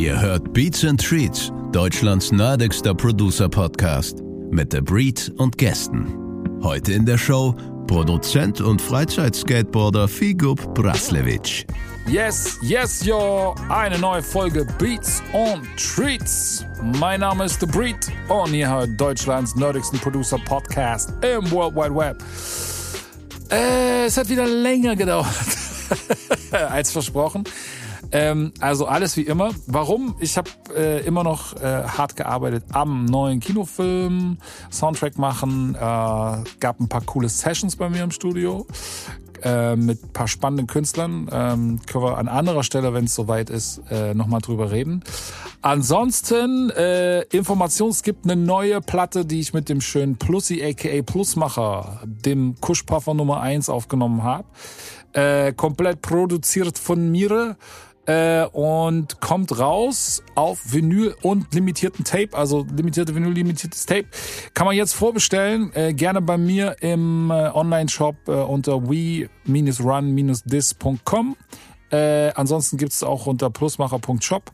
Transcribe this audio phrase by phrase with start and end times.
[0.00, 4.22] Ihr hört Beats and Treats, Deutschlands nerdigster Producer-Podcast.
[4.50, 6.58] Mit The Breed und Gästen.
[6.62, 7.54] Heute in der Show
[7.86, 11.66] Produzent und Freizeitskateboarder Figub Braslewitsch.
[12.06, 13.54] Yes, yes, yo!
[13.68, 16.64] Eine neue Folge Beats und Treats.
[16.98, 17.98] Mein Name ist The Breed
[18.28, 22.24] und ihr hört Deutschlands nerdigsten Producer-Podcast im World Wide Web.
[23.50, 25.26] Äh, es hat wieder länger gedauert
[26.70, 27.44] als versprochen.
[28.12, 29.50] Ähm, also alles wie immer.
[29.66, 30.16] Warum?
[30.20, 34.38] Ich habe äh, immer noch äh, hart gearbeitet am neuen Kinofilm,
[34.70, 38.66] Soundtrack machen, äh, gab ein paar coole Sessions bei mir im Studio
[39.42, 41.28] äh, mit paar spannenden Künstlern.
[41.32, 45.02] Ähm, können wir an anderer Stelle, wenn es soweit ist, äh, nochmal drüber reden.
[45.62, 51.02] Ansonsten, äh, Information, es gibt eine neue Platte, die ich mit dem schönen Plussi aka
[51.02, 54.44] Plusmacher, dem Kuschpuffer Nummer eins aufgenommen habe.
[55.12, 57.56] Äh, komplett produziert von mir
[58.10, 64.06] äh, und kommt raus auf Vinyl und limitierten Tape, also limitierte Vinyl, limitiertes Tape.
[64.52, 71.36] Kann man jetzt vorbestellen, äh, gerne bei mir im äh, Online-Shop äh, unter we-run-dis.com.
[71.90, 74.50] Äh, ansonsten gibt's auch unter plusmacher.shop.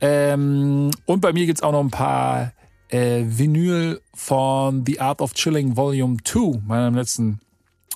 [0.00, 2.52] Ähm, und bei mir gibt's auch noch ein paar
[2.88, 7.40] äh, Vinyl von The Art of Chilling Volume 2, meinem letzten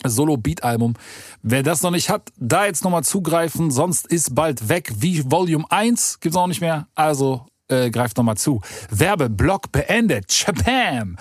[0.05, 0.95] Solo-Beat-Album.
[1.43, 4.93] Wer das noch nicht hat, da jetzt nochmal zugreifen, sonst ist bald weg.
[4.97, 6.89] Wie Volume 1 gibt's auch nicht mehr.
[6.95, 8.61] Also äh, greift nochmal zu.
[8.91, 10.29] Werbeblock beendet.
[10.33, 11.17] Chapam!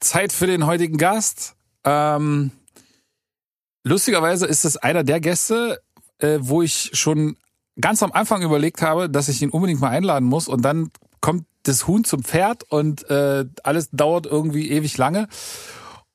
[0.00, 1.56] Zeit für den heutigen Gast.
[1.84, 2.52] Ähm,
[3.84, 5.80] lustigerweise ist es einer der Gäste,
[6.18, 7.36] äh, wo ich schon
[7.80, 11.46] ganz am Anfang überlegt habe, dass ich ihn unbedingt mal einladen muss und dann kommt
[11.64, 15.28] das Huhn zum Pferd und äh, alles dauert irgendwie ewig lange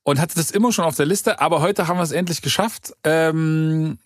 [0.04, 2.94] und hatte das immer schon auf der Liste, aber heute haben wir es endlich geschafft.
[3.04, 3.98] Ähm,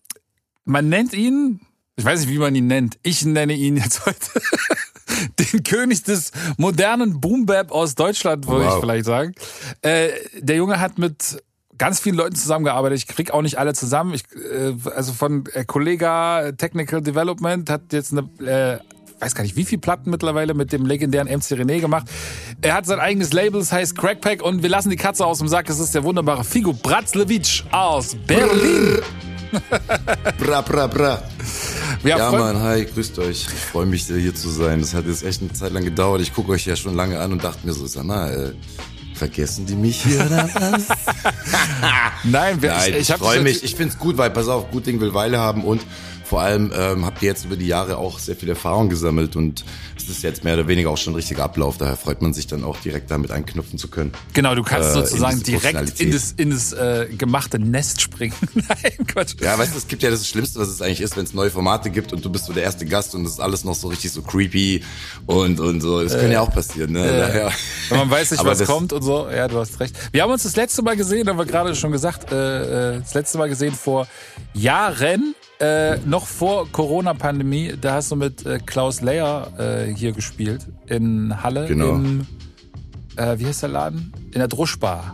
[0.65, 1.61] man nennt ihn,
[1.95, 2.99] ich weiß nicht, wie man ihn nennt.
[3.03, 4.41] Ich nenne ihn jetzt heute
[5.39, 8.75] den König des modernen Boombap aus Deutschland, würde wow.
[8.75, 9.33] ich vielleicht sagen.
[9.81, 10.09] Äh,
[10.39, 11.41] der Junge hat mit
[11.77, 12.99] ganz vielen Leuten zusammengearbeitet.
[12.99, 14.13] Ich krieg auch nicht alle zusammen.
[14.13, 18.79] Ich, äh, also von äh, Kollega Technical Development hat jetzt eine äh,
[19.19, 22.07] weiß gar nicht, wie viele Platten mittlerweile mit dem legendären MC René gemacht.
[22.61, 25.47] Er hat sein eigenes Label, das heißt Crackpack und wir lassen die Katze aus dem
[25.47, 25.69] Sack.
[25.69, 28.99] Es ist der wunderbare Figo Bratzlewitsch aus Berlin.
[30.39, 31.23] bra, bra, bra.
[32.03, 33.47] Ja, ja Mann, hi, grüßt euch.
[33.47, 34.81] Ich freue mich, hier zu sein.
[34.81, 36.21] Das hat jetzt echt eine Zeit lang gedauert.
[36.21, 39.75] Ich gucke euch ja schon lange an und dachte mir so, mal, äh, vergessen die
[39.75, 40.87] mich hier oder was?
[42.23, 43.63] Nein, wir, Nein, ich, ich, ich freue mich.
[43.63, 45.81] Ich find's gut, weil, pass auf, gut Ding will Weile haben und
[46.27, 49.63] vor allem ähm, habt ihr jetzt über die Jahre auch sehr viel Erfahrung gesammelt und
[49.95, 51.77] es ist jetzt mehr oder weniger auch schon ein richtiger Ablauf.
[51.77, 54.11] Daher freut man sich dann auch direkt damit einknüpfen zu können.
[54.33, 58.35] Genau, du kannst äh, sozusagen in direkt in das, in das äh, gemachte Nest springen.
[58.53, 59.35] Nein, Quatsch.
[59.39, 61.49] Ja, weißt du, es gibt ja das Schlimmste, was es eigentlich ist, wenn es neue
[61.49, 63.87] Formate gibt und du bist so der erste Gast und das ist alles noch so
[63.87, 64.83] richtig so creepy
[65.27, 66.03] und, und so.
[66.03, 66.91] Das äh, kann ja auch passieren.
[66.91, 67.05] Ne?
[67.05, 67.51] Äh, Daher.
[67.87, 69.29] Wenn man weiß nicht, was kommt und so.
[69.29, 69.95] Ja, du hast recht.
[70.11, 73.13] Wir haben uns das letzte Mal gesehen, haben wir gerade schon gesagt, äh, äh das
[73.13, 74.07] letzte Mal gesehen vor
[74.53, 80.67] Jahren äh, noch vor Corona-Pandemie, da hast du mit äh, Klaus Leyer äh, hier gespielt
[80.87, 81.67] in Halle.
[81.67, 81.95] Genau.
[81.95, 82.27] Im,
[83.15, 84.13] äh, wie heißt der Laden?
[84.31, 85.11] In der Druschbar.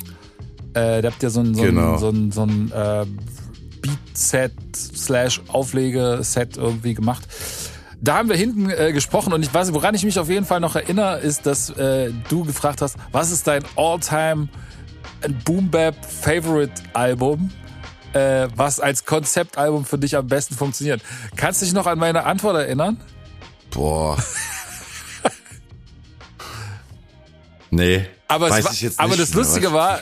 [0.74, 1.98] Äh, da habt ihr so ein, so genau.
[1.98, 3.06] so ein, so ein äh,
[3.82, 7.24] Beat-Set slash Auflege-Set irgendwie gemacht.
[8.02, 10.76] Da haben wir hinten gesprochen und ich weiß, woran ich mich auf jeden Fall noch
[10.76, 11.74] erinnere, ist, dass
[12.28, 14.50] du gefragt hast, was ist dein All-Time
[15.46, 17.50] Boom Bap Favorite Album?
[18.14, 21.02] Äh, was als Konzeptalbum für dich am besten funktioniert.
[21.36, 23.00] Kannst du dich noch an meine Antwort erinnern?
[23.72, 24.18] Boah.
[27.72, 28.06] nee.
[28.28, 30.02] Aber, weiß war, ich jetzt nicht aber das Lustige war,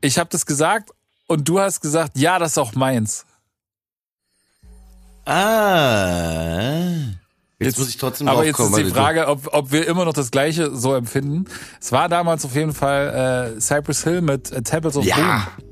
[0.00, 0.90] ich habe das gesagt
[1.26, 3.24] und du hast gesagt, ja, das ist auch meins.
[5.24, 6.80] Ah.
[7.58, 10.06] Jetzt, jetzt muss ich trotzdem Aber jetzt kommen, ist die Frage, ob, ob wir immer
[10.06, 11.44] noch das Gleiche so empfinden.
[11.78, 15.46] Es war damals auf jeden Fall äh, Cypress Hill mit äh, Tablets of ja.
[15.56, 15.69] Boom.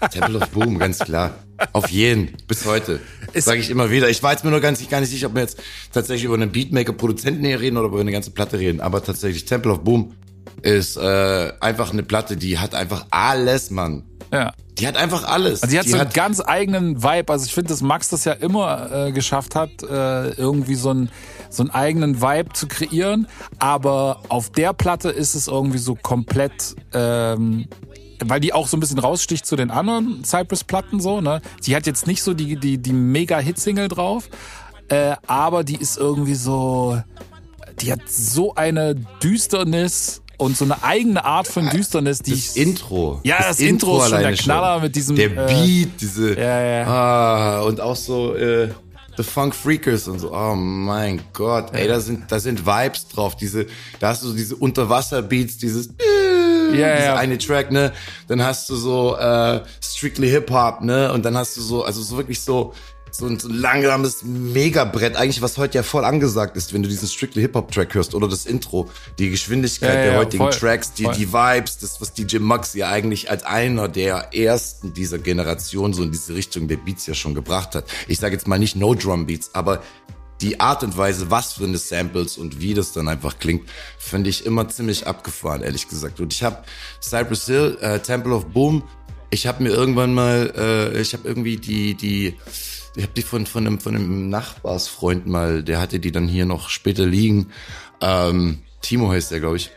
[0.00, 1.34] Ja, Temple of Boom, ganz klar.
[1.72, 3.00] Auf jeden, bis heute.
[3.34, 4.08] Sage ich immer wieder.
[4.08, 5.62] Ich war jetzt mir nur ganz, gar nicht sicher, ob wir jetzt
[5.92, 8.80] tatsächlich über einen Beatmaker-Produzenten hier reden oder über eine ganze Platte reden.
[8.80, 10.14] Aber tatsächlich, Temple of Boom
[10.62, 14.04] ist äh, einfach eine Platte, die hat einfach alles, Mann.
[14.32, 14.52] Ja.
[14.78, 15.62] Die hat einfach alles.
[15.62, 17.32] Also die hat die so einen ganz eigenen Vibe.
[17.32, 21.10] Also ich finde, dass Max das ja immer äh, geschafft hat, äh, irgendwie so einen,
[21.50, 23.26] so einen eigenen Vibe zu kreieren.
[23.58, 27.66] Aber auf der Platte ist es irgendwie so komplett ähm,
[28.24, 31.40] weil die auch so ein bisschen raussticht zu den anderen Cypress-Platten so, ne?
[31.60, 34.28] Sie hat jetzt nicht so die, die, die Mega-Hit-Single drauf,
[34.88, 37.00] äh, aber die ist irgendwie so,
[37.80, 42.62] die hat so eine Düsternis und so eine eigene Art von Düsternis, die das ich,
[42.62, 43.20] Intro.
[43.24, 44.82] Ja, das, das Intro, Intro ist schon der Knaller schon.
[44.82, 46.86] mit diesem der Beat, äh, diese ja, ja.
[46.86, 48.70] Ah, und auch so äh,
[49.16, 50.32] The Funk Freakers und so.
[50.32, 53.36] Oh mein Gott, ey, da sind, da sind Vibes drauf.
[53.36, 53.66] Diese,
[53.98, 55.90] da hast du so diese Unterwasserbeats, dieses,
[56.78, 57.16] Ja, dieser ja.
[57.16, 57.92] eine Track, ne?
[58.28, 61.12] Dann hast du so äh, Strictly Hip Hop, ne?
[61.12, 62.72] Und dann hast du so, also so wirklich so
[63.12, 66.88] so ein, so ein langsames Megabrett, eigentlich was heute ja voll angesagt ist, wenn du
[66.88, 68.88] diesen Strictly Hip Hop Track hörst oder das Intro,
[69.18, 71.14] die Geschwindigkeit Ja, ja, der heutigen voll, Tracks, die voll.
[71.14, 76.02] die Vibes, das was DJ Max ja eigentlich als einer der ersten dieser Generation so
[76.02, 77.84] in diese Richtung der Beats ja schon gebracht hat.
[78.08, 79.82] Ich sage jetzt mal nicht No Drum Beats, aber
[80.40, 84.30] die Art und Weise, was für eine Samples und wie das dann einfach klingt, finde
[84.30, 86.20] ich immer ziemlich abgefahren, ehrlich gesagt.
[86.20, 86.64] Und ich habe
[87.02, 88.82] Cypress Hill, äh, Temple of Boom,
[89.30, 92.34] ich habe mir irgendwann mal, äh, ich habe irgendwie die, die,
[92.96, 96.46] ich habe die von von einem von einem Nachbarsfreund mal, der hatte die dann hier
[96.46, 97.48] noch später liegen.
[98.00, 99.70] Ähm, Timo heißt der, glaube ich.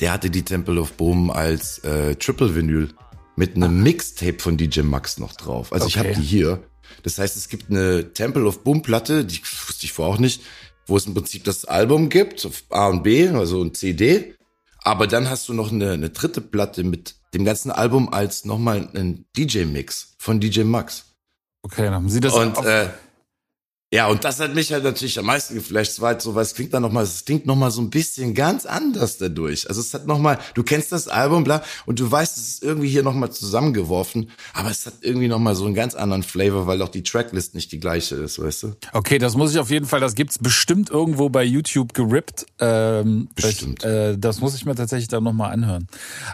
[0.00, 2.88] Der hatte die Temple of Boom als äh, Triple Vinyl
[3.36, 5.72] mit einem Mixtape von DJ Max noch drauf.
[5.72, 6.08] Also ich Okay.
[6.08, 6.64] habe die hier.
[7.02, 10.42] Das heißt, es gibt eine Temple of Boom Platte, die wusste ich vorher auch nicht,
[10.86, 14.34] wo es im Prinzip das Album gibt, auf A und B, also ein CD.
[14.82, 18.88] Aber dann hast du noch eine, eine dritte Platte mit dem ganzen Album als nochmal
[18.94, 21.06] ein DJ-Mix von DJ Max.
[21.62, 22.88] Okay, dann haben Sie das Und äh,
[23.92, 25.92] ja, und das hat mich halt natürlich am meisten geflasht.
[25.92, 27.80] Es war halt so, weil es klingt dann noch mal, es klingt noch mal so
[27.80, 29.68] ein bisschen ganz anders dadurch.
[29.68, 32.62] Also es hat noch mal, du kennst das Album, bla, und du weißt, es ist
[32.64, 36.24] irgendwie hier noch mal zusammengeworfen, aber es hat irgendwie noch mal so einen ganz anderen
[36.24, 38.76] Flavor, weil auch die Tracklist nicht die gleiche ist, weißt du?
[38.92, 42.46] Okay, das muss ich auf jeden Fall, das gibt's bestimmt irgendwo bei YouTube gerippt.
[42.58, 43.84] Ähm, Bestimmt.
[43.84, 45.86] Das, äh, das muss ich mir tatsächlich dann nochmal anhören.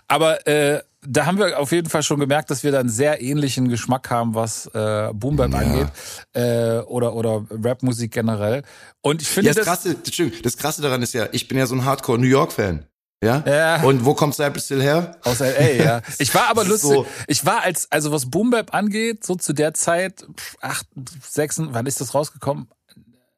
[0.08, 3.23] Aber äh, da haben wir auf jeden Fall schon gemerkt, dass wir da einen sehr
[3.23, 5.58] ähnlichen Geschmack haben, was äh, Boom Bap Ja.
[5.58, 5.88] angeht
[6.35, 8.62] äh, oder oder Rapmusik generell.
[9.00, 11.67] Und ich finde Ja, das das krasse, das krasse daran ist ja, ich bin ja
[11.67, 12.85] so ein Hardcore New York Fan.
[13.23, 13.43] Ja?
[13.47, 13.82] Ja.
[13.82, 15.17] Und wo kommt Cypress Hill her?
[15.25, 16.02] aus LA, ja.
[16.19, 16.91] Ich war aber lustig.
[16.91, 20.87] so- Ich war als also was Boom Bap angeht, so zu der Zeit pff, acht,
[21.29, 22.69] sechs, wann ist das rausgekommen?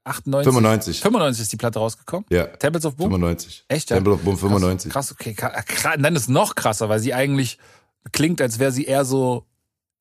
[0.04, 0.44] 98.
[0.44, 1.00] 95.
[1.00, 2.26] 95 ist die Platte rausgekommen.
[2.30, 2.46] Ja.
[2.46, 3.10] Tablets of Boom.
[3.10, 3.64] 95.
[3.68, 3.96] Echt, ja?
[3.96, 4.92] Temple of Boom 95.
[4.92, 5.34] Krass, krass okay.
[5.34, 5.96] Krass, krass.
[5.98, 7.58] Dann ist noch krasser, weil sie eigentlich
[8.10, 9.46] klingt, als wäre sie eher so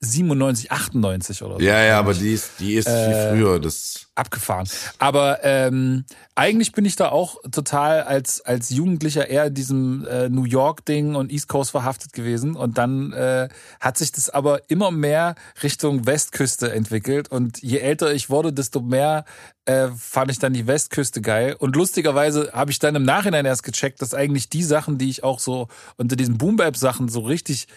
[0.02, 1.62] 97, 98 oder so.
[1.62, 3.60] Ja, ja, aber die ist, die ist Äh, viel früher.
[3.60, 4.68] Das, Abgefahren.
[5.00, 6.04] Aber ähm,
[6.36, 10.86] eigentlich bin ich da auch total als als Jugendlicher eher in diesem äh, New York
[10.86, 13.48] Ding und East Coast verhaftet gewesen und dann äh,
[13.80, 18.82] hat sich das aber immer mehr Richtung Westküste entwickelt und je älter ich wurde, desto
[18.82, 19.24] mehr
[19.66, 23.64] äh, fand ich dann die Westküste geil und lustigerweise habe ich dann im Nachhinein erst
[23.64, 27.22] gecheckt, dass eigentlich die Sachen, die ich auch so unter diesen Boom Bap Sachen so
[27.22, 27.68] richtig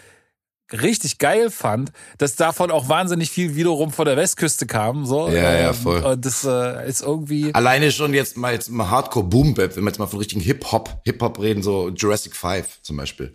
[0.73, 5.07] richtig geil fand, dass davon auch wahnsinnig viel wiederum von der Westküste kam.
[5.07, 5.29] So.
[5.29, 6.03] Ja, ja, Ähm, voll.
[6.03, 7.55] Und das äh, ist irgendwie.
[7.55, 10.41] Alleine schon jetzt mal jetzt mal Hardcore Boom Bap, wenn wir jetzt mal von richtigen
[10.41, 13.35] Hip Hop Hip Hop reden, so Jurassic 5 zum Beispiel.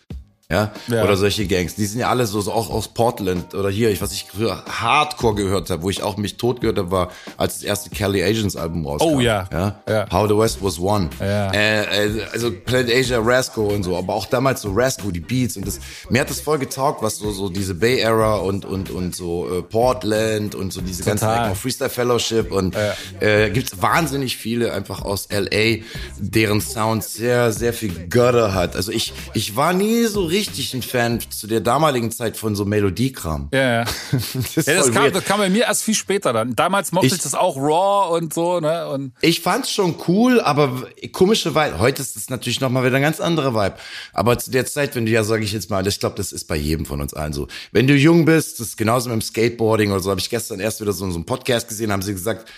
[0.51, 0.71] Ja?
[0.87, 1.03] Ja.
[1.03, 1.75] Oder solche Gangs.
[1.75, 4.63] Die sind ja alle so, so auch aus Portland oder hier, ich was ich früher
[4.65, 8.23] Hardcore gehört habe, wo ich auch mich tot gehört habe, war, als das erste Kelly
[8.23, 9.07] Agents Album rauskam.
[9.07, 9.47] Oh, ja.
[9.51, 9.79] ja?
[9.87, 10.07] Ja.
[10.11, 11.11] How the West Was Won.
[11.19, 11.51] Ja.
[11.51, 15.55] Äh, äh, also Planet Asia, Rasco und so, aber auch damals so Rasco, die Beats
[15.55, 15.79] und das,
[16.09, 19.59] mir hat das voll getaugt, was so, so diese Bay Era und, und, und so
[19.59, 21.41] äh, Portland und so diese ganzen Total.
[21.41, 22.75] Ecken auf Freestyle Fellowship und
[23.19, 25.83] äh, gibt's wahnsinnig viele einfach aus LA,
[26.17, 28.75] deren Sound sehr, sehr viel Götter hat.
[28.75, 32.65] Also ich, ich war nie so richtig ein Fan zu der damaligen Zeit von so
[32.65, 33.49] Melodiekram.
[33.53, 33.85] Ja, ja.
[34.55, 36.55] Das ja das, kam, das kam bei mir erst viel später dann.
[36.55, 38.87] Damals mochte ich, Ich- das auch raw und so, ne?
[38.89, 41.79] Und Ich fand's schon cool, aber komische Vibe.
[41.79, 43.75] Heute ist es natürlich nochmal wieder ein ganz anderer Vibe.
[44.13, 46.45] Aber zu der Zeit, wenn du ja, sage ich jetzt mal, ich glaube, das ist
[46.45, 47.47] bei jedem von uns allen so.
[47.71, 50.59] Wenn du jung bist, das ist genauso mit dem Skateboarding oder so, habe ich gestern
[50.59, 52.49] erst wieder so, so einen Podcast gesehen, haben sie gesagt,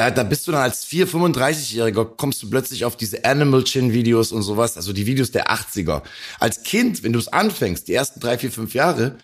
[0.00, 3.92] da, da bist du dann als 4, 35-Jähriger, kommst du plötzlich auf diese Animal Chin
[3.92, 6.02] Videos und sowas, also die Videos der 80er.
[6.38, 9.18] Als Kind, wenn du es anfängst, die ersten drei, vier, fünf Jahre,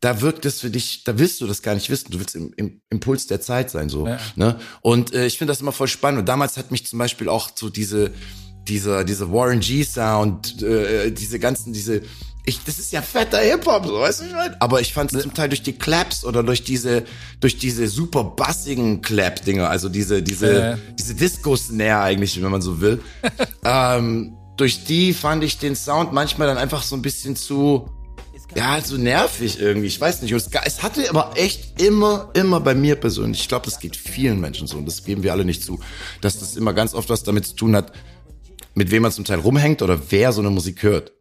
[0.00, 2.10] da wirkt es für dich, da willst du das gar nicht wissen.
[2.10, 4.08] Du willst im, im Impuls der Zeit sein, so.
[4.08, 4.18] Ja.
[4.34, 4.58] Ne?
[4.80, 6.18] Und äh, ich finde das immer voll spannend.
[6.18, 8.10] Und damals hat mich zum Beispiel auch so diese,
[8.66, 12.02] diese, diese Warren G Sound, äh, diese ganzen, diese,
[12.48, 14.60] ich, das ist ja fetter Hip-Hop, so, weißt du, ich meine?
[14.60, 17.04] Aber ich fand es zum Teil durch die Claps oder durch diese,
[17.40, 20.78] durch diese super bassigen Clap-Dinger, also diese, diese, Ja.
[20.98, 23.00] diese Disco-Snare eigentlich, wenn man so will.
[23.64, 27.88] ähm, durch die fand ich den Sound manchmal dann einfach so ein bisschen zu,
[28.56, 29.86] ja, so nervig irgendwie.
[29.86, 30.32] Ich weiß nicht.
[30.32, 34.40] Es, es hatte aber echt immer, immer bei mir persönlich, ich glaube, das geht vielen
[34.40, 35.80] Menschen so und das geben wir alle nicht zu,
[36.22, 37.92] dass das immer ganz oft was damit zu tun hat,
[38.74, 41.12] mit wem man zum Teil rumhängt oder wer so eine Musik hört.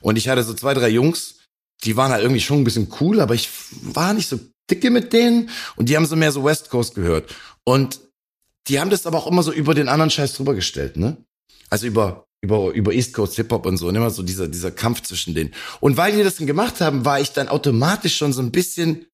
[0.00, 1.36] Und ich hatte so zwei, drei Jungs,
[1.84, 3.48] die waren halt irgendwie schon ein bisschen cool, aber ich
[3.82, 4.38] war nicht so
[4.70, 7.34] dicke mit denen und die haben so mehr so West Coast gehört.
[7.64, 8.00] Und
[8.66, 11.16] die haben das aber auch immer so über den anderen Scheiß drüber gestellt, ne?
[11.70, 14.70] Also über über über East Coast Hip Hop und so und immer so dieser dieser
[14.70, 15.54] Kampf zwischen denen.
[15.80, 19.06] Und weil die das dann gemacht haben, war ich dann automatisch schon so ein bisschen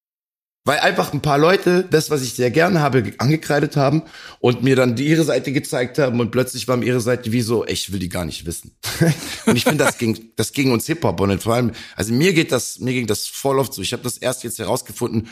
[0.66, 4.02] Weil einfach ein paar Leute das, was ich sehr gerne habe, angekreidet haben
[4.40, 7.66] und mir dann ihre Seite gezeigt haben und plötzlich war mir ihre Seite wie so,
[7.66, 8.74] ich will die gar nicht wissen.
[9.46, 12.50] und ich finde, das ging, das ging uns Hip-Hop und vor allem, also mir geht
[12.50, 13.82] das, mir ging das voll oft so.
[13.82, 15.28] Ich habe das erst jetzt herausgefunden,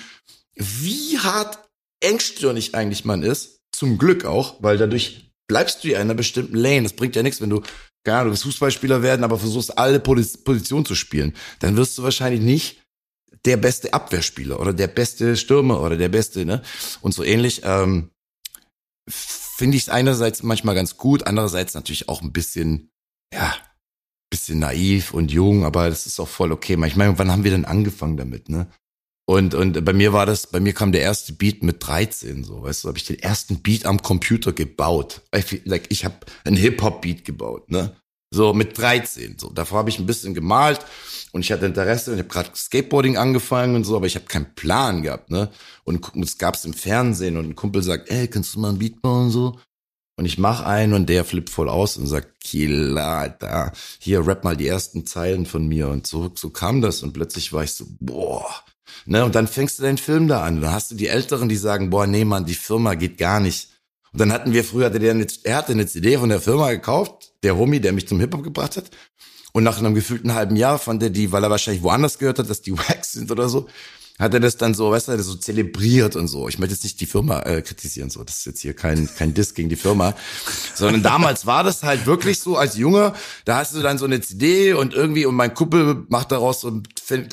[0.54, 1.58] wie hart
[2.00, 3.60] engstirnig eigentlich man ist.
[3.72, 6.82] Zum Glück auch, weil dadurch bleibst du ja in einer bestimmten Lane.
[6.82, 7.62] Das bringt ja nichts, wenn du,
[8.04, 11.32] gar du willst Fußballspieler werden, aber versuchst alle Positionen zu spielen.
[11.60, 12.81] Dann wirst du wahrscheinlich nicht
[13.44, 16.62] der beste Abwehrspieler oder der beste Stürmer oder der beste, ne?
[17.00, 18.10] Und so ähnlich ähm,
[19.08, 22.90] finde ich es einerseits manchmal ganz gut, andererseits natürlich auch ein bisschen,
[23.34, 23.54] ja,
[24.30, 26.78] bisschen naiv und jung, aber das ist auch voll okay.
[26.86, 28.68] Ich meine, wann haben wir denn angefangen damit, ne?
[29.24, 32.62] Und, und bei mir war das, bei mir kam der erste Beat mit 13, so,
[32.62, 35.22] weißt du, habe ich den ersten Beat am Computer gebaut.
[35.64, 37.96] Like, ich habe einen Hip-Hop-Beat gebaut, ne?
[38.34, 39.36] So mit 13.
[39.38, 40.80] So, davor habe ich ein bisschen gemalt
[41.32, 44.24] und ich hatte Interesse und ich habe gerade Skateboarding angefangen und so, aber ich habe
[44.24, 45.50] keinen Plan gehabt, ne?
[45.84, 49.02] Und es gab's im Fernsehen und ein Kumpel sagt, ey, kannst du mal ein Beat
[49.02, 49.60] bauen und so?
[50.16, 54.44] Und ich mach einen und der flippt voll aus und sagt, Killer, Alter, hier rap
[54.44, 57.72] mal die ersten Zeilen von mir und so so kam das und plötzlich war ich
[57.72, 58.46] so, boah,
[59.04, 59.26] ne?
[59.26, 60.62] Und dann fängst du deinen Film da an.
[60.62, 63.71] Dann hast du die Älteren, die sagen, boah, nee, Mann, die Firma geht gar nicht.
[64.12, 67.56] Und dann hatten wir früher, der er hatte eine CD von der Firma gekauft der
[67.56, 68.90] Homie, der mich zum Hip-Hop gebracht hat.
[69.52, 72.48] Und nach einem gefühlten halben Jahr fand er die, weil er wahrscheinlich woanders gehört hat,
[72.48, 73.68] dass die Wax sind oder so,
[74.18, 76.48] hat er das dann so, weißt du, so zelebriert und so.
[76.48, 78.22] Ich möchte jetzt nicht die Firma äh, kritisieren, so.
[78.22, 80.14] Das ist jetzt hier kein, kein Diss gegen die Firma.
[80.74, 83.14] Sondern damals war das halt wirklich so, als Junge,
[83.44, 86.82] da hast du dann so eine CD und irgendwie, und mein Kumpel macht daraus so,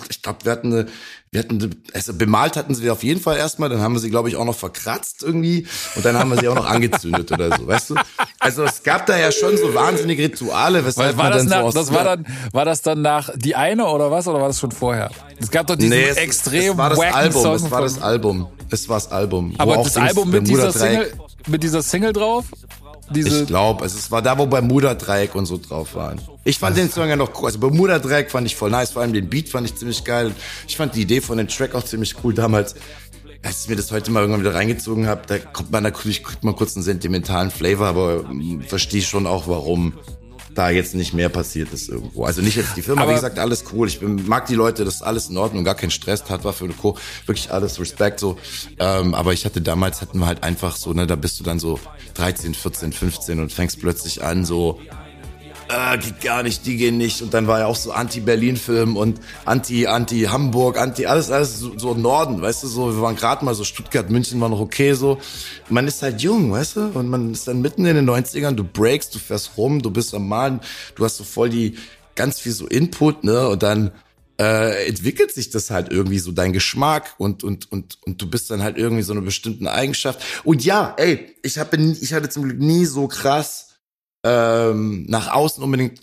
[0.09, 0.86] ich glaube, wir hatten eine,
[1.31, 4.29] wir hatten, also bemalt hatten sie auf jeden Fall erstmal, dann haben wir sie, glaube
[4.29, 7.67] ich, auch noch verkratzt irgendwie und dann haben wir sie auch noch angezündet oder so,
[7.67, 7.95] weißt du?
[8.39, 11.59] Also es gab da ja schon so wahnsinnige Rituale, weshalb war man das dann nach,
[11.59, 14.48] so aus, das war dann, war das dann nach die eine oder was, oder war
[14.48, 15.12] das schon vorher?
[15.39, 18.01] Es gab doch diesen nee, es, extrem es war das Album, Song es war das
[18.01, 19.53] Album, es war das Album.
[19.59, 21.13] Aber das Album mit dieser Single,
[21.48, 22.45] mit dieser Single drauf?
[23.11, 26.21] Diese ich glaube, es war da, wo Bermuda-Dreieck und so drauf waren.
[26.43, 27.47] Ich fand den Song ja noch cool.
[27.47, 28.91] Also Bermuda-Dreieck fand ich voll nice.
[28.91, 30.33] Vor allem den Beat fand ich ziemlich geil.
[30.67, 32.75] Ich fand die Idee von dem Track auch ziemlich cool damals.
[33.41, 36.43] Als ich mir das heute mal irgendwann wieder reingezogen habe, da kommt man natürlich kriegt
[36.43, 39.93] man kurz einen sentimentalen Flavor, aber hm, verstehe schon auch, warum
[40.56, 42.25] da jetzt nicht mehr passiert ist irgendwo.
[42.25, 43.88] Also nicht jetzt die Firma, aber wie gesagt, alles cool.
[43.88, 46.53] Ich bin, mag die Leute, das ist alles in Ordnung, gar kein Stress, hat war
[46.53, 46.98] für eine Co.
[47.25, 48.38] Wirklich alles Respekt so.
[48.79, 51.60] Ähm, aber ich hatte damals hatten wir halt einfach so, ne, da bist du dann
[51.60, 51.79] so
[52.15, 54.79] 13, 14, 15 und fängst plötzlich an, so
[55.69, 57.21] äh, geht gar nicht, die gehen nicht.
[57.21, 61.93] Und dann war ja auch so Anti-Berlin-Film und Anti, Anti-Hamburg, Anti, alles, alles so, so
[61.93, 65.19] Norden, weißt du, so, wir waren gerade mal so Stuttgart, München war noch okay, so.
[65.69, 68.63] Man ist halt jung, weißt du, und man ist dann mitten in den 90ern, du
[68.63, 70.59] breakst, du fährst rum, du bist am Malen,
[70.95, 71.77] du hast so voll die,
[72.15, 73.91] ganz viel so Input, ne, und dann,
[74.39, 78.49] äh, entwickelt sich das halt irgendwie so dein Geschmack und und und und du bist
[78.49, 82.43] dann halt irgendwie so eine bestimmte Eigenschaft und ja ey ich habe ich hatte zum
[82.43, 83.68] Glück nie so krass
[84.23, 86.01] ähm, nach außen unbedingt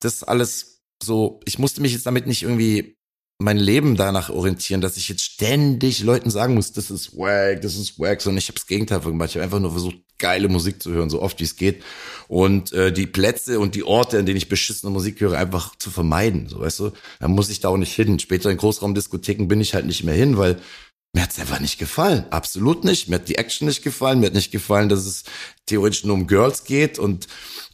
[0.00, 2.96] das alles so, ich musste mich jetzt damit nicht irgendwie
[3.38, 7.76] mein Leben danach orientieren, dass ich jetzt ständig Leuten sagen muss, das ist wack, das
[7.76, 9.30] ist wack, sondern ich habe das Gegenteil gemacht.
[9.30, 11.82] Ich habe einfach nur versucht, geile Musik zu hören, so oft wie es geht.
[12.28, 15.90] Und äh, die Plätze und die Orte, in denen ich beschissene Musik höre, einfach zu
[15.90, 16.48] vermeiden.
[16.48, 16.92] So, weißt du?
[17.18, 18.18] Da muss ich da auch nicht hin.
[18.20, 20.60] Später in Großraumdiskotheken bin ich halt nicht mehr hin, weil
[21.14, 22.24] mir hat's einfach nicht gefallen.
[22.30, 23.08] Absolut nicht.
[23.08, 24.18] Mir hat die Action nicht gefallen.
[24.18, 25.22] Mir hat nicht gefallen, dass es
[25.64, 27.28] theoretisch nur um Girls geht und,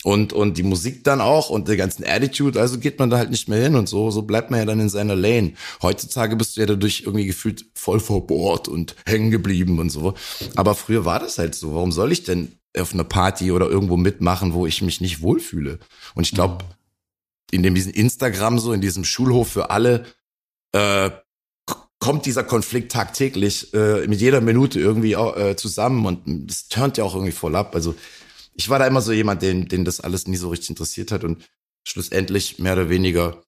[0.04, 2.60] und, und die Musik dann auch und der ganzen Attitude.
[2.60, 4.78] Also geht man da halt nicht mehr hin und so, so bleibt man ja dann
[4.78, 5.54] in seiner Lane.
[5.80, 10.12] Heutzutage bist du ja dadurch irgendwie gefühlt voll verbohrt und hängen geblieben und so.
[10.54, 11.74] Aber früher war das halt so.
[11.74, 15.78] Warum soll ich denn auf einer Party oder irgendwo mitmachen, wo ich mich nicht wohlfühle?
[16.14, 16.58] Und ich glaube,
[17.50, 20.04] in dem diesen Instagram so, in diesem Schulhof für alle,
[20.72, 21.10] äh,
[22.00, 27.04] kommt dieser Konflikt tagtäglich äh, mit jeder Minute irgendwie äh, zusammen und das turnt ja
[27.04, 27.74] auch irgendwie voll ab.
[27.74, 27.94] Also
[28.54, 31.24] ich war da immer so jemand, den, den das alles nie so richtig interessiert hat
[31.24, 31.48] und
[31.86, 33.42] schlussendlich mehr oder weniger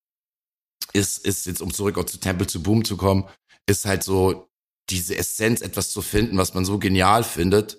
[0.93, 3.25] ist, ist jetzt, um zurück auch zu Temple zu Boom zu kommen,
[3.67, 4.49] ist halt so
[4.91, 7.79] diese Essenz, etwas zu finden, was man so genial findet.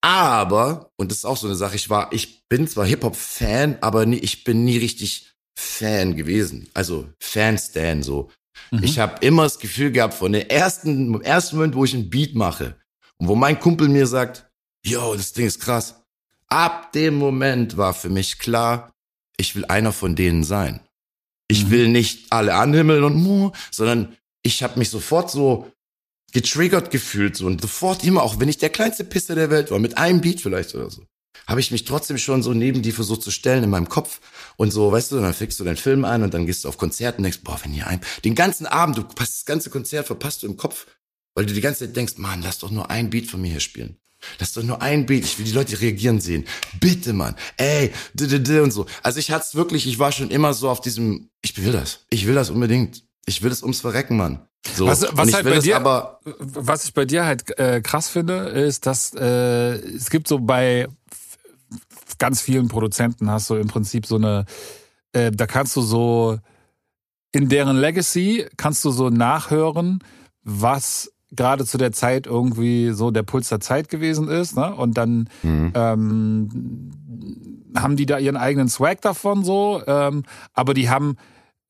[0.00, 4.06] Aber, und das ist auch so eine Sache, ich war, ich bin zwar Hip-Hop-Fan, aber
[4.06, 6.70] nie, ich bin nie richtig Fan gewesen.
[6.72, 8.30] Also Fan-Stan so.
[8.70, 8.82] Mhm.
[8.82, 12.34] Ich habe immer das Gefühl gehabt, von der ersten, ersten Moment, wo ich ein Beat
[12.34, 12.76] mache
[13.18, 14.50] und wo mein Kumpel mir sagt,
[14.84, 16.02] yo, das Ding ist krass.
[16.48, 18.92] Ab dem Moment war für mich klar,
[19.36, 20.80] ich will einer von denen sein.
[21.48, 21.70] Ich mhm.
[21.70, 25.70] will nicht alle anhimmeln und sondern ich habe mich sofort so
[26.32, 29.78] getriggert gefühlt so und sofort immer, auch wenn ich der kleinste Pisser der Welt war,
[29.78, 31.04] mit einem Beat vielleicht oder so
[31.48, 34.20] habe ich mich trotzdem schon so neben die versucht zu stellen in meinem Kopf
[34.56, 36.78] und so, weißt du, dann fängst du deinen Film an und dann gehst du auf
[36.78, 40.06] Konzert und denkst, boah, wenn hier ein, den ganzen Abend, du passt das ganze Konzert
[40.06, 40.86] verpasst du im Kopf,
[41.38, 43.60] Weil du die ganze Zeit denkst, Mann, lass doch nur ein Beat von mir hier
[43.60, 43.96] spielen.
[44.40, 45.24] Lass doch nur ein Beat.
[45.24, 46.44] Ich will die Leute reagieren sehen.
[46.80, 47.36] Bitte, Mann.
[47.56, 48.86] Ey, d -d -d und so.
[49.04, 52.00] Also ich hatte es wirklich, ich war schon immer so auf diesem, ich will das.
[52.10, 53.04] Ich will das unbedingt.
[53.24, 54.48] Ich will es ums Verrecken, Mann.
[54.74, 54.88] So.
[54.88, 58.86] Was, was halt bei dir, aber was ich bei dir halt äh, krass finde, ist,
[58.86, 60.88] dass äh, es gibt so bei
[62.18, 64.44] ganz vielen Produzenten hast du im Prinzip so eine,
[65.12, 66.38] äh, da kannst du so
[67.32, 69.98] in deren Legacy kannst du so nachhören,
[70.42, 74.74] was gerade zu der Zeit irgendwie so der Puls der Zeit gewesen ist, ne?
[74.74, 75.72] Und dann Mhm.
[75.74, 76.90] ähm,
[77.76, 80.22] haben die da ihren eigenen Swag davon so, ähm,
[80.54, 81.16] aber die haben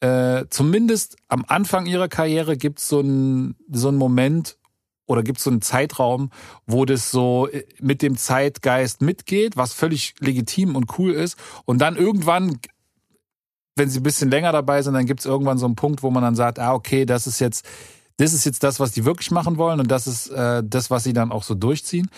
[0.00, 4.57] äh, zumindest am Anfang ihrer Karriere gibt's so einen so einen Moment
[5.08, 6.30] oder gibt's so einen Zeitraum,
[6.66, 11.36] wo das so äh, mit dem Zeitgeist mitgeht, was völlig legitim und cool ist.
[11.64, 12.60] Und dann irgendwann,
[13.74, 16.22] wenn sie ein bisschen länger dabei sind, dann gibt's irgendwann so einen Punkt, wo man
[16.22, 17.66] dann sagt, ah, okay, das ist jetzt,
[18.18, 21.04] das ist jetzt das, was die wirklich machen wollen und das ist äh, das, was
[21.04, 22.08] sie dann auch so durchziehen.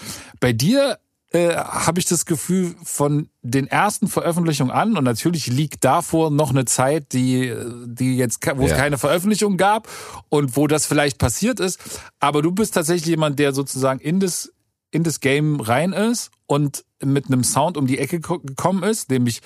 [0.40, 0.98] Bei dir
[1.32, 6.50] äh, habe ich das Gefühl von den ersten Veröffentlichungen an und natürlich liegt davor noch
[6.50, 7.54] eine Zeit, die
[7.86, 8.76] die jetzt wo es Ja.
[8.76, 9.88] keine Veröffentlichung gab
[10.28, 11.78] und wo das vielleicht passiert ist,
[12.18, 14.52] aber du bist tatsächlich jemand, der sozusagen in das
[14.92, 19.08] in das Game rein ist und mit einem Sound um die Ecke ko- gekommen ist,
[19.08, 19.40] nämlich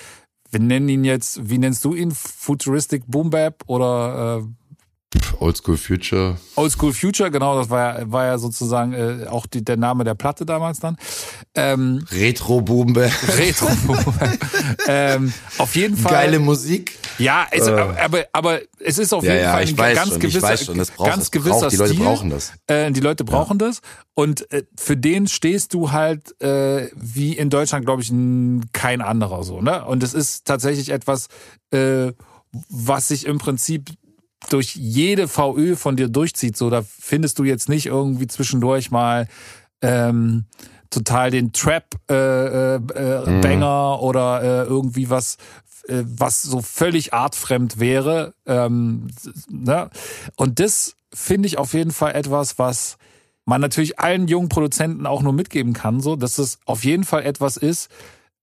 [0.51, 2.13] wir nennen ihn jetzt, wie nennst du ihn?
[2.13, 4.49] Futuristic Boom Bap oder äh,
[5.41, 6.37] Oldschool Future.
[6.57, 10.15] Oldschool Future, genau, das war ja, war ja sozusagen äh, auch die, der Name der
[10.15, 10.97] Platte damals dann.
[11.55, 13.11] Ähm, Retro Boombe.
[13.37, 13.69] Retro.
[14.89, 16.13] ähm, auf jeden Fall.
[16.13, 16.99] Geile Musik.
[17.19, 19.95] Ja, es, aber, aber, aber es ist auf Ja, jeden ja, Fall ich ein weiß
[19.97, 22.05] ganz schon, ich gewisser, weiß schon, das braucht- ganz gewisser braucht- die Leute Stil.
[22.05, 22.53] brauchen das.
[22.67, 23.81] Äh, die Leute brauchen das.
[24.15, 29.01] Und äh, für den stehst du halt äh, wie in Deutschland, glaube ich, n- kein
[29.01, 29.61] anderer so.
[29.61, 29.85] Ne?
[29.85, 31.29] Und es ist tatsächlich etwas,
[31.73, 32.13] äh,
[32.69, 33.91] was sich im Prinzip
[34.49, 36.57] durch jede VÖ von dir durchzieht.
[36.57, 39.29] So, da findest du jetzt nicht irgendwie zwischendurch mal
[39.83, 40.45] ähm,
[40.91, 45.37] total den Trap äh, äh, äh, Banger oder äh, irgendwie was
[45.89, 48.35] äh, was so völlig artfremd wäre.
[48.47, 49.09] Ähm,
[49.49, 49.91] ne?
[50.37, 52.97] Und das finde ich auf jeden Fall etwas, was
[53.45, 57.25] man natürlich allen jungen Produzenten auch nur mitgeben kann, so dass es auf jeden Fall
[57.25, 57.91] etwas ist,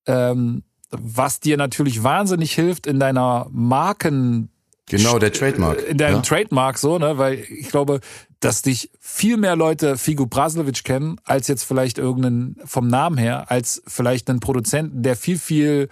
[0.05, 4.50] ähm, was dir natürlich wahnsinnig hilft in deiner Marken
[4.91, 5.81] Genau, der Trademark.
[5.87, 6.21] in deinem ja?
[6.21, 7.17] Trademark so, ne?
[7.17, 8.01] Weil ich glaube,
[8.39, 13.49] dass dich viel mehr Leute Figo Braslovic kennen, als jetzt vielleicht irgendeinen vom Namen her,
[13.49, 15.89] als vielleicht einen Produzenten, der viel, viel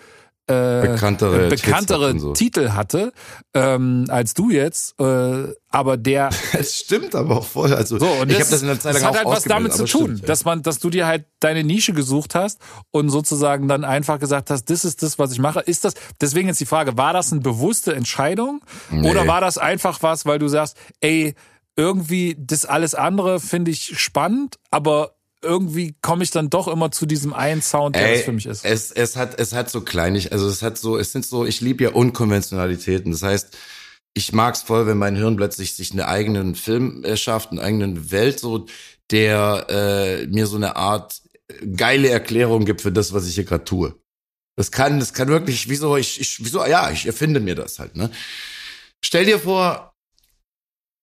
[0.50, 2.34] äh, Bekanntere äh, bekanntere so.
[2.34, 3.14] Titel hatte,
[3.54, 7.72] ähm, als du jetzt, äh, aber der Es stimmt aber auch voll.
[7.74, 9.74] Also so, und ich habe das in der Zeit lang das hat halt was damit
[9.74, 12.60] zu tun, stimmt, dass man, dass du dir halt deine Nische gesucht hast
[12.90, 15.60] und sozusagen dann einfach gesagt hast, das ist das, was ich mache.
[15.60, 18.62] Ist das, deswegen jetzt die Frage, war das eine bewusste Entscheidung
[19.04, 21.36] oder war das einfach was, weil du sagst, ey,
[21.76, 27.06] irgendwie das alles andere finde ich spannend, aber irgendwie komme ich dann doch immer zu
[27.06, 28.66] diesem einen Sound, der das Ey, für mich ist.
[28.66, 31.62] Es, es hat, es hat so kleinig, also es hat so, es sind so, ich
[31.62, 33.12] liebe ja Unkonventionalitäten.
[33.12, 33.58] Das heißt,
[34.14, 38.40] ich mag's voll, wenn mein Hirn plötzlich sich einen eigenen Film erschafft, eine eigene Welt,
[38.40, 38.66] so,
[39.12, 41.22] der äh, mir so eine Art
[41.76, 43.96] geile Erklärung gibt für das, was ich hier gerade tue.
[44.56, 47.96] Das kann, das kann wirklich, wieso, ich, ich, wieso, ja, ich erfinde mir das halt,
[47.96, 48.12] ne?
[49.02, 49.89] Stell dir vor,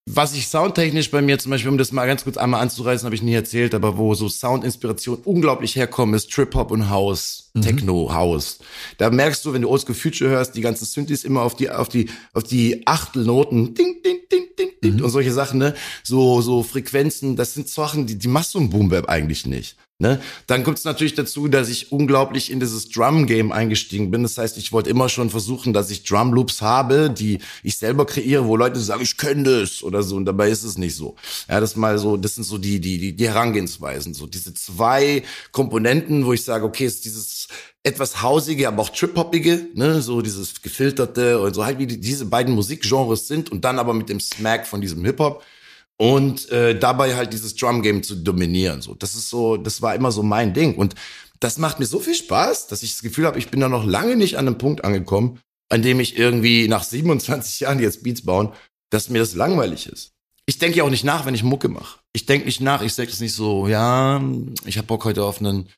[0.09, 3.17] was ich soundtechnisch bei mir zum Beispiel, um das mal ganz kurz einmal anzureißen, habe
[3.17, 8.61] ich nie erzählt, aber wo so Soundinspiration unglaublich herkommen, ist Trip-Hop und House, Techno, House.
[8.99, 11.89] Da merkst du, wenn du Oldschool Future hörst, die ganzen Synthes immer auf die, auf
[11.89, 15.75] die, auf die Achtelnoten, ding, ding, ding, ding, ding, und solche Sachen, ne?
[16.05, 19.77] So, so Frequenzen, das sind Sachen, die, die machst du im Boom-Bap eigentlich nicht.
[19.99, 20.21] Ne?
[20.47, 24.25] Dann kommt es natürlich dazu, dass ich unglaublich in dieses Drum-Game eingestiegen bin.
[24.25, 28.47] Das heißt, ich wollte immer schon versuchen, dass ich Drum-Loops habe, die ich selber kreiere,
[28.47, 30.17] wo Leute sagen, ich könnte das oder so.
[30.17, 31.17] Und dabei ist es nicht so.
[31.49, 34.13] Ja, das mal so, das sind so die, die, die, die Herangehensweisen.
[34.13, 37.49] So diese zwei Komponenten, wo ich sage, okay, ist dieses
[37.83, 42.27] etwas hausige, aber auch trip-hoppige, ne, so dieses gefilterte und so halt wie die, diese
[42.27, 45.43] beiden Musikgenres sind und dann aber mit dem Smack von diesem Hip-Hop
[45.99, 48.83] und äh, dabei halt dieses Drum Game zu dominieren.
[48.83, 50.95] So, das ist so, das war immer so mein Ding und
[51.41, 53.85] das macht mir so viel Spaß, dass ich das Gefühl habe, ich bin da noch
[53.85, 58.23] lange nicht an einem Punkt angekommen, an dem ich irgendwie nach 27 Jahren jetzt Beats
[58.23, 58.53] bauen,
[58.91, 60.13] dass mir das langweilig ist.
[60.49, 61.99] Ich denke ja auch nicht nach, wenn ich Mucke mache.
[62.13, 64.23] Ich denke nicht nach, ich sage das nicht so, ja,
[64.65, 65.69] ich habe Bock heute auf einen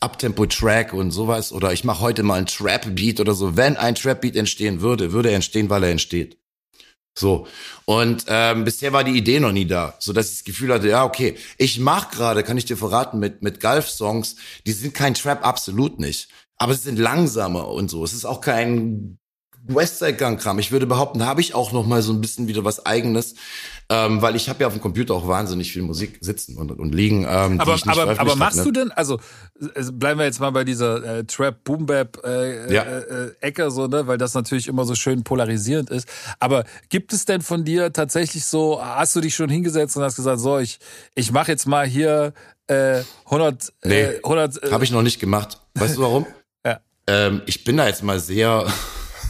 [0.00, 3.56] Uptempo-Track und sowas oder ich mache heute mal einen Trap-Beat oder so.
[3.56, 6.39] Wenn ein Trap-Beat entstehen würde, würde er entstehen, weil er entsteht.
[7.18, 7.46] So.
[7.84, 10.88] Und ähm, bisher war die Idee noch nie da, so dass ich das Gefühl hatte,
[10.88, 15.14] ja, okay, ich mach gerade, kann ich dir verraten, mit, mit Gulf-Songs, die sind kein
[15.14, 16.28] Trap, absolut nicht.
[16.56, 18.04] Aber sie sind langsamer und so.
[18.04, 19.19] Es ist auch kein
[19.66, 20.58] Westside Gang Kram.
[20.58, 23.34] Ich würde behaupten, da habe ich auch noch mal so ein bisschen wieder was eigenes,
[23.88, 26.94] ähm, weil ich habe ja auf dem Computer auch wahnsinnig viel Musik sitzen und, und
[26.94, 27.26] liegen.
[27.28, 28.72] Ähm, aber aber, aber machst hab, ne?
[28.72, 29.18] du denn, also
[29.74, 32.82] äh, bleiben wir jetzt mal bei dieser äh, Trap Boom Bap äh, Ja.
[32.82, 36.08] äh, Ecke so, ne, weil das natürlich immer so schön polarisierend ist.
[36.38, 40.16] Aber gibt es denn von dir tatsächlich so, hast du dich schon hingesetzt und hast
[40.16, 40.78] gesagt, so ich
[41.14, 42.32] ich mache jetzt mal hier
[42.66, 45.60] äh, 100 Nee, äh, 100 äh, Habe ich noch nicht gemacht.
[45.74, 46.26] Weißt du warum?
[46.64, 46.80] Ja.
[47.06, 48.66] Ähm, ich bin da jetzt mal sehr.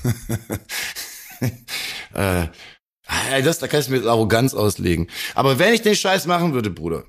[2.14, 2.48] äh,
[3.42, 5.08] das, da kann ich mir jetzt Arroganz auslegen.
[5.34, 7.04] Aber wenn ich den Scheiß machen würde, Bruder,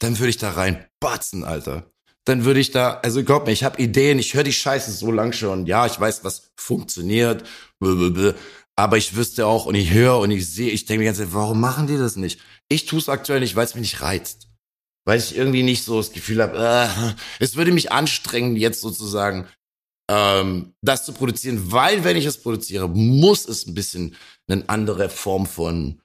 [0.00, 1.90] dann würde ich da rein batzen, Alter.
[2.24, 5.10] Dann würde ich da, also glaub mir, ich habe Ideen, ich höre die Scheiße so
[5.10, 5.66] lang schon.
[5.66, 7.44] Ja, ich weiß, was funktioniert,
[8.76, 11.34] aber ich wüsste auch und ich höre und ich sehe, ich denke die ganze Zeit,
[11.34, 12.40] warum machen die das nicht?
[12.68, 14.48] Ich tue es aktuell nicht, weil es mich nicht reizt.
[15.06, 19.48] Weil ich irgendwie nicht so das Gefühl habe, äh, es würde mich anstrengen, jetzt sozusagen
[20.10, 24.16] ähm, das zu produzieren, weil wenn ich es produziere, muss es ein bisschen
[24.48, 26.00] eine andere Form von,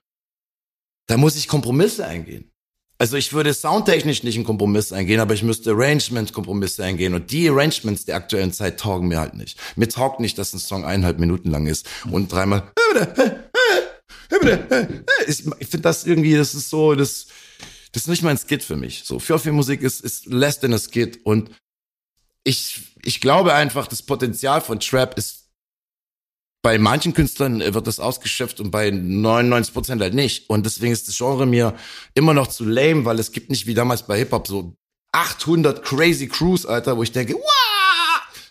[1.08, 2.52] da muss ich Kompromisse eingehen.
[2.98, 7.12] Also ich würde soundtechnisch nicht einen Kompromiss eingehen, aber ich müsste Arrangement-Kompromisse eingehen.
[7.14, 9.58] Und die Arrangements der aktuellen Zeit taugen mir halt nicht.
[9.74, 12.72] Mir taugt nicht, dass ein Song eineinhalb Minuten lang ist und dreimal.
[15.26, 17.26] Ich finde das irgendwie, das ist so, das,
[17.92, 19.02] das ist nicht mal ein Skit für mich.
[19.04, 21.20] So, für viel Musik ist, ist less than a Skit.
[21.24, 21.50] Und
[22.44, 25.46] ich, ich glaube einfach, das Potenzial von Trap ist
[26.62, 30.50] bei manchen Künstlern wird das ausgeschöpft und bei 99 Prozent halt nicht.
[30.50, 31.76] Und deswegen ist das Genre mir
[32.14, 34.74] immer noch zu lame, weil es gibt nicht wie damals bei Hip-Hop so
[35.12, 37.66] 800 crazy Crews, Alter, wo ich denke, Wah!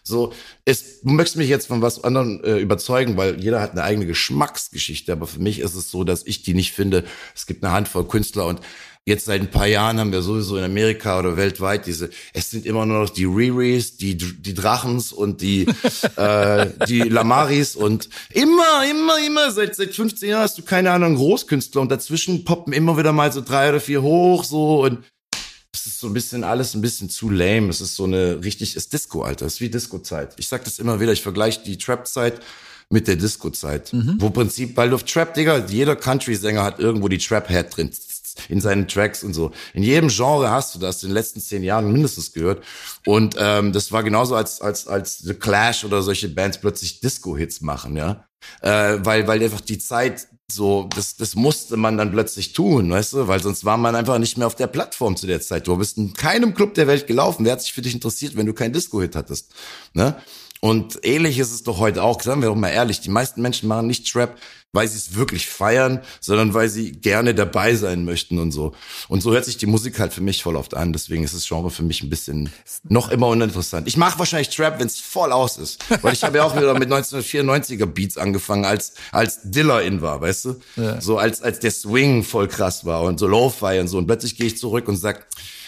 [0.08, 0.32] so,
[0.64, 4.06] es, du möchtest mich jetzt von was anderem äh, überzeugen, weil jeder hat eine eigene
[4.06, 7.04] Geschmacksgeschichte, aber für mich ist es so, dass ich die nicht finde.
[7.36, 8.62] Es gibt eine Handvoll Künstler und
[9.08, 12.66] Jetzt seit ein paar Jahren haben wir sowieso in Amerika oder weltweit diese, es sind
[12.66, 15.68] immer nur noch die Riris, die, die Drachens und die,
[16.16, 21.18] äh, die Lamaris und immer, immer, immer, seit, seit 15 Jahren hast du keine anderen
[21.18, 25.04] Großkünstler und dazwischen poppen immer wieder mal so drei oder vier hoch, so und
[25.72, 27.70] es ist so ein bisschen alles ein bisschen zu lame.
[27.70, 29.46] Es ist so eine richtig, ist Disco, Alter.
[29.46, 30.34] Es ist wie Disco-Zeit.
[30.38, 32.40] Ich sag das immer wieder, ich vergleiche die Trap-Zeit
[32.90, 33.92] mit der Disco-Zeit.
[34.20, 37.92] Wo im Prinzip, weil auf Trap, Digga, jeder Country-Sänger hat irgendwo die Trap-Head drin
[38.50, 39.52] in seinen Tracks und so.
[39.74, 42.64] In jedem Genre hast du das in den letzten zehn Jahren mindestens gehört.
[43.06, 47.62] Und ähm, das war genauso als als als The Clash oder solche Bands plötzlich Disco-Hits
[47.62, 48.26] machen, ja,
[48.62, 53.14] äh, weil weil einfach die Zeit so das das musste man dann plötzlich tun, weißt
[53.14, 55.68] du, weil sonst war man einfach nicht mehr auf der Plattform zu der Zeit.
[55.68, 57.46] Du bist in keinem Club der Welt gelaufen.
[57.46, 59.52] Wer hat sich für dich interessiert, wenn du keinen Disco-Hit hattest,
[59.94, 60.16] ne?
[60.66, 63.70] Und ähnlich ist es doch heute auch, sagen wir doch mal ehrlich, die meisten Menschen
[63.70, 64.36] machen nicht Trap,
[64.74, 68.74] weil sie es wirklich feiern, sondern weil sie gerne dabei sein möchten und so.
[69.08, 70.92] Und so hört sich die Musik halt für mich voll oft an.
[70.92, 72.50] Deswegen ist das Genre für mich ein bisschen
[72.82, 73.88] noch immer uninteressant.
[73.88, 75.86] Ich mache wahrscheinlich Trap, wenn es voll aus ist.
[76.02, 80.20] Weil ich habe ja auch wieder mit 1994er Beats angefangen, als als Diller in war,
[80.20, 80.56] weißt du?
[80.78, 81.00] Ja.
[81.00, 84.00] So als als der Swing voll krass war und so Lo-Fi und so.
[84.00, 85.28] Und plötzlich gehe ich zurück und sag,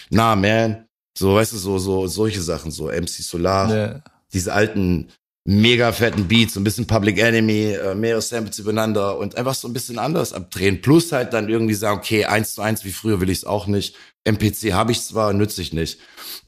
[0.09, 4.01] na man, so weißt du, so so solche Sachen, so MC Solar Ja.
[4.33, 5.09] Diese alten
[5.47, 9.67] mega fetten Beats, so ein bisschen Public Enemy, äh, mehrere Samples übereinander und einfach so
[9.69, 10.81] ein bisschen anders abdrehen.
[10.81, 13.65] Plus halt dann irgendwie sagen, okay, eins zu eins wie früher will ich es auch
[13.65, 13.95] nicht.
[14.25, 15.99] MPC habe ich zwar, nütze ich nicht.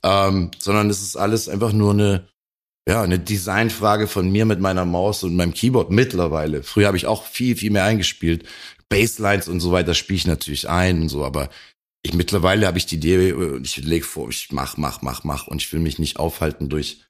[0.03, 2.27] Ähm, sondern es ist alles einfach nur eine,
[2.89, 6.61] ja, eine Designfrage von mir mit meiner Maus und meinem Keyboard mittlerweile.
[6.61, 8.43] Früher habe ich auch viel, viel mehr eingespielt.
[8.89, 11.49] Basslines und so weiter spiele ich natürlich ein und so, aber
[12.01, 15.47] ich mittlerweile habe ich die Idee, äh, ich lege vor, ich mach, mach, mach, mach
[15.47, 17.01] und ich will mich nicht aufhalten durch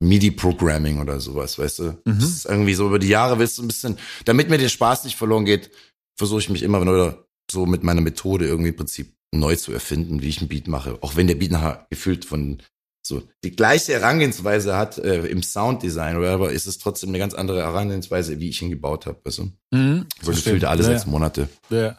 [0.00, 1.82] MIDI-Programming oder sowas, weißt du?
[2.04, 2.20] Mhm.
[2.20, 5.04] Das ist irgendwie so über die Jahre willst du ein bisschen, damit mir der Spaß
[5.04, 5.70] nicht verloren geht,
[6.16, 10.22] versuche ich mich immer wieder so mit meiner Methode irgendwie im Prinzip neu zu erfinden,
[10.22, 10.98] wie ich einen Beat mache.
[11.00, 12.62] Auch wenn der Beat nachher gefühlt von
[13.06, 17.34] so die gleiche Herangehensweise hat äh, im Sounddesign oder aber ist es trotzdem eine ganz
[17.34, 19.52] andere Herangehensweise, wie ich ihn gebaut habe, weißt du?
[19.70, 20.06] Mhm.
[20.20, 21.48] So gefühlt alle Ja, sechs Monate.
[21.70, 21.96] Ja.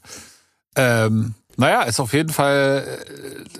[0.75, 2.99] Ähm, naja, ist auf jeden Fall,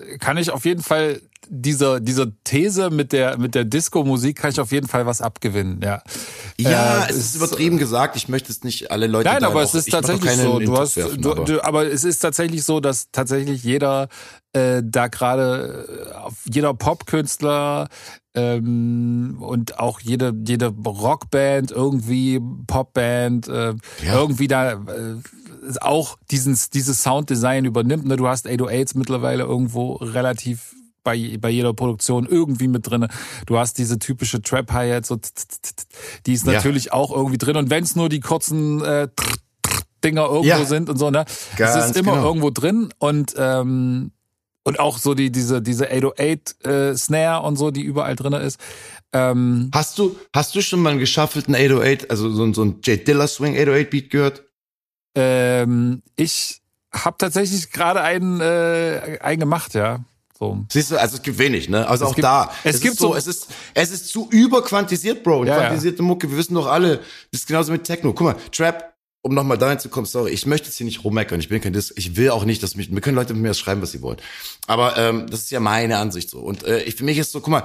[0.06, 4.50] äh, kann ich auf jeden Fall dieser, dieser These mit der, mit der Disco-Musik kann
[4.50, 6.02] ich auf jeden Fall was abgewinnen, ja.
[6.58, 8.16] Ja, Äh, es ist übertrieben gesagt.
[8.16, 9.28] Ich möchte es nicht alle Leute.
[9.28, 10.58] Nein, aber auch- es ist tatsächlich so.
[10.58, 14.08] Du hast, werfen, du, aber- du, aber es ist tatsächlich so, dass tatsächlich jeder
[14.52, 17.88] äh, da gerade, äh, auf- jeder Popkünstler
[18.34, 24.14] ähm, und auch jede jede Rockband irgendwie Popband äh, Ja.
[24.14, 24.76] irgendwie da äh,
[25.80, 28.06] auch diesen dieses Sounddesign übernimmt.
[28.06, 28.16] Ne?
[28.16, 30.74] Du hast 808s mittlerweile irgendwo relativ
[31.08, 33.08] bei, bei jeder Produktion irgendwie mit drinne.
[33.46, 35.18] Du hast diese typische Trap Hi-Hat, so
[36.26, 36.52] die ist Ja.
[36.52, 37.56] natürlich auch irgendwie drin.
[37.56, 39.08] Und wenn es nur die kurzen äh,
[40.04, 40.64] Dinger irgendwo Ja.
[40.64, 41.24] sind und so, ne?
[41.56, 42.26] Ganz es ist immer genau.
[42.26, 44.10] irgendwo drin und ähm,
[44.64, 48.60] und auch so die diese diese 808 äh, Snare und so, die überall drinne ist.
[49.14, 53.02] Ähm, Hast du, hast du schon mal einen geschaffelten 808, also so, so ein Jay
[53.02, 54.42] Dilla Swing 808 Beat gehört?
[55.14, 56.60] ähm, ich
[56.92, 60.00] habe tatsächlich gerade einen, äh, einen gemacht, ja.
[60.38, 60.64] So.
[60.70, 61.86] Siehst du, also es gibt wenig, ne?
[61.88, 62.52] Also Es auch gibt- da.
[62.62, 65.40] es gibt ist so, so- es ist, es ist zu überquantisiert, Bro.
[65.40, 65.66] Und Ja, ja.
[65.66, 66.98] quantisierte Mucke, wir wissen doch alle,
[67.32, 68.12] das ist genauso mit Techno.
[68.12, 71.40] Guck mal, Trap, um nochmal dahin zu kommen, sorry, ich möchte jetzt hier nicht rummeckern,
[71.40, 73.48] ich bin kein Dis, ich will auch nicht, dass mich, mir können Leute mit mir
[73.48, 74.18] das schreiben, was sie wollen.
[74.68, 76.38] Aber ähm, das ist ja meine Ansicht so.
[76.38, 77.64] Und äh, ich, für mich ist so, guck mal,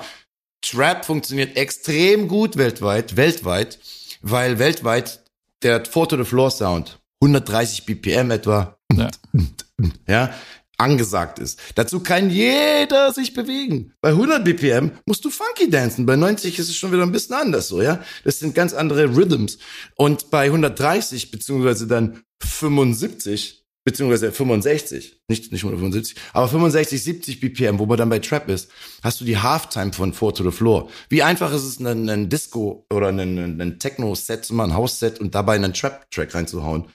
[0.65, 3.77] Trap funktioniert extrem gut weltweit, weltweit,
[4.21, 5.21] weil weltweit
[5.61, 9.09] der Four to the Floor Sound 130 BPM etwa Ja.
[10.07, 10.33] ja,
[10.77, 11.59] angesagt ist.
[11.75, 13.93] Dazu kann jeder sich bewegen.
[14.01, 16.05] Bei 100 BPM musst du funky dancen.
[16.05, 18.03] Bei 90 ist es schon wieder ein bisschen anders so, ja.
[18.23, 19.57] Das sind ganz andere Rhythms.
[19.95, 27.79] Und bei 130 beziehungsweise dann 75 beziehungsweise 65, nicht, nicht 175, aber 65, 70 BPM,
[27.79, 28.69] wo man dann bei Trap ist,
[29.01, 30.89] hast du die Halftime von Four to the Floor.
[31.09, 35.19] Wie einfach ist es, einen, einen Disco oder einen, einen Techno-Set zu machen, ein House-Set
[35.19, 36.85] und dabei einen Trap-Track reinzuhauen,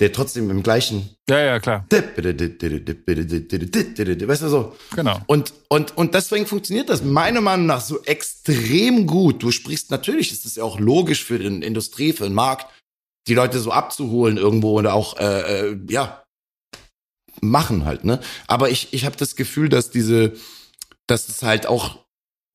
[0.00, 1.84] der trotzdem im gleichen Ja, ja, klar.
[4.26, 4.76] Weißt du so?
[4.96, 5.20] Genau.
[5.26, 9.42] Und, und, und deswegen funktioniert das meiner Meinung nach so extrem gut.
[9.42, 12.66] Du sprichst, natürlich ist es ja auch logisch für den Industrie, für den Markt,
[13.28, 16.24] die Leute so abzuholen irgendwo oder auch, äh, äh, ja,
[17.42, 18.20] machen halt, ne?
[18.46, 20.32] Aber ich, ich habe das Gefühl, dass diese,
[21.06, 22.04] dass es halt auch,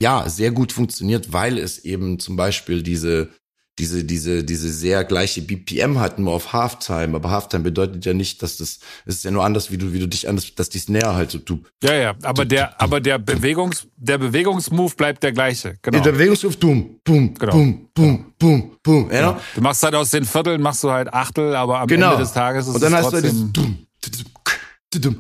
[0.02, 3.30] ja, sehr gut funktioniert, weil es eben zum Beispiel diese,
[3.78, 7.16] diese, diese, diese sehr gleiche BPM hat, nur auf Halftime.
[7.16, 10.00] Aber Halftime bedeutet ja nicht, dass das, es ist ja nur anders, wie du, wie
[10.00, 11.70] du dich anders, dass die Snare halt so tut.
[11.84, 15.78] Ja, ja, aber der, aber der Bewegungs, der Bewegungsmove bleibt der gleiche.
[15.82, 16.00] Genau.
[16.02, 17.52] Der Bewegungsruf, boom, boom, Genau.
[17.54, 19.12] boom, boom, boom, boom.
[19.12, 19.42] Ja, Genau.
[19.56, 22.12] Du machst halt aus den Vierteln, machst du halt Achtel, aber am Genau.
[22.14, 23.86] Ende des Tages ist Und dann es hast du halt dieses trotzdem.
[25.02, 25.18] dum,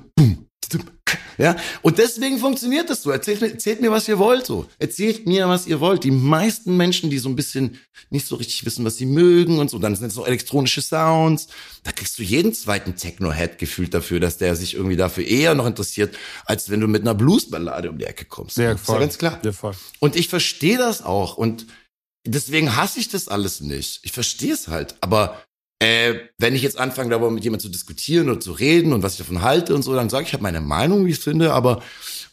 [0.69, 3.11] tudum, k, ja, und deswegen funktioniert das so.
[3.11, 4.67] Erzählt mir, erzählt mir, was ihr wollt, so.
[4.79, 6.03] Erzählt mir, was ihr wollt.
[6.03, 9.69] Die meisten Menschen, die so ein bisschen nicht so richtig wissen, was sie mögen und
[9.69, 11.47] so, dann sind es noch elektronische Sounds.
[11.83, 15.65] Da kriegst du jeden zweiten Techno-Head gefühlt dafür, dass der sich irgendwie dafür eher noch
[15.65, 18.57] interessiert, als wenn du mit einer Bluesballade um die Ecke kommst.
[18.57, 18.99] Ja, ist ja voll.
[18.99, 19.39] ganz klar.
[19.43, 19.73] Ja, voll.
[19.99, 21.37] Und ich verstehe das auch.
[21.37, 21.65] Und
[22.25, 23.99] deswegen hasse ich das alles nicht.
[24.03, 24.95] Ich verstehe es halt.
[25.01, 25.44] Aber
[25.79, 29.13] äh, wenn ich jetzt anfange, darüber mit jemandem zu diskutieren oder zu reden und was
[29.13, 31.23] ich davon halte und so, dann sage ich, ich habe meine Meinung, wie ich es
[31.23, 31.81] finde, aber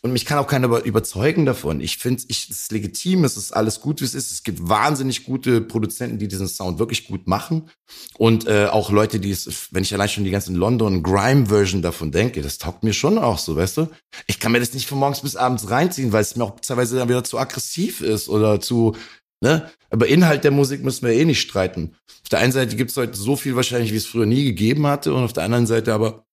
[0.04, 1.80] und mich kann auch keiner über- überzeugen davon.
[1.80, 4.32] Ich finde, ich, es ist legitim, es ist alles gut, wie es ist.
[4.32, 7.70] Es gibt wahnsinnig gute Produzenten, die diesen Sound wirklich gut machen.
[8.18, 12.10] Und äh, auch Leute, die es, wenn ich allein schon die ganzen London Grime-Version davon
[12.10, 13.88] denke, das taugt mir schon auch so, weißt du?
[14.26, 16.96] Ich kann mir das nicht von morgens bis abends reinziehen, weil es mir auch teilweise
[16.96, 18.96] dann wieder zu aggressiv ist oder zu,
[19.42, 19.70] ne?
[19.90, 21.96] Aber Inhalt der Musik müssen wir eh nicht streiten.
[22.22, 24.86] Auf der einen Seite gibt es heute so viel wahrscheinlich, wie es früher nie gegeben
[24.86, 26.24] hatte, und auf der anderen Seite aber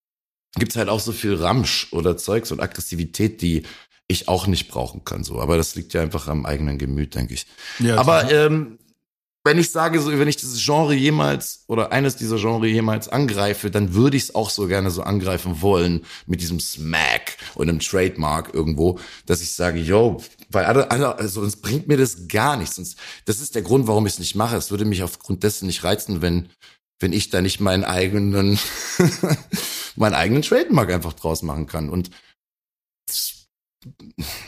[0.56, 3.64] gibt's halt auch so viel Ramsch oder Zeugs und Aggressivität, die
[4.08, 5.24] ich auch nicht brauchen kann.
[5.24, 7.46] So, aber das liegt ja einfach am eigenen Gemüt, denke ich.
[7.80, 8.80] Ja, aber ähm,
[9.44, 13.72] wenn ich sage, so, wenn ich dieses Genre jemals oder eines dieser Genre jemals angreife,
[13.72, 17.80] dann würde ich es auch so gerne so angreifen wollen mit diesem Smack und einem
[17.80, 22.76] Trademark irgendwo, dass ich sage, yo, weil also sonst bringt mir das gar nichts.
[22.76, 24.56] Sonst, das ist der Grund, warum ich es nicht mache.
[24.56, 26.50] Es würde mich aufgrund dessen nicht reizen, wenn
[27.02, 28.60] wenn ich da nicht meinen eigenen
[29.96, 32.12] meinen eigenen Trademark einfach draus machen kann und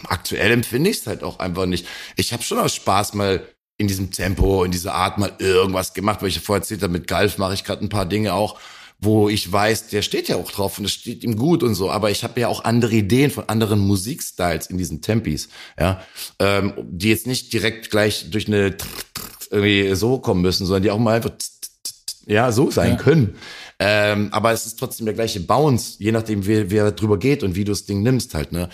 [0.07, 1.87] aktuell empfinde ich es halt auch einfach nicht.
[2.17, 6.21] Ich habe schon aus Spaß mal in diesem Tempo, in dieser Art mal irgendwas gemacht,
[6.21, 8.59] weil ich vorher erzählt habe, mit Galf mache ich gerade ein paar Dinge auch,
[9.01, 11.89] wo ich weiß, der steht ja auch drauf und es steht ihm gut und so,
[11.89, 16.01] aber ich habe ja auch andere Ideen von anderen Musikstyles in diesen Tempis, ja,
[16.39, 18.75] ähm, die jetzt nicht direkt gleich durch eine
[19.49, 21.31] irgendwie so kommen müssen, sondern die auch mal einfach
[22.27, 22.95] ja so sein Ja.
[22.97, 23.35] können.
[23.79, 27.55] Ähm, aber es ist trotzdem der gleiche Bounce, je nachdem, wer, wer drüber geht und
[27.55, 28.69] wie du das Ding nimmst halt, ne.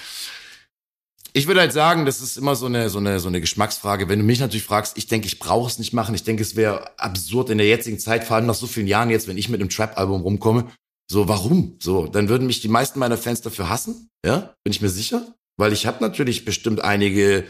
[1.34, 4.10] Ich würde halt sagen, das ist immer so eine, so eine, so eine Geschmacksfrage.
[4.10, 6.16] Wenn du mich natürlich fragst, ich denke, ich brauche es nicht machen.
[6.16, 9.10] Ich denke, es wäre absurd in der jetzigen Zeit, vor allem nach so vielen Jahren
[9.10, 10.68] jetzt, wenn ich mit einem Trap-Album rumkomme.
[11.10, 11.78] So, warum?
[11.80, 14.10] So, dann würden mich die meisten meiner Fans dafür hassen.
[14.26, 15.34] Ja, bin ich mir sicher.
[15.58, 17.46] Weil ich habe natürlich bestimmt einige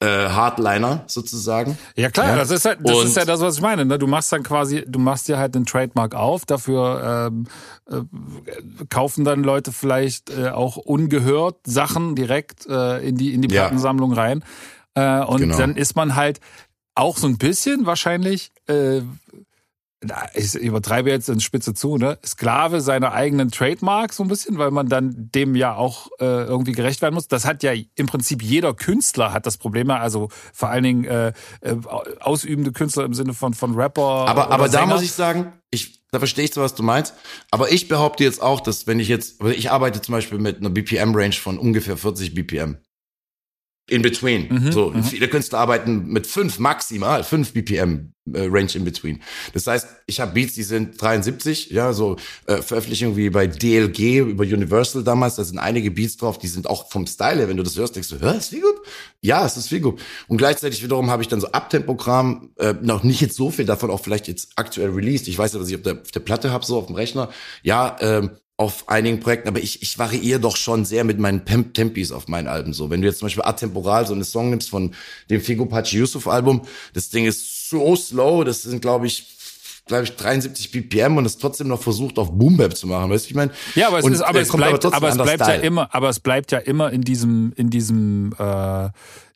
[0.00, 1.78] äh, Hardliner sozusagen.
[1.96, 2.36] Ja klar, Ja.
[2.36, 3.84] das ist halt, das Und- ist ja das, was ich meine.
[3.84, 3.98] Ne?
[3.98, 7.46] Du machst dann quasi, du machst dir halt den Trademark auf, dafür ähm,
[7.88, 8.02] äh,
[8.90, 13.62] kaufen dann Leute vielleicht äh, auch ungehört Sachen direkt äh, in die in die Ja.
[13.62, 14.44] Plattensammlung rein.
[14.94, 15.56] Äh, und Genau.
[15.58, 16.40] dann ist man halt
[16.94, 19.00] auch so ein bisschen wahrscheinlich, äh,
[20.34, 22.18] ich übertreibe jetzt in Spitze zu, ne?
[22.24, 26.72] Sklave seiner eigenen Trademark so ein bisschen, weil man dann dem ja auch äh, irgendwie
[26.72, 27.28] gerecht werden muss.
[27.28, 31.28] Das hat ja im Prinzip jeder Künstler hat das Problem, also vor allen Dingen äh,
[31.60, 31.76] äh,
[32.20, 34.02] ausübende Künstler im Sinne von von Rapper.
[34.28, 37.14] Aber, aber da muss ich sagen, ich, da verstehe ich zwar, was du meinst,
[37.50, 40.58] aber ich behaupte jetzt auch, dass wenn ich jetzt, weil ich arbeite zum Beispiel mit
[40.58, 42.78] einer BPM-Range von ungefähr 40 BPM.
[43.88, 44.48] In between.
[44.48, 45.02] Mhm, so, mhm.
[45.02, 49.20] viele Künstler arbeiten mit fünf maximal, fünf BPM äh, Range in between.
[49.52, 52.16] Das heißt, ich habe Beats, die sind 73, ja, so
[52.46, 56.66] äh, Veröffentlichungen wie bei DLG über Universal damals, da sind einige Beats drauf, die sind
[56.66, 58.62] auch vom Style her, wenn du das hörst, denkst du, hör, ist gut?
[59.20, 60.00] Ja, es ist viel gut.
[60.28, 63.90] Und gleichzeitig wiederum habe ich dann so Abtempogramm, äh, noch nicht jetzt so viel davon
[63.90, 65.28] auch vielleicht jetzt aktuell released.
[65.28, 67.28] Ich weiß ja, was ich auf der, auf der Platte habe, so auf dem Rechner.
[67.62, 72.12] Ja, ähm, auf einigen Projekten, aber ich, ich variiere doch schon sehr mit meinen Tempis
[72.12, 72.72] auf meinen Alben.
[72.72, 74.94] So, wenn du jetzt zum Beispiel Atemporal so eine Song nimmst von
[75.28, 76.62] dem Figo Pachi Yusuf Album,
[76.92, 79.26] das Ding ist so slow, das sind glaube ich
[79.86, 83.26] glaube ich 73 BPM und es trotzdem noch versucht auf Boom Bap zu machen, weißt
[83.26, 83.50] du, ich meine?
[83.74, 86.20] Ja, aber es, ist, aber es bleibt, aber, aber es bleibt ja immer, aber es
[86.20, 88.88] bleibt ja immer in diesem in diesem äh,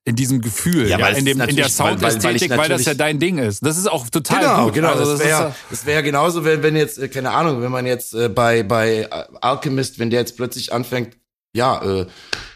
[0.04, 2.94] in diesem Gefühl, ja, ja in, dem, in der Soundästhetik, weil, weil, weil, das ja
[2.94, 3.64] dein Ding ist.
[3.64, 4.74] Das ist auch total genau, gut.
[4.74, 7.84] Genau, also das wäre das wäre genauso, wenn, wenn jetzt, äh, keine Ahnung, wenn man
[7.84, 11.16] jetzt äh, bei, bei Alchemist, wenn der jetzt plötzlich anfängt,
[11.54, 12.06] ja, äh,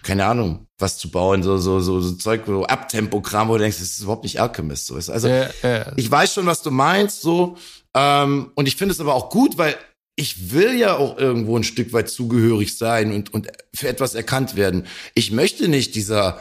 [0.02, 3.78] keine Ahnung, was zu bauen, so, so, so, so Zeug, so Abtempogramm, wo du denkst,
[3.78, 4.87] das ist überhaupt nicht Alchemist.
[4.87, 4.94] So.
[4.94, 5.85] Also, äh, äh.
[5.96, 7.57] ich weiß schon, was du meinst, so,
[7.94, 9.76] ähm, und ich finde es aber auch gut, weil
[10.16, 14.57] ich will ja auch irgendwo ein Stück weit zugehörig sein und, und für etwas erkannt
[14.57, 14.87] werden.
[15.14, 16.38] Ich möchte nicht dieser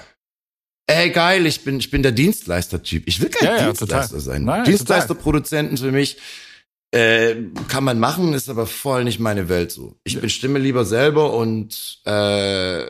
[0.87, 3.03] ey geil, ich bin, ich bin der Dienstleister-Typ.
[3.07, 4.43] Ich will kein ja, Dienstleister ja, sein.
[4.43, 6.17] Nein, Dienstleister-Produzenten für mich
[6.91, 7.35] äh,
[7.69, 9.95] kann man machen, ist aber voll nicht meine Welt so.
[10.03, 10.19] Ich ja.
[10.19, 12.85] bestimme lieber selber und äh,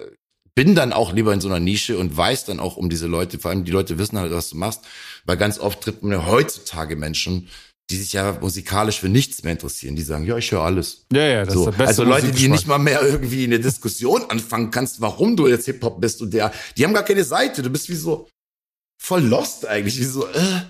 [0.56, 3.39] bin dann auch lieber in so einer Nische und weiß dann auch um diese Leute,
[3.39, 4.82] vor allem die Leute wissen halt, was du machst,
[5.25, 7.47] weil ganz oft trifft man ja heutzutage Menschen,
[7.89, 9.96] die sich ja musikalisch für nichts mehr interessieren.
[9.96, 11.06] Die sagen, ja, ich höre alles.
[11.12, 11.60] Ja, ja, das so.
[11.62, 15.36] ist der beste Also Leute, die nicht mal mehr irgendwie eine Diskussion anfangen kannst, warum
[15.36, 17.62] du jetzt Hip-Hop bist und der, die haben gar keine Seite.
[17.62, 18.30] Du bist wie so
[19.02, 20.62] voll lost eigentlich, wie so, äh,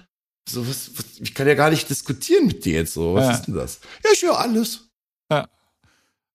[0.50, 3.14] so was, was ich kann ja gar nicht diskutieren mit dir jetzt so.
[3.14, 3.32] Was ja.
[3.34, 3.80] ist denn das?
[4.04, 4.91] Ja, ich höre alles.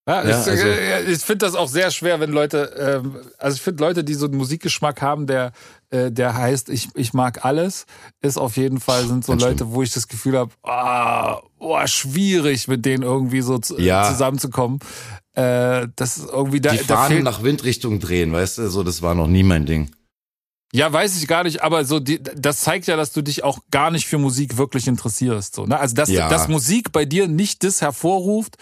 [0.08, 0.22] Ja.
[0.22, 0.66] Ja, ich, also,
[1.10, 4.26] ich finde das auch sehr schwer, wenn Leute, ähm, also ich finde Leute, die so
[4.26, 5.50] einen Musikgeschmack haben, der,
[5.90, 7.86] äh, der heißt, ich, ich mag alles,
[8.22, 9.72] ist auf jeden Fall, sind so Leute, schlimm.
[9.72, 14.08] wo ich das Gefühl habe, ah, oh, schwierig mit denen irgendwie so ja.
[14.08, 14.78] zusammenzukommen.
[15.32, 16.70] Äh, das ist irgendwie da.
[16.70, 19.90] Die Fahnen nach Windrichtung drehen, weißt du, so, das war noch nie mein Ding.
[20.72, 23.58] Ja, weiß ich gar nicht, aber so die, das zeigt ja, dass du dich auch
[23.70, 25.54] gar nicht für Musik wirklich interessierst.
[25.54, 25.78] So, ne?
[25.78, 26.28] Also dass, ja.
[26.28, 28.56] dass Musik bei dir nicht das hervorruft,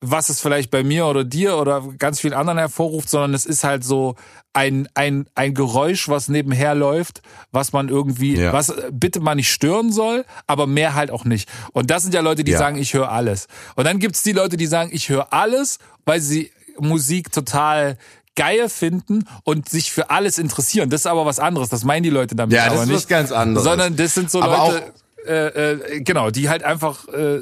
[0.00, 3.64] was es vielleicht bei mir oder dir oder ganz vielen anderen hervorruft, sondern es ist
[3.64, 4.16] halt so
[4.54, 7.20] ein, ein, ein Geräusch, was nebenher läuft,
[7.52, 8.52] was man irgendwie, ja.
[8.52, 11.48] was bitte mal nicht stören soll, aber mehr halt auch nicht.
[11.72, 12.58] Und das sind ja Leute, die ja.
[12.58, 13.46] sagen, ich höre alles.
[13.76, 17.98] Und dann gibt's die Leute, die sagen, ich höre alles, weil sie Musik total
[18.36, 20.88] geil finden und sich für alles interessieren.
[20.88, 21.68] Das ist aber was anderes.
[21.68, 22.96] Das meinen die Leute damit ja, das aber ist nicht.
[22.96, 23.64] was ganz anderes.
[23.64, 24.92] Sondern das sind so aber Leute
[25.26, 27.40] äh, äh, genau, die halt einfach äh,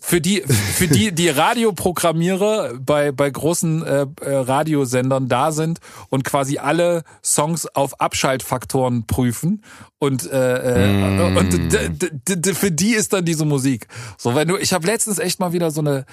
[0.00, 6.24] für die für die die Radioprogrammierer bei bei großen äh, äh Radiosendern da sind und
[6.24, 9.64] quasi alle Songs auf Abschaltfaktoren prüfen
[9.98, 11.36] und äh, mm.
[11.36, 13.88] und für die ist dann diese Musik.
[14.18, 16.04] So, wenn du ich habe letztens echt mal wieder so eine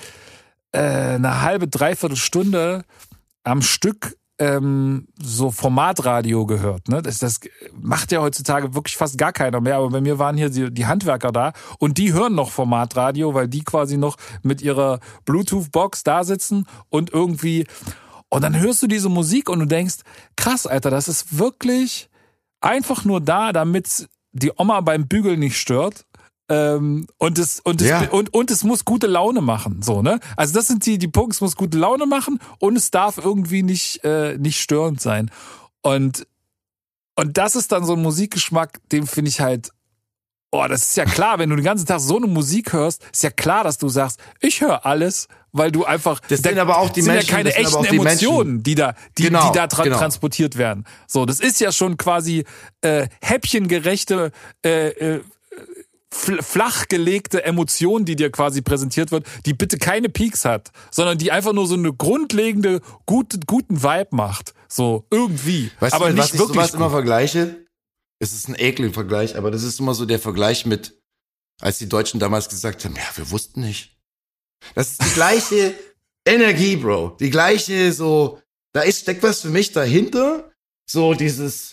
[0.71, 2.83] äh, eine halbe dreiviertel Stunde
[3.43, 6.87] am Stück ähm, so Formatradio gehört.
[6.87, 7.01] Ne?
[7.01, 7.39] Das, das
[7.79, 9.77] macht ja heutzutage wirklich fast gar keiner mehr.
[9.77, 13.47] Aber bei mir waren hier die, die Handwerker da und die hören noch Formatradio, weil
[13.47, 17.67] die quasi noch mit ihrer Bluetooth-Box da sitzen und irgendwie.
[18.29, 19.97] Und dann hörst du diese Musik und du denkst,
[20.35, 22.09] krass, Alter, das ist wirklich
[22.61, 26.05] einfach nur da, damit die Oma beim Bügeln nicht stört
[26.53, 28.09] ähm, und es und es ja.
[28.09, 30.19] und, und es muss gute Laune machen, so ne?
[30.37, 33.63] Also das sind die die Punkte, es muss gute Laune machen und es darf irgendwie
[33.63, 35.31] nicht äh, nicht störend sein.
[35.81, 36.27] Und
[37.15, 39.71] und das ist dann so ein Musikgeschmack, den finde ich halt
[40.55, 43.23] Oh, das ist ja klar, wenn du den ganzen Tag so eine Musik hörst, ist
[43.23, 46.91] ja klar, dass du sagst, ich höre alles, weil du einfach das sind aber auch
[46.91, 48.63] die sind Menschen, ja keine echten die Emotionen, Menschen.
[48.63, 49.97] die da die, genau, die da tra genau.
[49.97, 50.85] transportiert werden.
[51.07, 52.45] So, das ist ja schon quasi
[52.81, 54.31] äh, häppchengerechte
[54.63, 55.21] äh, äh,
[56.13, 61.53] flachgelegte Emotion, die dir quasi präsentiert wird, die bitte keine Peaks hat, sondern die einfach
[61.53, 64.53] nur so eine grundlegende gute, guten Vibe macht.
[64.67, 65.71] So irgendwie.
[65.79, 66.49] Weißt aber du, nicht was wirklich.
[66.49, 67.65] Ich sowas immer vergleiche?
[68.19, 70.97] Es ist ein ekliger Vergleich, aber das ist immer so der Vergleich mit,
[71.59, 73.97] als die Deutschen damals gesagt haben, ja, wir wussten nicht.
[74.75, 75.75] Das ist die gleiche
[76.25, 77.17] Energie, Bro.
[77.19, 78.39] Die gleiche so,
[78.71, 80.51] da ist, steckt was für mich dahinter.
[80.89, 81.72] So dieses,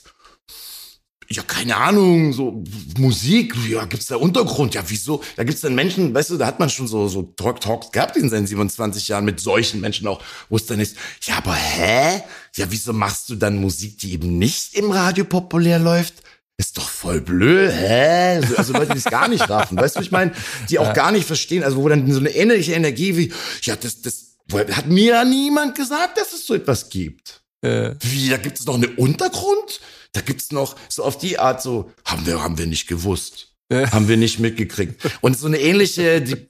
[1.32, 2.64] ja, keine Ahnung, so
[2.98, 4.74] Musik, ja, gibt's da Untergrund?
[4.74, 5.22] Ja, wieso?
[5.36, 8.28] Da gibt's dann Menschen, weißt du, da hat man schon so, so Talks gehabt in
[8.28, 12.22] seinen 27 Jahren mit solchen Menschen auch, wo es dann ist, ja, aber hä?
[12.56, 16.14] Ja, wieso machst du dann Musik, die eben nicht im Radio populär läuft?
[16.56, 18.40] Ist doch voll blöd, hä?
[18.56, 20.32] Also Leute, die es gar nicht raffen, weißt du, ich meine,
[20.68, 20.92] die auch ja.
[20.92, 24.88] gar nicht verstehen, also wo dann so eine ähnliche Energie wie, ja, das, das, hat
[24.88, 27.40] mir ja niemand gesagt, dass es so etwas gibt.
[27.62, 27.92] Äh.
[28.00, 29.80] Wie, da gibt es doch eine Untergrund?
[30.12, 33.50] Da gibt's noch so auf die Art so, haben wir, haben wir nicht gewusst.
[33.72, 35.00] Haben wir nicht mitgekriegt.
[35.20, 36.48] Und so eine ähnliche die,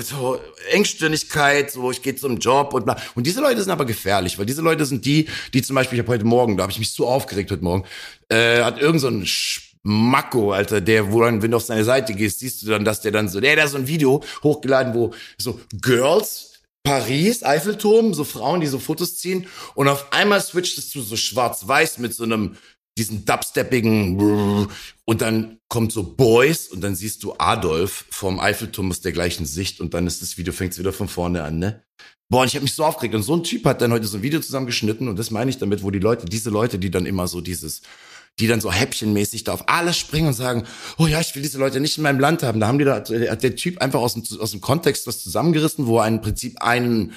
[0.00, 0.40] so
[0.72, 2.96] Engstirnigkeit, so ich gehe zum Job und bla.
[3.14, 6.04] Und diese Leute sind aber gefährlich, weil diese Leute sind die, die zum Beispiel, ich
[6.04, 7.84] habe heute Morgen, da habe ich mich so aufgeregt heute Morgen,
[8.30, 12.14] äh, hat irgend so ein Schmacko, Alter, der, wo dann, wenn du auf seine Seite
[12.14, 14.92] gehst, siehst du dann, dass der dann so, der, der hat so ein Video hochgeladen,
[14.92, 16.53] wo so Girls
[16.84, 21.16] Paris, Eiffelturm, so Frauen, die so Fotos ziehen und auf einmal switcht es zu so
[21.16, 22.56] schwarz-weiß mit so einem
[22.96, 24.68] diesen dubsteppigen
[25.04, 29.46] und dann kommt so Boys und dann siehst du Adolf vom Eiffelturm aus der gleichen
[29.46, 31.82] Sicht und dann ist das Video fängt wieder von vorne an, ne?
[32.30, 34.18] Boah, und ich habe mich so aufgeregt und so ein Typ hat dann heute so
[34.18, 37.06] ein Video zusammengeschnitten und das meine ich damit, wo die Leute, diese Leute, die dann
[37.06, 37.82] immer so dieses
[38.40, 40.64] die dann so häppchenmäßig da auf alles springen und sagen,
[40.98, 42.60] oh ja, ich will diese Leute nicht in meinem Land haben.
[42.60, 45.86] Da haben die da, hat der Typ einfach aus dem, aus dem Kontext was zusammengerissen,
[45.86, 47.12] wo er im Prinzip einen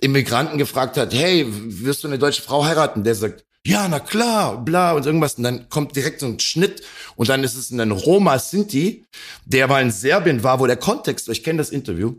[0.00, 3.04] Immigranten gefragt hat, hey, wirst du eine deutsche Frau heiraten?
[3.04, 5.34] Der sagt, ja, na klar, bla und irgendwas.
[5.34, 6.82] Und dann kommt direkt so ein Schnitt
[7.16, 9.04] und dann ist es ein Roma Sinti,
[9.44, 12.14] der mal in Serbien war, wo der Kontext, ich kenne das Interview.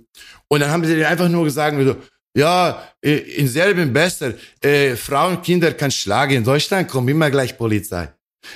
[0.50, 1.96] Und dann haben sie dir einfach nur gesagt, so,
[2.36, 8.10] ja, in Serbien besser, äh, Frauen, Kinder kann schlagen, in Deutschland kommt immer gleich Polizei.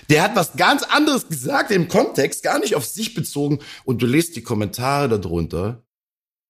[0.09, 3.59] Der hat was ganz anderes gesagt im Kontext, gar nicht auf sich bezogen.
[3.83, 5.83] Und du liest die Kommentare darunter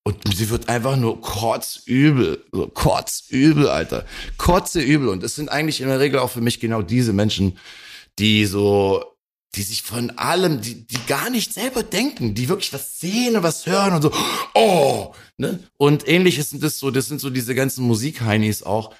[0.03, 4.05] und sie wird einfach nur kotzübel, so kotzübel, Alter.
[4.37, 5.09] Kotzeübel.
[5.09, 7.59] Und es sind eigentlich in der Regel auch für mich genau diese Menschen,
[8.17, 9.03] die so,
[9.53, 13.43] die sich von allem, die, die gar nicht selber denken, die wirklich was sehen und
[13.43, 14.11] was hören und so,
[14.55, 15.59] oh, ne?
[15.77, 18.95] Und ähnliches sind das so, das sind so diese ganzen Musikheinis auch,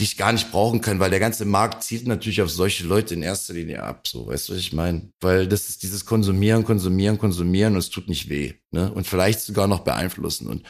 [0.00, 3.12] die ich gar nicht brauchen kann, weil der ganze Markt zielt natürlich auf solche Leute
[3.12, 5.10] in erster Linie ab, so, weißt du, was ich meine?
[5.20, 8.90] Weil das ist dieses Konsumieren, Konsumieren, Konsumieren und es tut nicht weh, ne?
[8.90, 10.62] Und vielleicht sogar noch beeinflussen und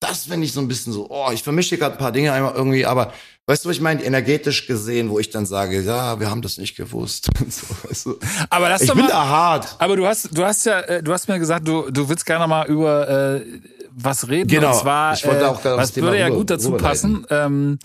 [0.00, 2.54] das finde ich so ein bisschen so, oh, ich vermische gerade ein paar Dinge einmal
[2.54, 3.14] irgendwie, aber
[3.46, 6.58] weißt du, was ich meine, energetisch gesehen, wo ich dann sage, ja, wir haben das
[6.58, 7.28] nicht gewusst.
[7.48, 8.18] so, weißt du?
[8.50, 9.76] Aber das ich doch bin mal, da hart.
[9.78, 12.46] Aber du hast, du hast ja, äh, du hast mir gesagt, du, du willst gerne
[12.48, 13.46] mal über äh,
[13.94, 14.48] was reden.
[14.48, 14.72] Genau.
[14.72, 17.26] Und zwar, Ich wollte äh, auch aufs was Thema würde ja gut dazu passen.
[17.30, 17.78] Ähm,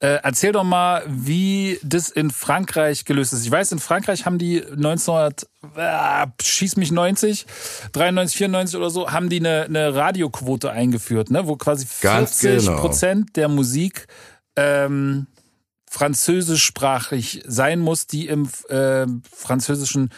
[0.00, 3.44] äh, erzähl doch mal, wie das in Frankreich gelöst ist.
[3.44, 7.46] Ich weiß, in Frankreich haben die 1900, äh, schieß mich 90,
[7.92, 12.68] 93, 94 oder so, haben die eine, eine Radioquote eingeführt, ne, wo quasi Ganz 40
[12.68, 12.80] genau.
[12.80, 14.06] Prozent der Musik
[14.56, 15.26] ähm,
[15.94, 20.10] französischsprachig sein muss, die im äh, französischen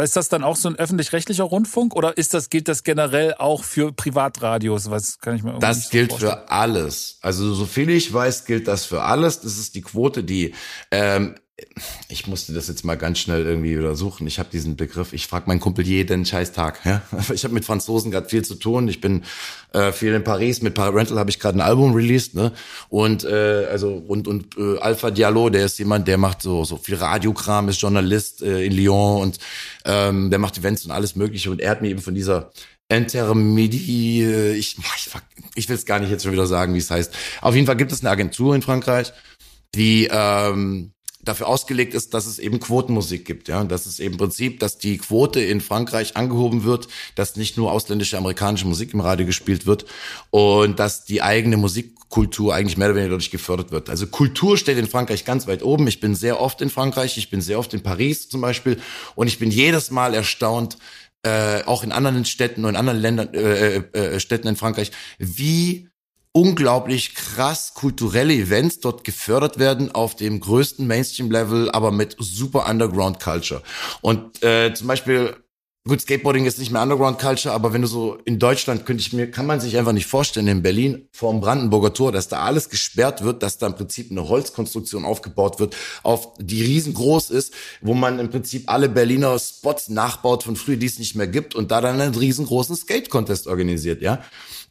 [0.00, 3.64] ist das dann auch so ein öffentlich-rechtlicher Rundfunk oder ist das gilt das generell auch
[3.64, 4.88] für Privatradios?
[4.90, 6.32] Was kann ich mir Das so gilt vorstellen.
[6.32, 7.18] für alles.
[7.22, 9.40] Also so viel ich weiß, gilt das für alles.
[9.40, 10.54] Das ist die Quote, die
[10.92, 11.34] ähm,
[12.08, 14.26] ich musste das jetzt mal ganz schnell irgendwie wieder suchen.
[14.26, 16.80] Ich habe diesen Begriff, ich frage meinen Kumpel jeden scheiß Tag.
[16.84, 17.02] Ja?
[17.32, 18.88] Ich habe mit Franzosen gerade viel zu tun.
[18.88, 19.22] Ich bin
[19.72, 20.62] äh, viel in Paris.
[20.62, 22.34] Mit Parental habe ich gerade ein Album released.
[22.34, 22.52] Ne?
[22.88, 26.76] Und äh, also und, und äh, Alpha Diallo, der ist jemand, der macht so, so
[26.76, 29.38] viel Radiokram, ist Journalist äh, in Lyon und
[29.84, 31.52] ähm, der macht Events und alles mögliche.
[31.52, 32.50] Und er hat mir eben von dieser
[32.88, 35.10] Intermedi, äh, ich, ich,
[35.54, 37.14] ich will es gar nicht jetzt schon wieder sagen, wie es heißt.
[37.42, 39.12] Auf jeden Fall gibt es eine Agentur in Frankreich,
[39.74, 40.93] die ähm,
[41.24, 44.98] dafür ausgelegt ist, dass es eben Quotenmusik gibt, ja, dass es eben Prinzip, dass die
[44.98, 49.86] Quote in Frankreich angehoben wird, dass nicht nur ausländische amerikanische Musik im Radio gespielt wird
[50.30, 53.90] und dass die eigene Musikkultur eigentlich mehr oder weniger dadurch gefördert wird.
[53.90, 55.86] Also Kultur steht in Frankreich ganz weit oben.
[55.88, 58.80] Ich bin sehr oft in Frankreich, ich bin sehr oft in Paris zum Beispiel
[59.14, 60.78] und ich bin jedes Mal erstaunt,
[61.24, 65.88] äh, auch in anderen Städten und in anderen Ländern, äh, äh, Städten in Frankreich, wie
[66.34, 73.62] unglaublich krass kulturelle Events dort gefördert werden auf dem größten Mainstream-Level, aber mit super Underground-Culture.
[74.00, 75.36] Und äh, zum Beispiel,
[75.86, 79.30] gut, Skateboarding ist nicht mehr Underground-Culture, aber wenn du so in Deutschland könnte ich mir,
[79.30, 83.22] kann man sich einfach nicht vorstellen, in Berlin vorm Brandenburger Tor, dass da alles gesperrt
[83.22, 88.18] wird, dass da im Prinzip eine Holzkonstruktion aufgebaut wird, auf die riesengroß ist, wo man
[88.18, 91.80] im Prinzip alle Berliner Spots nachbaut von früher, die es nicht mehr gibt und da
[91.80, 94.24] dann einen riesengroßen Skate-Contest organisiert, ja.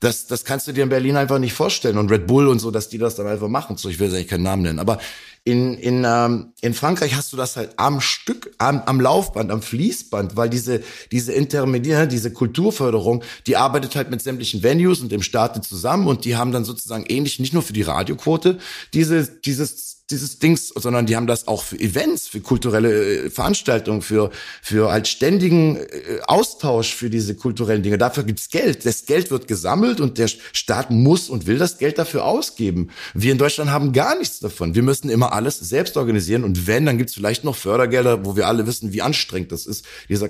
[0.04, 1.98] Das, das kannst du dir in Berlin einfach nicht vorstellen.
[1.98, 3.78] Und Red Bull und so, dass die das dann einfach machen.
[3.78, 4.80] So, ich will jetzt eigentlich keinen Namen nennen.
[4.80, 5.00] Aber
[5.46, 9.62] in, in, ähm, in Frankreich hast du das halt am Stück, am, am Laufband, am
[9.62, 10.82] Fließband, weil diese,
[11.14, 16.26] diese Intermediär, diese Kulturförderung, die arbeitet halt mit sämtlichen Venues und dem Staat zusammen und
[16.26, 18.58] die haben dann sozusagen ähnlich, nicht nur für die Radioquote,
[18.94, 24.02] diese, dieses dieses Dings, sondern die haben das auch für Events, für kulturelle äh, Veranstaltungen,
[24.02, 24.32] für
[24.62, 27.98] für halt ständigen äh, Austausch für diese kulturellen Dinge.
[27.98, 28.86] Dafür gibt's Geld.
[28.86, 32.90] Das Geld wird gesammelt und der Staat muss und will das Geld dafür ausgeben.
[33.14, 34.76] Wir in Deutschland haben gar nichts davon.
[34.76, 38.48] Wir müssen immer alles selbst organisieren und wenn, dann gibt's vielleicht noch Fördergelder, wo wir
[38.48, 39.86] alle wissen, wie anstrengend das ist.
[40.10, 40.28] Dieser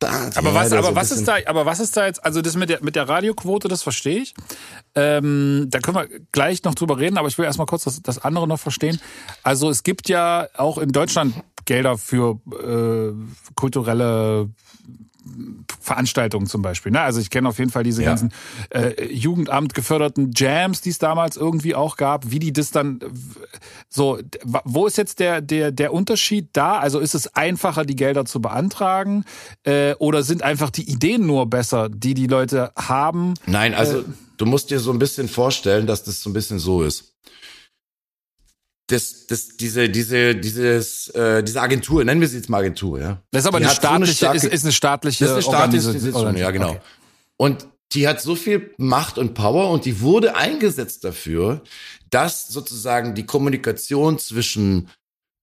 [0.00, 0.36] Kackstaat.
[0.38, 2.56] Aber ja, was, aber so was ist da, aber was ist da jetzt, also das
[2.56, 4.34] mit der, mit der Radioquote, das verstehe ich.
[4.94, 8.18] Ähm, da können wir gleich noch drüber reden, aber ich will erstmal kurz das, das
[8.18, 9.00] andere noch verstehen.
[9.42, 11.34] Also es gibt ja auch in Deutschland
[11.66, 13.12] Gelder für äh,
[13.54, 14.48] kulturelle
[15.80, 16.92] Veranstaltungen zum Beispiel.
[16.92, 17.00] Ne?
[17.00, 18.10] Also ich kenne auf jeden Fall diese ja.
[18.10, 18.32] ganzen
[18.70, 22.30] äh, Jugendamt geförderten Jams, die es damals irgendwie auch gab.
[22.30, 23.00] Wie die das dann
[23.88, 24.18] so,
[24.64, 26.78] wo ist jetzt der der der Unterschied da?
[26.78, 29.24] Also ist es einfacher, die Gelder zu beantragen,
[29.64, 33.34] äh, oder sind einfach die Ideen nur besser, die die Leute haben?
[33.46, 34.04] Nein, also äh,
[34.36, 37.09] du musst dir so ein bisschen vorstellen, dass das so ein bisschen so ist
[38.90, 43.22] das, das, diese, diese, dieses, äh, diese Agentur, nennen wir sie jetzt mal Agentur, ja.
[43.30, 45.56] Das ist aber eine staatliche, so eine starke, ist, ist eine staatliche, das ist eine
[45.56, 46.70] staatliche Institution, ja, genau.
[46.70, 46.80] Okay.
[47.36, 51.62] Und die hat so viel Macht und Power und die wurde eingesetzt dafür,
[52.10, 54.88] dass sozusagen die Kommunikation zwischen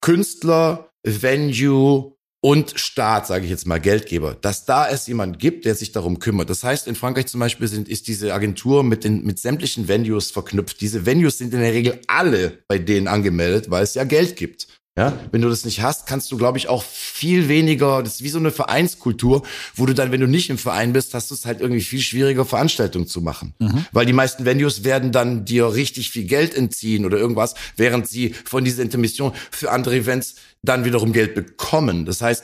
[0.01, 2.16] Künstler, Venue,
[2.47, 6.19] und Staat, sage ich jetzt mal, Geldgeber, dass da es jemand gibt, der sich darum
[6.19, 6.49] kümmert.
[6.49, 10.31] Das heißt, in Frankreich zum Beispiel sind, ist diese Agentur mit den mit sämtlichen Venues
[10.31, 10.79] verknüpft.
[10.79, 14.69] Diese Venues sind in der Regel alle bei denen angemeldet, weil es ja Geld gibt.
[14.97, 18.23] Ja, wenn du das nicht hast, kannst du, glaube ich, auch viel weniger, das ist
[18.23, 19.43] wie so eine Vereinskultur,
[19.75, 21.99] wo du dann, wenn du nicht im Verein bist, hast du es halt irgendwie viel
[21.99, 23.53] schwieriger, Veranstaltungen zu machen.
[23.59, 23.85] Mhm.
[23.91, 28.33] Weil die meisten Venues werden dann dir richtig viel Geld entziehen oder irgendwas, während sie
[28.45, 32.05] von dieser Intermission für andere Events dann wiederum Geld bekommen.
[32.05, 32.43] Das heißt,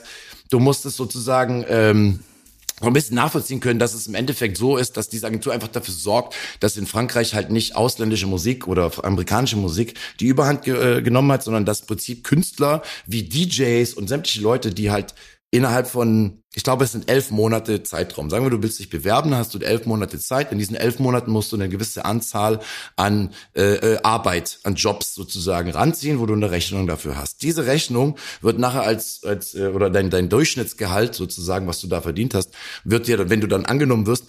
[0.50, 2.20] du musst es sozusagen ähm,
[2.80, 5.94] ein bisschen nachvollziehen können, dass es im Endeffekt so ist, dass diese Agentur einfach dafür
[5.94, 11.02] sorgt, dass in Frankreich halt nicht ausländische Musik oder amerikanische Musik die Überhand ge äh,
[11.02, 15.14] genommen hat, sondern das Prinzip Künstler wie DJs und sämtliche Leute, die halt
[15.54, 18.28] innerhalb von, ich glaube, es sind elf Monate Zeitraum.
[18.28, 20.50] Sagen wir, du willst dich bewerben, hast du elf Monate Zeit.
[20.50, 22.58] In diesen elf Monaten musst du eine gewisse Anzahl
[22.96, 27.42] an äh, äh, Arbeit, an Jobs sozusagen ranziehen, wo du eine Rechnung dafür hast.
[27.42, 32.00] Diese Rechnung wird nachher als, als äh, oder dein, dein Durchschnittsgehalt sozusagen, was du da
[32.00, 32.50] verdient hast,
[32.82, 34.24] wird dir, wenn du dann angenommen wirst,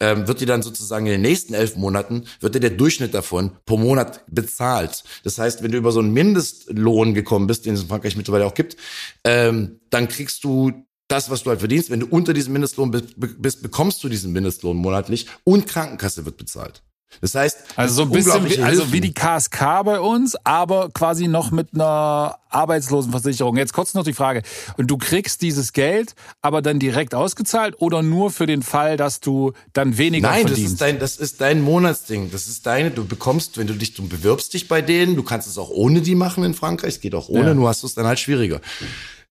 [0.00, 3.52] ähm, wird dir dann sozusagen in den nächsten elf Monaten, wird dir der Durchschnitt davon
[3.66, 5.04] pro Monat bezahlt.
[5.24, 8.46] Das heißt, wenn du über so einen Mindestlohn gekommen bist, den es in Frankreich mittlerweile
[8.46, 8.76] auch gibt,
[9.24, 10.72] ähm, dann kriegst du
[11.08, 11.90] das, was du halt verdienst.
[11.90, 16.82] Wenn du unter diesem Mindestlohn bist, bekommst du diesen Mindestlohn monatlich und Krankenkasse wird bezahlt.
[17.20, 21.28] Das heißt, also so ein bisschen wie, also wie die KSK bei uns, aber quasi
[21.28, 23.56] noch mit einer Arbeitslosenversicherung.
[23.56, 24.42] Jetzt kurz noch die Frage.
[24.76, 29.20] Und du kriegst dieses Geld aber dann direkt ausgezahlt oder nur für den Fall, dass
[29.20, 30.80] du dann weniger Nein, verdienst?
[30.80, 32.30] Nein, das ist dein, das ist dein Monatsding.
[32.30, 35.46] Das ist deine, du bekommst, wenn du dich, du bewirbst dich bei denen, du kannst
[35.46, 37.54] es auch ohne die machen in Frankreich, es geht auch ohne, ja.
[37.54, 38.60] nur hast du es dann halt schwieriger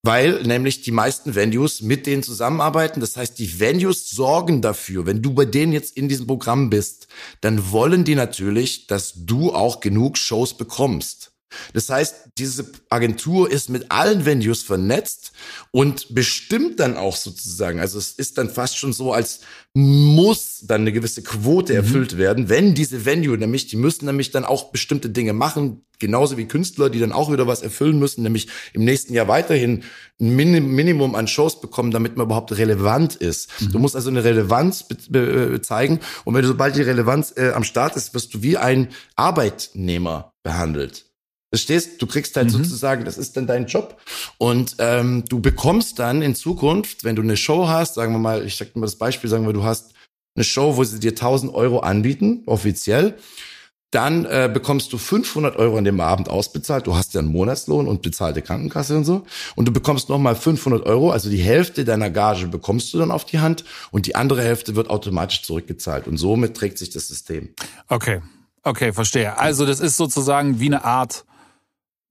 [0.02, 3.02] weil nämlich die meisten Venues mit denen zusammenarbeiten.
[3.02, 7.08] Das heißt, die Venues sorgen dafür, wenn du bei denen jetzt in diesem Programm bist,
[7.42, 11.29] dann wollen die natürlich, dass du auch genug Shows bekommst.
[11.74, 15.32] Das heißt, diese Agentur ist mit allen Venues vernetzt
[15.72, 19.42] und bestimmt dann auch sozusagen, also es ist dann fast schon so, als
[19.74, 21.80] muss dann eine gewisse Quote mhm.
[21.80, 26.38] erfüllt werden, wenn diese Venue nämlich, die müssen nämlich dann auch bestimmte Dinge machen, genauso
[26.38, 29.84] wie Künstler, die dann auch wieder was erfüllen müssen, nämlich im nächsten Jahr weiterhin
[30.20, 33.50] ein Minimum an Shows bekommen, damit man überhaupt relevant ist.
[33.62, 33.72] Mhm.
[33.74, 34.86] Du musst also eine Relevanz
[35.62, 38.90] zeigen und wenn du sobald die Relevanz äh, am Start ist, wirst du wie ein
[39.16, 41.09] Arbeitnehmer behandelt.
[41.50, 42.02] Verstehst?
[42.02, 42.64] Du kriegst halt mhm.
[42.64, 44.00] sozusagen, das ist dann dein Job.
[44.38, 48.46] Und ähm, du bekommst dann in Zukunft, wenn du eine Show hast, sagen wir mal,
[48.46, 49.94] ich sag dir mal das Beispiel, sagen wir, du hast
[50.36, 53.16] eine Show, wo sie dir 1000 Euro anbieten, offiziell,
[53.92, 56.86] dann äh, bekommst du 500 Euro an dem Abend ausbezahlt.
[56.86, 59.26] Du hast ja einen Monatslohn und bezahlte Krankenkasse und so.
[59.56, 63.26] Und du bekommst nochmal 500 Euro, also die Hälfte deiner Gage bekommst du dann auf
[63.26, 66.08] die Hand und die andere Hälfte wird automatisch zurückgezahlt.
[66.08, 67.50] Und somit trägt sich das System.
[67.88, 68.22] Okay,
[68.62, 69.40] okay, verstehe.
[69.40, 71.26] Also das ist sozusagen wie eine Art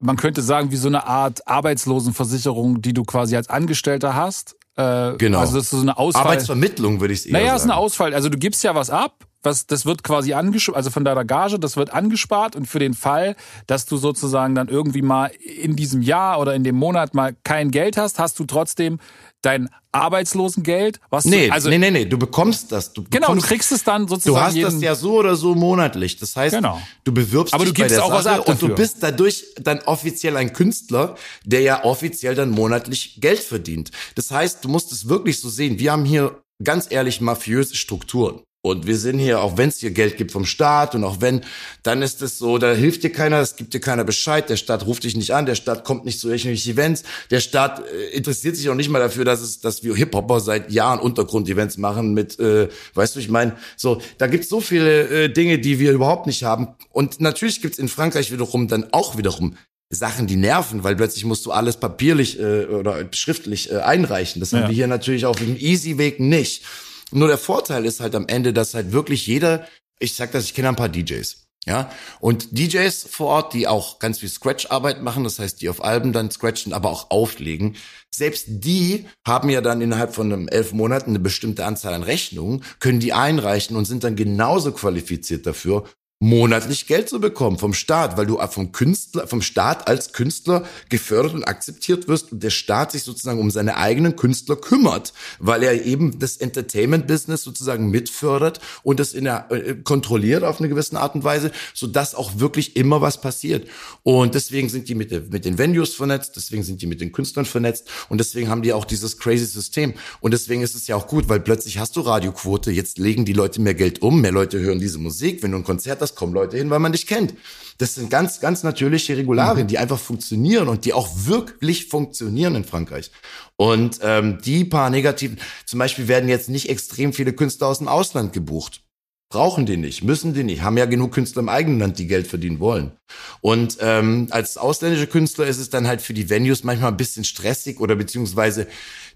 [0.00, 4.56] man könnte sagen, wie so eine Art Arbeitslosenversicherung, die du quasi als Angestellter hast.
[4.76, 5.40] Äh, genau.
[5.40, 6.22] Also das ist so eine Ausfall.
[6.22, 7.48] Arbeitsvermittlung würde ich es eher naja, sagen.
[7.48, 8.14] Naja, ist eine Ausfall.
[8.14, 11.58] Also du gibst ja was ab, was, das wird quasi angespart, also von deiner Gage,
[11.58, 13.36] das wird angespart und für den Fall,
[13.66, 17.70] dass du sozusagen dann irgendwie mal in diesem Jahr oder in dem Monat mal kein
[17.70, 18.98] Geld hast, hast du trotzdem
[19.42, 19.68] dein
[20.00, 22.92] Arbeitslosengeld, was nee, du, also nee, nee, nee, du bekommst das.
[22.92, 24.34] Du genau, du kriegst es dann sozusagen.
[24.34, 26.16] Du hast jeden, das ja so oder so monatlich.
[26.16, 26.80] Das heißt, genau.
[27.04, 29.02] du bewirbst Aber dich du gibst bei der auch Sache was ab und du bist
[29.02, 33.90] dadurch dann offiziell ein Künstler, der ja offiziell dann monatlich Geld verdient.
[34.14, 35.78] Das heißt, du musst es wirklich so sehen.
[35.78, 38.42] Wir haben hier ganz ehrlich mafiöse Strukturen.
[38.60, 41.42] Und wir sind hier, auch wenn es hier Geld gibt vom Staat und auch wenn,
[41.84, 44.84] dann ist es so, da hilft dir keiner, es gibt dir keiner Bescheid, der Staat
[44.84, 48.56] ruft dich nicht an, der Staat kommt nicht zu irgendwelchen Events, der Staat äh, interessiert
[48.56, 52.40] sich auch nicht mal dafür, dass es, dass wir Hip-Hopper seit Jahren Untergrund-Events machen mit,
[52.40, 56.26] äh, weißt du, ich meine, so, da gibt's so viele äh, Dinge, die wir überhaupt
[56.26, 56.74] nicht haben.
[56.90, 59.56] Und natürlich gibt's in Frankreich wiederum dann auch wiederum
[59.90, 64.40] Sachen, die nerven, weil plötzlich musst du alles papierlich äh, oder schriftlich äh, einreichen.
[64.40, 64.58] Das ja.
[64.58, 66.64] haben wir hier natürlich auf dem Easy-Weg nicht.
[67.10, 69.66] Nur der Vorteil ist halt am Ende, dass halt wirklich jeder,
[69.98, 71.48] ich sag das, ich kenne ein paar DJs.
[71.66, 71.90] Ja,
[72.20, 76.14] und DJs vor Ort, die auch ganz viel Scratch-Arbeit machen, das heißt, die auf Alben
[76.14, 77.76] dann scratchen, aber auch auflegen,
[78.10, 82.64] selbst die haben ja dann innerhalb von einem elf Monaten eine bestimmte Anzahl an Rechnungen,
[82.80, 85.84] können die einreichen und sind dann genauso qualifiziert dafür,
[86.20, 91.34] monatlich Geld zu bekommen vom Staat, weil du vom Künstler, vom Staat als Künstler gefördert
[91.34, 95.84] und akzeptiert wirst und der Staat sich sozusagen um seine eigenen Künstler kümmert, weil er
[95.84, 101.14] eben das Entertainment-Business sozusagen mitfördert und das in der, äh, kontrolliert auf eine gewisse Art
[101.14, 103.68] und Weise, so dass auch wirklich immer was passiert.
[104.02, 107.44] Und deswegen sind die mit, mit den Venues vernetzt, deswegen sind die mit den Künstlern
[107.44, 109.94] vernetzt und deswegen haben die auch dieses crazy System.
[110.20, 113.34] Und deswegen ist es ja auch gut, weil plötzlich hast du Radioquote, jetzt legen die
[113.34, 116.14] Leute mehr Geld um, mehr Leute hören diese Musik, wenn du ein Konzert hast, das
[116.16, 117.34] kommen Leute hin, weil man dich kennt.
[117.78, 119.68] Das sind ganz, ganz natürliche Regularien, mhm.
[119.68, 123.12] die einfach funktionieren und die auch wirklich funktionieren in Frankreich.
[123.56, 127.88] Und ähm, die paar negativen, zum Beispiel werden jetzt nicht extrem viele Künstler aus dem
[127.88, 128.82] Ausland gebucht.
[129.30, 132.26] Brauchen die nicht, müssen die nicht, haben ja genug Künstler im eigenen Land, die Geld
[132.26, 132.97] verdienen wollen.
[133.40, 137.24] Und ähm, als ausländische Künstler ist es dann halt für die Venues manchmal ein bisschen
[137.24, 138.66] stressig oder beziehungsweise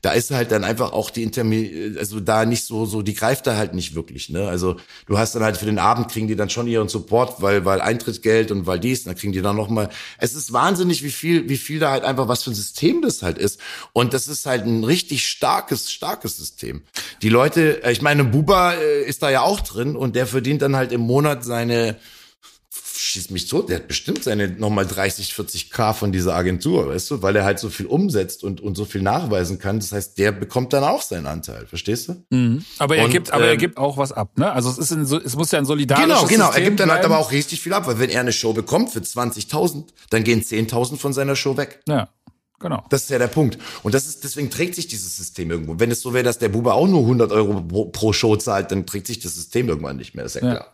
[0.03, 3.47] da ist halt dann einfach auch die Intermi also da nicht so, so, die greift
[3.47, 4.49] da halt nicht wirklich, ne?
[4.49, 4.77] Also
[5.07, 7.81] du hast dann halt für den Abend kriegen die dann schon ihren Support, weil, weil
[7.81, 9.91] Eintrittsgeld und weil dies, dann kriegen die dann nochmal.
[10.19, 13.23] Es ist wahnsinnig, wie viel, wie viel da halt einfach was für ein System das
[13.23, 13.61] halt ist.
[13.93, 16.83] Und das ist halt ein richtig starkes, starkes System.
[17.23, 20.75] Die Leute, ich meine, Buba äh, ist da ja auch drin und der verdient dann
[20.75, 21.97] halt im Monat seine
[23.13, 27.11] schießt mich tot, der hat bestimmt seine nochmal 30, 40 K von dieser Agentur, weißt
[27.11, 29.79] du, weil er halt so viel umsetzt und, und so viel nachweisen kann.
[29.79, 32.25] Das heißt, der bekommt dann auch seinen Anteil, verstehst du?
[32.31, 32.65] Mhm.
[32.79, 34.51] Aber er und, gibt, aber ähm, er gibt auch was ab, ne?
[34.51, 36.47] Also es ist ein, es muss ja ein solidarisches Genau, genau.
[36.47, 37.03] System er gibt dann bleiben.
[37.03, 40.25] halt aber auch richtig viel ab, weil wenn er eine Show bekommt für 20.000, dann
[40.25, 41.81] gehen 10.000 von seiner Show weg.
[41.87, 42.09] Ja.
[42.63, 42.85] Genau.
[42.89, 43.59] Das ist ja der Punkt.
[43.83, 45.79] Und das ist, deswegen trägt sich dieses System irgendwo.
[45.79, 48.71] Wenn es so wäre, dass der Bube auch nur 100 Euro pro, pro Show zahlt,
[48.71, 50.55] dann trägt sich das System irgendwann nicht mehr, ist ja, ja.
[50.55, 50.67] klar.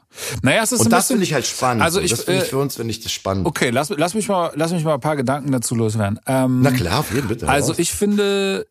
[0.42, 1.82] Naja, es ist Und das finde ich halt spannend.
[1.82, 3.46] Also ich, das finde ich äh, für uns, finde ich das spannend.
[3.46, 6.20] Okay, lass, lass mich mal, lass mich mal ein paar Gedanken dazu loswerden.
[6.26, 7.48] Ähm, Na klar, auf jeden bitte.
[7.48, 8.66] Also ich finde,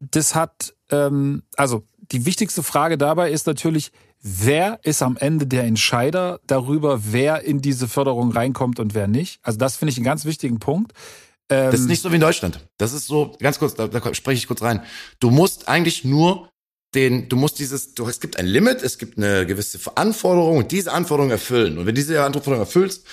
[0.00, 3.92] das hat, ähm, also die wichtigste Frage dabei ist natürlich,
[4.22, 9.40] wer ist am Ende der Entscheider darüber, wer in diese Förderung reinkommt und wer nicht?
[9.42, 10.92] Also das finde ich einen ganz wichtigen Punkt.
[11.48, 12.60] Ähm, das ist nicht so wie in Deutschland.
[12.78, 14.82] Das ist so, ganz kurz, da, da spreche ich kurz rein.
[15.20, 16.50] Du musst eigentlich nur
[16.94, 20.72] den, du musst dieses, du, es gibt ein Limit, es gibt eine gewisse Anforderung und
[20.72, 21.78] diese Anforderung erfüllen.
[21.78, 23.06] Und wenn diese Anforderung erfüllst,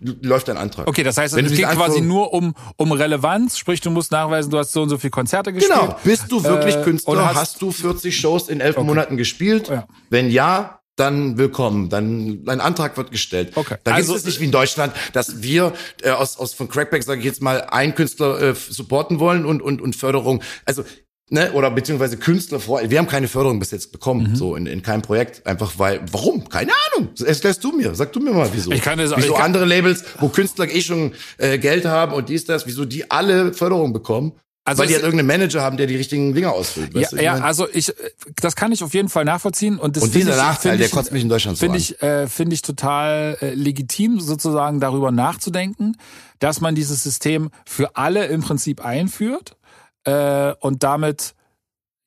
[0.00, 0.86] läuft dein Antrag.
[0.86, 4.58] Okay, das heißt, es geht quasi nur um, um Relevanz, sprich, du musst nachweisen, du
[4.58, 5.78] hast so und so viele Konzerte gespielt.
[5.80, 8.86] Genau, bist du wirklich äh, Künstler, hast, hast, du 40 Shows in elf okay.
[8.86, 9.68] Monaten gespielt?
[9.68, 9.86] Ja.
[10.10, 13.52] Wenn ja, dann willkommen, dann ein Antrag wird gestellt.
[13.56, 13.76] Okay.
[13.82, 15.72] Da also, gibt es nicht wie in Deutschland, dass wir
[16.02, 19.60] äh, aus, aus von Crackback, sage ich jetzt mal, einen Künstler äh, supporten wollen und,
[19.60, 20.42] und, und Förderung.
[20.64, 20.84] Also
[21.30, 22.80] ne, oder beziehungsweise Künstler vor.
[22.88, 24.36] Wir haben keine Förderung bis jetzt bekommen, mhm.
[24.36, 25.44] so in, in keinem Projekt.
[25.46, 26.48] Einfach weil, warum?
[26.48, 27.10] Keine Ahnung.
[27.24, 27.94] Erklärst du mir.
[27.94, 28.70] Sag du mir mal, wieso.
[28.70, 32.12] Ich kann das, wieso ich kann, andere Labels, wo Künstler eh schon äh, Geld haben
[32.12, 34.34] und dies, das, wieso die alle Förderung bekommen
[34.66, 36.94] also Weil die halt irgendeinen Manager haben, der die richtigen Dinge ausfüllt.
[36.94, 37.92] Ja, ja also ich,
[38.40, 39.78] das kann ich auf jeden Fall nachvollziehen.
[39.78, 42.54] Und, das und dieser ich, Nachteil, der kotzt mich in Deutschland Finde ich, äh, finde
[42.54, 45.98] ich total äh, legitim, sozusagen darüber nachzudenken,
[46.38, 49.56] dass man dieses System für alle im Prinzip einführt
[50.04, 51.34] äh, und damit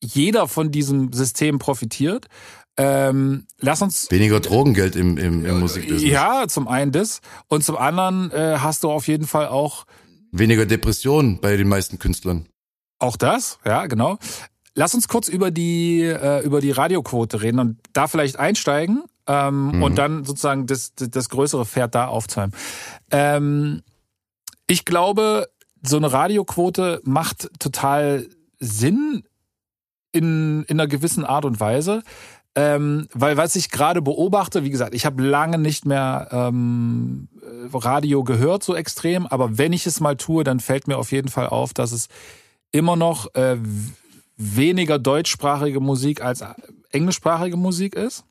[0.02, 2.26] jeder von diesem System profitiert.
[2.76, 6.12] Ähm, lass uns weniger Drogengeld im, im, im Musikbusiness.
[6.12, 9.86] Ja, zum einen das und zum anderen äh, hast du auf jeden Fall auch
[10.32, 12.48] Weniger Depressionen bei den meisten Künstlern.
[13.00, 14.18] Auch das, ja, genau.
[14.76, 19.72] Lass uns kurz über die, äh, über die Radioquote reden und da vielleicht einsteigen ähm,
[19.72, 19.84] mhm.
[19.84, 22.54] und dann sozusagen das, das größere Pferd da aufzäumen.
[23.12, 23.82] Ähm,
[24.68, 25.48] ich glaube,
[25.82, 28.28] so eine Radioquote macht total
[28.60, 29.24] Sinn
[30.12, 32.04] in, in einer gewissen Art und Weise.
[32.60, 37.28] Ähm, weil was ich gerade beobachte, wie gesagt, ich habe lange nicht mehr ähm,
[37.72, 41.30] Radio gehört so extrem, aber wenn ich es mal tue, dann fällt mir auf jeden
[41.30, 42.08] Fall auf, dass es
[42.72, 43.58] immer noch äh,
[44.38, 46.44] weniger deutschsprachige Musik als
[46.92, 48.26] englischsprachige Musik ist.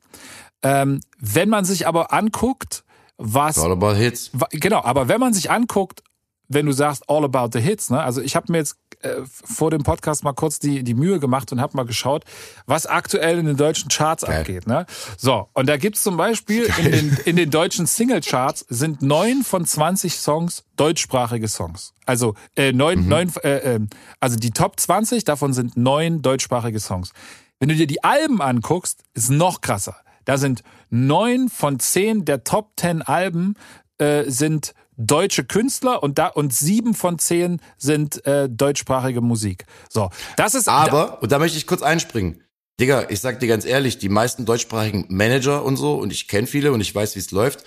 [0.61, 2.83] Ähm, wenn man sich aber anguckt,
[3.15, 4.31] was All about Hits.
[4.51, 6.03] Genau, aber wenn man sich anguckt,
[6.47, 8.01] wenn du sagst All About the Hits, ne?
[8.01, 11.51] Also ich habe mir jetzt äh, vor dem Podcast mal kurz die die Mühe gemacht
[11.51, 12.23] und habe mal geschaut,
[12.65, 14.39] was aktuell in den deutschen Charts Geil.
[14.39, 14.85] abgeht, ne?
[15.17, 19.43] So und da gibt's zum Beispiel in den in den deutschen Single Charts sind neun
[19.43, 21.93] von 20 Songs deutschsprachige Songs.
[22.05, 23.07] Also äh, neun mhm.
[23.09, 23.79] neun äh, äh,
[24.19, 27.11] also die Top 20 davon sind neun deutschsprachige Songs.
[27.59, 29.95] Wenn du dir die Alben anguckst, ist noch krasser.
[30.25, 33.55] Da sind neun von zehn der Top 10 Alben
[33.97, 39.65] äh, sind deutsche Künstler und da und sieben von zehn sind äh, deutschsprachige Musik.
[39.89, 40.67] So, das ist.
[40.67, 42.41] Aber und da möchte ich kurz einspringen.
[42.79, 46.45] Digga, ich sag dir ganz ehrlich, die meisten deutschsprachigen Manager und so und ich kenne
[46.45, 47.63] viele und ich weiß, wie es läuft.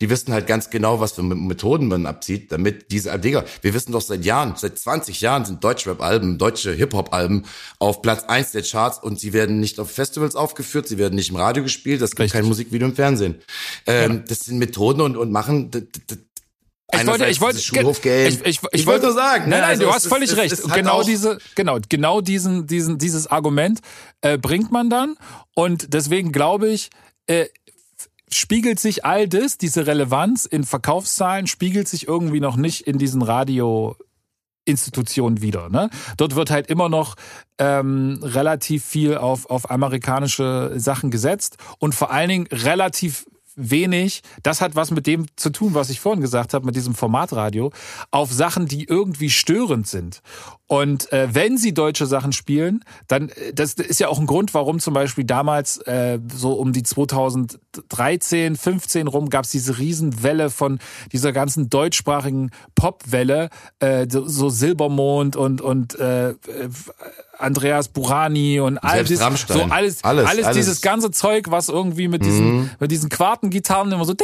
[0.00, 3.90] die wissen halt ganz genau, was für Methoden man abzieht, damit diese, Digga, wir wissen
[3.90, 7.46] doch seit Jahren, seit 20 Jahren sind Deutschrap-Alben, deutsche Hip-Hop-Alben
[7.80, 11.30] auf Platz eins der Charts und sie werden nicht auf Festivals aufgeführt, sie werden nicht
[11.30, 12.40] im Radio gespielt, das gibt Richtig.
[12.40, 13.36] kein Musikvideo im Fernsehen.
[13.86, 14.22] Ähm, ja.
[14.28, 15.70] Das sind Methoden und, und machen,
[16.92, 19.50] ich wollte, ich wollte, ich, ich, ich, ich wollte nur sagen.
[19.50, 20.52] Nein, nein, also du hast völlig recht.
[20.52, 23.80] Ist, genau diese, genau, genau diesen, diesen, dieses Argument
[24.22, 25.16] äh, bringt man dann.
[25.54, 26.88] Und deswegen glaube ich,
[27.26, 27.46] äh,
[28.30, 33.22] spiegelt sich all das, diese Relevanz in Verkaufszahlen, spiegelt sich irgendwie noch nicht in diesen
[33.22, 33.96] Radio.
[34.64, 35.70] Institutionen wieder.
[35.70, 35.88] Ne?
[36.18, 37.14] Dort wird halt immer noch
[37.56, 43.24] ähm, relativ viel auf, auf amerikanische Sachen gesetzt und vor allen Dingen relativ
[43.58, 46.94] wenig, das hat was mit dem zu tun, was ich vorhin gesagt habe, mit diesem
[46.94, 47.72] Formatradio,
[48.10, 50.22] auf Sachen, die irgendwie störend sind.
[50.66, 54.54] Und äh, wenn sie deutsche Sachen spielen, dann, äh, das ist ja auch ein Grund,
[54.54, 60.50] warum zum Beispiel damals, äh, so um die 2013, 15 rum, gab es diese Riesenwelle
[60.50, 60.78] von
[61.12, 63.48] dieser ganzen deutschsprachigen Popwelle,
[63.80, 66.34] äh, so Silbermond und, und äh,
[67.38, 72.08] Andreas Burani und all das, so alles, alles, alles, alles, dieses ganze Zeug, was irgendwie
[72.08, 72.70] mit diesen, mhm.
[72.78, 74.14] mit diesen Quartengitarren immer so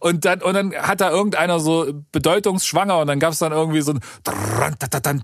[0.00, 3.92] und dann und dann hat da irgendeiner so bedeutungsschwanger und dann gab's dann irgendwie so
[3.92, 4.00] ein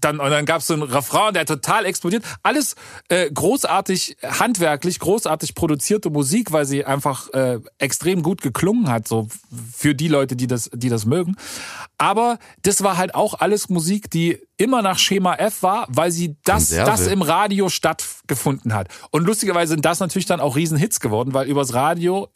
[0.02, 2.24] und dann gab's so ein Refrain, der total explodiert.
[2.42, 2.74] Alles
[3.08, 9.28] äh, großartig handwerklich, großartig produzierte Musik, weil sie einfach äh, extrem gut geklungen hat, so
[9.74, 11.36] für die Leute, die das, die das mögen.
[11.98, 16.36] Aber das war halt auch alles Musik, die immer nach Schema F war, weil sie
[16.44, 18.88] das, das im Radio stattgefunden hat.
[19.10, 22.28] Und lustigerweise sind das natürlich dann auch Riesenhits geworden, weil übers Radio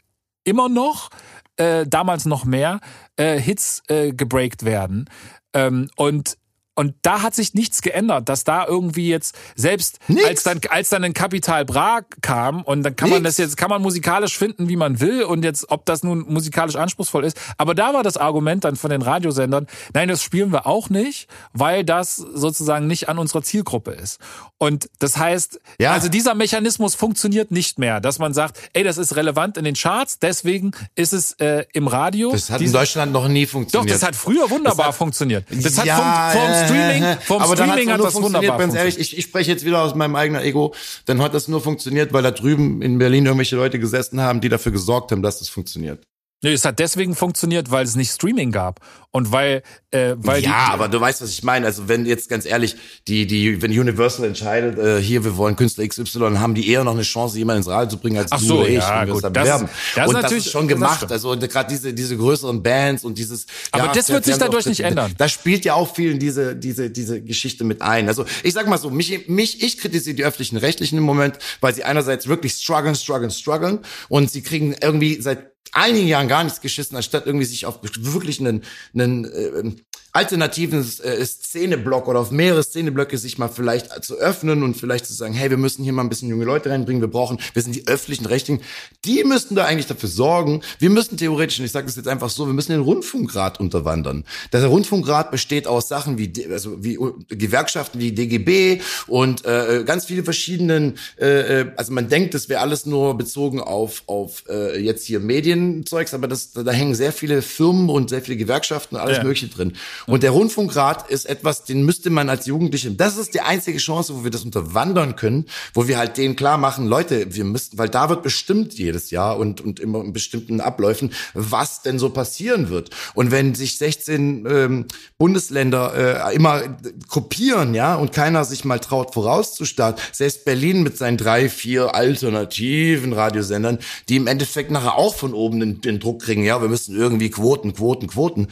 [0.45, 1.11] immer noch,
[1.57, 2.81] äh, damals noch mehr,
[3.17, 5.09] äh, Hits äh, gebreakt werden.
[5.53, 6.37] Ähm, und
[6.79, 10.25] und da hat sich nichts geändert, dass da irgendwie jetzt selbst Nix.
[10.25, 13.17] als dann als dann ein Kapital Bra kam und dann kann Nix.
[13.17, 16.21] man das jetzt kann man musikalisch finden, wie man will und jetzt ob das nun
[16.29, 20.53] musikalisch anspruchsvoll ist, aber da war das Argument dann von den Radiosendern, nein, das spielen
[20.53, 24.21] wir auch nicht, weil das sozusagen nicht an unserer Zielgruppe ist.
[24.59, 25.93] Und das heißt, ja.
[25.93, 29.77] also dieser Mechanismus funktioniert nicht mehr, dass man sagt, ey, das ist relevant in den
[29.77, 32.33] Charts, deswegen ist es äh, im Radio.
[32.33, 33.89] Das hat in Deutschland noch nie funktioniert.
[33.89, 35.45] Doch, das hat früher wunderbar das hat, funktioniert.
[35.49, 39.17] Das ja, hat vom, vom Streaming, vom aber Streaming hat das wunderbar ganz ehrlich, ich,
[39.17, 40.75] ich spreche jetzt wieder aus meinem eigenen Ego,
[41.07, 44.49] dann hat das nur funktioniert, weil da drüben in Berlin irgendwelche Leute gesessen haben, die
[44.49, 46.03] dafür gesorgt haben, dass das funktioniert.
[46.43, 48.81] Nee, es hat deswegen funktioniert, weil es nicht Streaming gab
[49.11, 51.65] und weil äh, weil ja, die, aber du weißt, was ich meine.
[51.65, 55.87] Also wenn jetzt ganz ehrlich die die wenn Universal entscheidet, äh, hier wir wollen Künstler
[55.89, 58.65] XY, haben die eher noch eine Chance, jemanden ins Radio zu bringen als Ach so,
[58.65, 61.11] du ja, gut, das, das, das, und das ist schon gemacht.
[61.11, 63.47] Also gerade diese diese größeren Bands und dieses.
[63.71, 65.15] Aber ja, das wird sich dadurch nicht ändern.
[65.17, 68.09] Das spielt ja auch viel in diese diese diese Geschichte mit ein.
[68.09, 71.75] Also ich sag mal so, mich mich ich kritisiere die öffentlichen Rechtlichen im Moment, weil
[71.75, 73.79] sie einerseits wirklich strugglen, strugglen, strugglen
[74.11, 78.41] und sie kriegen irgendwie seit einigen Jahren gar nichts geschissen, anstatt irgendwie sich auf wirklich
[78.41, 78.63] einen,
[79.01, 79.73] einen äh,
[80.19, 85.15] alternativen äh, Szeneblock oder auf mehrere Szeneblöcke sich mal vielleicht zu öffnen und vielleicht zu
[85.15, 87.77] sagen, hey, wir müssen hier mal ein bisschen junge Leute reinbringen, wir brauchen, wir sind
[87.77, 88.61] die öffentlichen Rechtlichen,
[89.05, 92.31] die müssten da eigentlich dafür sorgen, wir müssen theoretisch, und ich sage das jetzt einfach
[92.31, 94.25] so, wir müssen den Rundfunkrat unterwandern.
[94.53, 96.99] Der Rundfunkrat besteht aus Sachen wie, also wie
[97.29, 102.61] Gewerkschaften wie DGB und äh, ganz viele verschiedenen, äh, äh, also man denkt, das wäre
[102.61, 107.41] alles nur bezogen auf, auf äh, jetzt hier Medienzeugs, aber das, da hängen sehr viele
[107.41, 109.23] Firmen und sehr viele Gewerkschaften, alles ja.
[109.23, 109.75] Mögliche drin.
[110.09, 114.15] Und der Rundfunkrat ist etwas, den müsste man als Jugendliche, das ist die einzige Chance,
[114.17, 115.45] wo wir das unterwandern können,
[115.75, 119.37] wo wir halt denen klar machen, Leute, wir müssten, weil da wird bestimmt jedes Jahr
[119.37, 122.89] und, und immer in bestimmten Abläufen, was denn so passieren wird.
[123.15, 124.87] Und wenn sich 16 ähm,
[125.19, 126.63] Bundesländer äh, immer
[127.09, 133.13] kopieren, ja, und keiner sich mal traut vorauszustarten, selbst Berlin mit seinen drei, vier alternativen
[133.13, 133.79] Radiosendern,
[134.09, 137.29] die im Endeffekt nachher auch von oben den, den Druck kriegen, ja, wir müssen irgendwie
[137.29, 138.49] Quoten, Quoten, Quoten.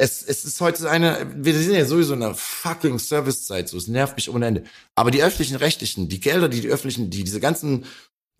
[0.00, 3.88] Es, es ist heute eine, wir sind ja sowieso in einer fucking Servicezeit, so, es
[3.88, 4.64] nervt mich ohne Ende.
[4.94, 7.84] Aber die öffentlichen Rechtlichen, die Gelder, die die öffentlichen, die diese ganzen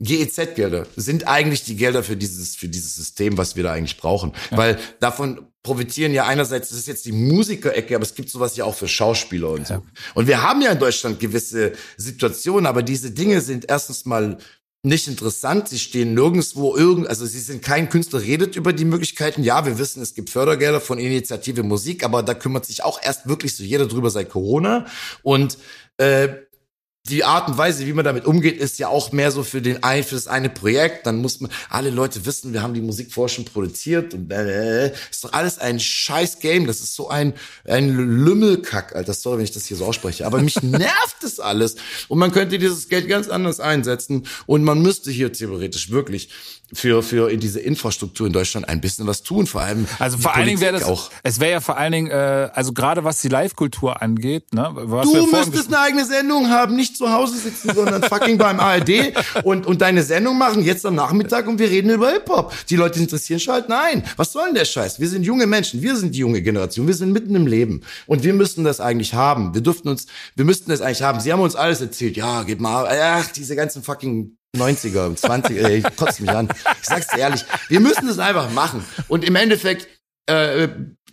[0.01, 4.33] GEZ-Gelder sind eigentlich die Gelder für dieses, für dieses System, was wir da eigentlich brauchen.
[4.53, 4.57] Ja.
[4.57, 8.65] Weil davon profitieren ja einerseits, das ist jetzt die Musikerecke, aber es gibt sowas ja
[8.65, 9.75] auch für Schauspieler und so.
[9.75, 9.83] Ja.
[10.15, 14.39] Und wir haben ja in Deutschland gewisse Situationen, aber diese Dinge sind erstens mal
[14.83, 15.69] nicht interessant.
[15.69, 19.43] Sie stehen nirgendwo irgend, also sie sind kein Künstler redet über die Möglichkeiten.
[19.43, 23.29] Ja, wir wissen, es gibt Fördergelder von Initiative Musik, aber da kümmert sich auch erst
[23.29, 24.87] wirklich so jeder drüber seit Corona.
[25.23, 25.59] Und
[25.97, 26.29] äh,
[27.09, 29.83] die Art und Weise, wie man damit umgeht, ist ja auch mehr so für den
[29.83, 31.07] ein, für das eine Projekt.
[31.07, 34.93] Dann muss man, alle Leute wissen, wir haben die Musik vorher schon produziert und äh,
[35.11, 36.67] ist doch alles ein scheiß Game.
[36.67, 37.35] Das ist so ein,
[37.65, 39.15] ein Lümmelkack, Alter.
[39.15, 40.27] Sorry, wenn ich das hier so ausspreche.
[40.27, 41.77] Aber mich nervt das alles.
[42.09, 44.27] Und man könnte dieses Geld ganz anders einsetzen.
[44.47, 46.31] Und man müsste hier theoretisch wirklich
[46.73, 49.87] für, für in diese Infrastruktur in Deutschland ein bisschen was tun, vor allem.
[49.99, 51.11] Also vor allen Dingen wäre das, auch.
[51.23, 54.71] es wäre ja vor allen Dingen, äh, also gerade was die Live-Kultur angeht, ne?
[54.73, 59.15] Was du müsstest eine eigene Sendung haben, nicht zu Hause sitzen, sondern fucking beim ARD
[59.45, 62.53] und, und deine Sendung machen, jetzt am Nachmittag und wir reden über Hip-Hop.
[62.69, 65.01] Die Leute interessieren schon halt, nein, was soll denn der Scheiß?
[65.01, 68.25] Wir sind junge Menschen, wir sind die junge Generation, wir sind mitten im Leben und
[68.25, 69.55] wir müssten das eigentlich haben.
[69.55, 70.07] Wir dürften uns,
[70.37, 71.21] wir müssten das eigentlich haben.
[71.21, 75.79] Sie haben uns alles erzählt, ja, geht mal, ach, diese ganzen fucking 90er, 20er, ey,
[75.79, 76.49] ich kotze mich an.
[76.81, 78.85] Ich sag's dir ehrlich, wir müssen das einfach machen.
[79.09, 79.89] Und im Endeffekt
[80.27, 80.69] äh,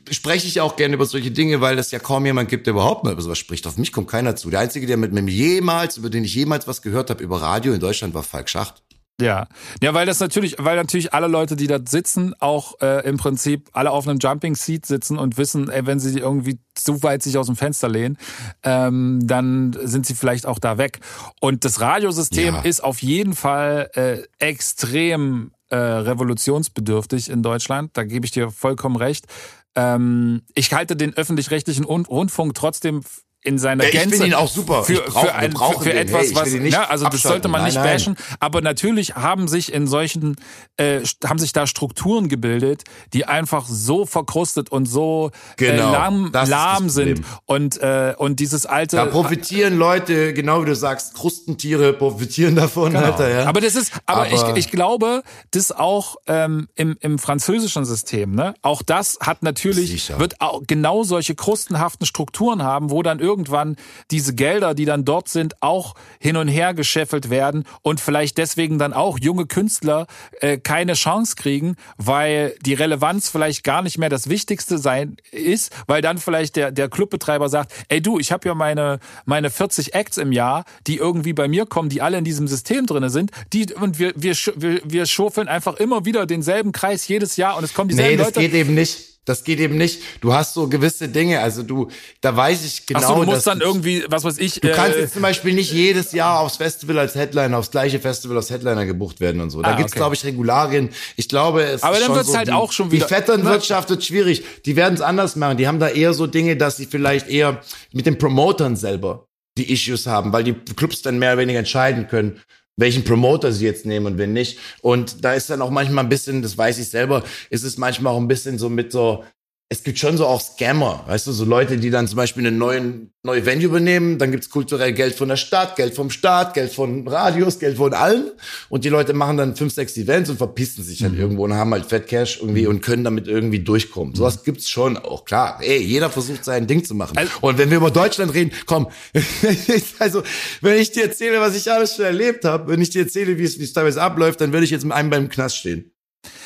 [0.10, 3.04] spreche ich auch gerne über solche Dinge, weil es ja kaum jemand gibt, der überhaupt
[3.04, 3.68] mal über sowas spricht.
[3.68, 4.50] Auf mich kommt keiner zu.
[4.50, 7.74] Der Einzige, der mit mir jemals, über den ich jemals was gehört habe über Radio
[7.74, 8.85] in Deutschland, war Falk Schacht.
[9.22, 9.48] Ja,
[9.82, 13.70] ja, weil das natürlich, weil natürlich alle Leute, die da sitzen, auch äh, im Prinzip
[13.72, 17.38] alle auf einem Jumping Seat sitzen und wissen, ey, wenn sie irgendwie zu weit sich
[17.38, 18.18] aus dem Fenster lehnen,
[18.64, 21.00] ähm, dann sind sie vielleicht auch da weg.
[21.40, 22.62] Und das Radiosystem ja.
[22.62, 27.92] ist auf jeden Fall äh, extrem äh, revolutionsbedürftig in Deutschland.
[27.94, 29.28] Da gebe ich dir vollkommen recht.
[29.76, 33.02] Ähm, ich halte den öffentlich-rechtlichen Rundfunk trotzdem
[33.46, 34.16] in seiner ja, ich Gänze.
[34.16, 34.84] Ich finde ihn auch super.
[34.84, 37.76] Für, brauch, für, ein, für, für etwas, hey, was, ja, also das sollte man nicht
[37.76, 38.16] nein, bashen.
[38.18, 38.38] Nein.
[38.40, 40.36] Aber natürlich haben sich in solchen,
[40.78, 42.84] äh, haben sich da Strukturen gebildet,
[43.14, 47.22] die einfach so verkrustet und so äh, genau, äh, lahm, lahm sind.
[47.46, 48.96] Und, äh, und dieses alte.
[48.96, 53.06] Da profitieren Leute, genau wie du sagst, Krustentiere profitieren davon, genau.
[53.06, 53.46] Alter, ja.
[53.46, 55.22] Aber das ist, aber, aber ich, ich glaube,
[55.52, 58.56] das auch ähm, im, im französischen System, ne?
[58.62, 60.20] Auch das hat natürlich, Sicher.
[60.20, 63.76] wird auch genau solche krustenhaften Strukturen haben, wo dann irgendwie irgendwann
[64.12, 68.80] diese Gelder, die dann dort sind, auch hin und her gescheffelt werden und vielleicht deswegen
[68.80, 70.08] dann auch junge Künstler
[70.40, 75.74] äh, keine Chance kriegen, weil die Relevanz vielleicht gar nicht mehr das Wichtigste sein ist,
[75.86, 79.94] weil dann vielleicht der, der Clubbetreiber sagt, ey du, ich habe ja meine, meine 40
[79.94, 83.32] Acts im Jahr, die irgendwie bei mir kommen, die alle in diesem System drinne sind,
[83.52, 87.66] die und wir, wir, wir, wir schurfeln einfach immer wieder denselben Kreis jedes Jahr und
[87.66, 88.40] es kommen dieselben nee, das Leute.
[88.40, 89.15] geht eben nicht.
[89.26, 90.02] Das geht eben nicht.
[90.22, 91.90] Du hast so gewisse Dinge, also du,
[92.22, 93.00] da weiß ich genau.
[93.00, 94.62] Ach so, du musst dann irgendwie, was weiß ich.
[94.62, 98.00] Du äh, kannst jetzt zum Beispiel nicht jedes Jahr aufs Festival als Headliner, aufs gleiche
[98.00, 99.64] Festival als Headliner gebucht werden und so.
[99.64, 100.00] Da ah, gibt's, okay.
[100.00, 100.90] glaube ich, Regularien.
[101.16, 103.08] Ich glaube, es Aber ist dann schon wird's so, halt die, auch schon wieder.
[103.08, 104.44] Die Vetternwirtschaft wird schwierig.
[104.66, 105.58] Die werden es anders machen.
[105.58, 107.62] Die haben da eher so Dinge, dass sie vielleicht eher
[107.92, 112.08] mit den Promotern selber die Issues haben, weil die Clubs dann mehr oder weniger entscheiden
[112.08, 112.42] können
[112.78, 114.60] welchen Promoter sie jetzt nehmen und wen nicht.
[114.82, 118.14] Und da ist dann auch manchmal ein bisschen, das weiß ich selber, ist es manchmal
[118.14, 119.24] auch ein bisschen so mit so,
[119.68, 122.56] es gibt schon so auch Scammer, weißt du, so Leute, die dann zum Beispiel eine
[122.56, 126.72] neuen, neue Venue übernehmen, dann gibt's kulturell Geld von der Stadt, Geld vom Staat, Geld
[126.72, 128.30] von Radios, Geld von allen
[128.70, 131.20] und die Leute machen dann fünf, sechs Events und verpissen sich halt mhm.
[131.20, 132.70] irgendwo und haben halt Fat Cash irgendwie mhm.
[132.70, 134.12] und können damit irgendwie durchkommen.
[134.12, 134.18] Mhm.
[134.18, 135.58] Sowas gibt's schon auch, klar.
[135.62, 137.18] Ey, jeder versucht sein Ding zu machen.
[137.18, 138.90] Also, und wenn wir über Deutschland reden, komm,
[140.00, 140.22] also
[140.62, 143.44] wenn ich dir erzähle, was ich alles schon erlebt habe, wenn ich dir erzähle, wie
[143.44, 145.92] es, wie es teilweise abläuft, dann würde ich jetzt mit einem beim Knast stehen.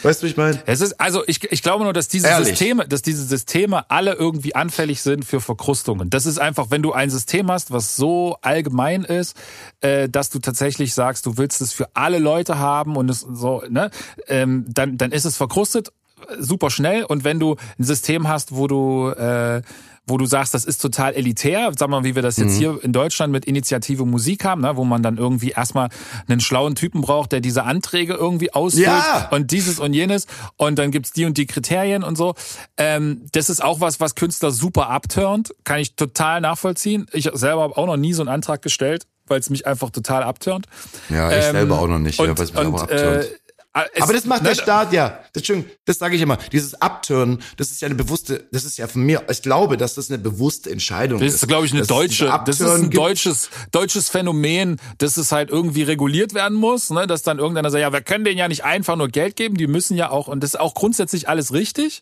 [0.03, 0.61] Weißt du, wie ich meine?
[0.65, 2.49] Es ist, also ich, ich glaube nur, dass diese Ehrlich?
[2.49, 6.09] Systeme, dass diese Systeme alle irgendwie anfällig sind für Verkrustungen.
[6.09, 9.35] Das ist einfach, wenn du ein System hast, was so allgemein ist,
[9.81, 13.63] äh, dass du tatsächlich sagst, du willst es für alle Leute haben und es so,
[13.69, 13.91] ne,
[14.27, 15.91] ähm, dann, dann ist es verkrustet
[16.37, 17.03] super schnell.
[17.03, 19.61] Und wenn du ein System hast, wo du äh,
[20.09, 22.59] wo du sagst, das ist total elitär, sag mal, wie wir das jetzt mhm.
[22.59, 25.89] hier in Deutschland mit Initiative Musik haben, ne, wo man dann irgendwie erstmal
[26.27, 29.29] einen schlauen Typen braucht, der diese Anträge irgendwie ausfüllt ja.
[29.31, 32.35] und dieses und jenes und dann gibt's die und die Kriterien und so.
[32.77, 37.05] Ähm, das ist auch was, was Künstler super abturnt, kann ich total nachvollziehen.
[37.13, 40.23] Ich selber habe auch noch nie so einen Antrag gestellt, weil es mich einfach total
[40.23, 40.65] abturnt.
[41.09, 43.23] Ja, ich ähm, selber auch noch nicht, und, ja, weil es mich und, auch abturnt.
[43.25, 43.29] Äh,
[43.73, 45.19] es, aber das macht der Staat ja.
[45.33, 45.43] Das,
[45.85, 46.37] das sage ich immer.
[46.51, 49.93] Dieses Abturnen, das ist ja eine bewusste, das ist ja von mir, ich glaube, dass
[49.93, 51.33] das eine bewusste Entscheidung ist.
[51.35, 55.51] Das ist, glaube ich, eine deutsche, das ist ein deutsches, deutsches Phänomen, dass es halt
[55.51, 57.05] irgendwie reguliert werden muss, ne?
[57.05, 59.67] dass dann irgendeiner sagt, ja, wir können denen ja nicht einfach nur Geld geben, die
[59.67, 62.01] müssen ja auch, und das ist auch grundsätzlich alles richtig.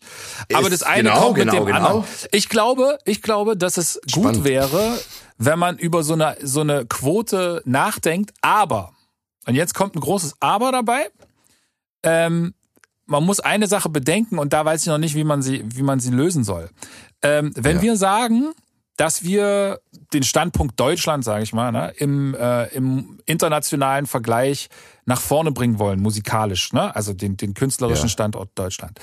[0.53, 1.77] Aber ist das eine genau, kommt mit genau, dem genau.
[1.77, 2.03] anderen.
[2.31, 4.37] Ich glaube, ich glaube, dass es Spannend.
[4.37, 4.97] gut wäre,
[5.37, 8.93] wenn man über so eine, so eine Quote nachdenkt, aber,
[9.45, 11.09] und jetzt kommt ein großes Aber dabei,
[12.07, 12.53] ähm,
[13.05, 15.81] man muss eine Sache bedenken und da weiß ich noch nicht, wie man sie, wie
[15.81, 16.69] man sie lösen soll.
[17.21, 17.81] Ähm, wenn ja.
[17.81, 18.53] wir sagen,
[18.97, 19.79] dass wir
[20.13, 24.69] den Standpunkt Deutschland, sage ich mal, ne, im, äh, im internationalen Vergleich
[25.05, 26.95] nach vorne bringen wollen, musikalisch, ne?
[26.95, 28.09] also den, den künstlerischen ja.
[28.09, 28.99] Standort Deutschland.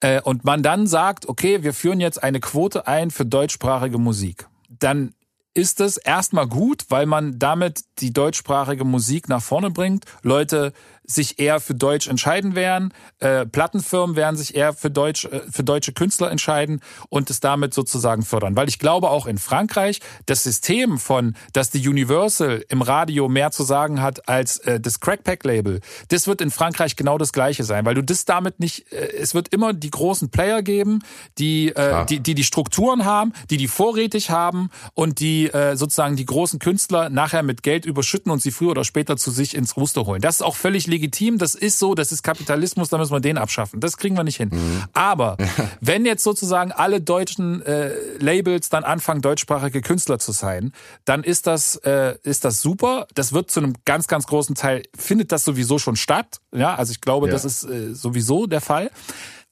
[0.00, 4.48] Äh, und man dann sagt, okay, wir führen jetzt eine Quote ein für deutschsprachige Musik.
[4.68, 5.14] Dann
[5.52, 10.04] ist es erstmal gut, weil man damit die deutschsprachige Musik nach vorne bringt.
[10.22, 10.72] Leute
[11.04, 12.94] sich eher für Deutsch entscheiden werden.
[13.18, 17.74] Äh, Plattenfirmen werden sich eher für, Deutsch, äh, für deutsche Künstler entscheiden und es damit
[17.74, 18.56] sozusagen fördern.
[18.56, 23.50] Weil ich glaube auch in Frankreich, das System von, dass die Universal im Radio mehr
[23.50, 27.84] zu sagen hat als äh, das Crackpack-Label, das wird in Frankreich genau das gleiche sein,
[27.84, 31.00] weil du das damit nicht, äh, es wird immer die großen Player geben,
[31.38, 36.16] die, äh, die, die die Strukturen haben, die die vorrätig haben und die äh, sozusagen
[36.16, 39.76] die großen Künstler nachher mit Geld überschütten und sie früher oder später zu sich ins
[39.76, 40.20] Ruster holen.
[40.20, 43.20] Das ist auch völlig legitim legitim, das ist so, das ist Kapitalismus, da müssen wir
[43.20, 43.80] den abschaffen.
[43.80, 44.50] Das kriegen wir nicht hin.
[44.52, 44.84] Mhm.
[44.92, 45.36] Aber
[45.80, 50.72] wenn jetzt sozusagen alle deutschen äh, Labels dann anfangen, deutschsprachige Künstler zu sein,
[51.04, 53.06] dann ist das, äh, ist das super.
[53.14, 56.40] Das wird zu einem ganz, ganz großen Teil, findet das sowieso schon statt.
[56.54, 57.32] Ja, also ich glaube, ja.
[57.32, 58.90] das ist äh, sowieso der Fall.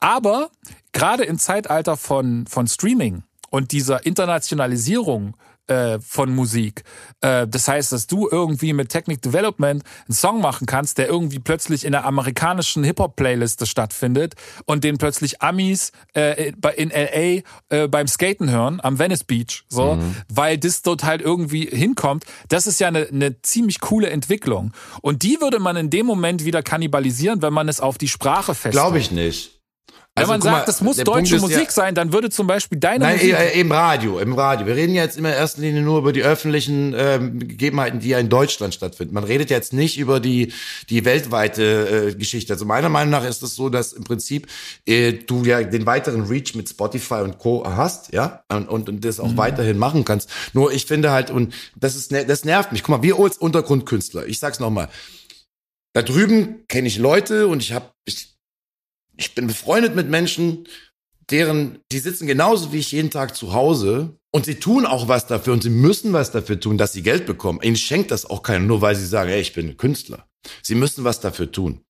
[0.00, 0.50] Aber
[0.92, 5.34] gerade im Zeitalter von, von Streaming und dieser Internationalisierung
[5.68, 6.82] äh, von Musik.
[7.20, 11.38] Äh, das heißt, dass du irgendwie mit Technic Development einen Song machen kannst, der irgendwie
[11.38, 14.34] plötzlich in der amerikanischen Hip-Hop-Playliste stattfindet
[14.66, 19.94] und den plötzlich Amis äh, in LA äh, beim Skaten hören am Venice Beach, so,
[19.94, 20.16] mhm.
[20.28, 22.24] weil das dort halt irgendwie hinkommt.
[22.48, 24.72] Das ist ja eine, eine ziemlich coole Entwicklung.
[25.02, 28.54] Und die würde man in dem Moment wieder kannibalisieren, wenn man es auf die Sprache
[28.54, 28.72] festlegt.
[28.72, 29.57] Glaube ich nicht.
[30.18, 33.04] Also, Wenn man sagt, das muss deutsche Musik ja, sein, dann würde zum Beispiel deine
[33.04, 33.32] nein, Musik...
[33.32, 34.66] Nein, im Radio, im Radio.
[34.66, 38.18] Wir reden jetzt immer in erster Linie nur über die öffentlichen ähm, Gegebenheiten, die ja
[38.18, 39.14] in Deutschland stattfinden.
[39.14, 40.52] Man redet jetzt nicht über die,
[40.90, 42.52] die weltweite äh, Geschichte.
[42.52, 44.46] Also meiner Meinung nach ist es so, dass im Prinzip
[44.86, 47.64] äh, du ja den weiteren Reach mit Spotify und Co.
[47.66, 49.36] hast, ja, und, und, und das auch mhm.
[49.36, 50.30] weiterhin machen kannst.
[50.52, 52.82] Nur ich finde halt, und das ist ne, das nervt mich.
[52.82, 54.88] Guck mal, wir als Untergrundkünstler, ich sag's nochmal,
[55.94, 58.37] da drüben kenne ich Leute und ich habe ich
[59.18, 60.66] ich bin befreundet mit Menschen,
[61.30, 65.26] deren, die sitzen genauso wie ich jeden Tag zu Hause und sie tun auch was
[65.26, 67.60] dafür und sie müssen was dafür tun, dass sie Geld bekommen.
[67.62, 70.26] Ihnen schenkt das auch keiner, nur weil sie sagen, hey, ich bin Künstler.
[70.62, 71.82] Sie müssen was dafür tun.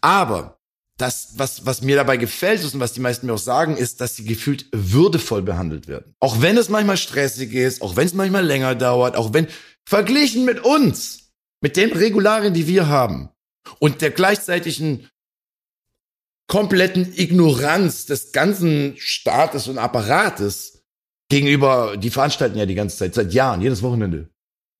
[0.00, 0.58] Aber
[0.98, 4.00] das, was, was mir dabei gefällt ist und was die meisten mir auch sagen, ist,
[4.00, 6.14] dass sie gefühlt würdevoll behandelt werden.
[6.20, 9.48] Auch wenn es manchmal stressig ist, auch wenn es manchmal länger dauert, auch wenn,
[9.88, 13.30] verglichen mit uns, mit den Regularien, die wir haben
[13.78, 15.08] und der gleichzeitigen
[16.48, 20.84] kompletten Ignoranz des ganzen Staates und Apparates
[21.28, 24.30] gegenüber, die veranstalten ja die ganze Zeit, seit Jahren, jedes Wochenende.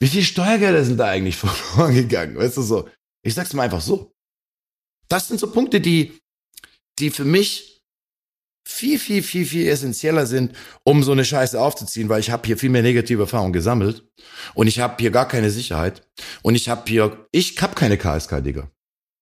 [0.01, 2.37] Wie viel Steuergelder sind da eigentlich verloren gegangen?
[2.37, 2.89] Weißt du so?
[3.25, 4.12] Ich sag's mal einfach so.
[5.09, 6.19] Das sind so Punkte, die,
[6.99, 7.83] die für mich
[8.67, 12.59] viel, viel, viel, viel essentieller sind, um so eine Scheiße aufzuziehen, weil ich habe hier
[12.59, 14.05] viel mehr negative Erfahrungen gesammelt
[14.55, 16.07] und ich habe hier gar keine Sicherheit
[16.43, 18.69] und ich habe hier, ich habe keine KSK, Digga.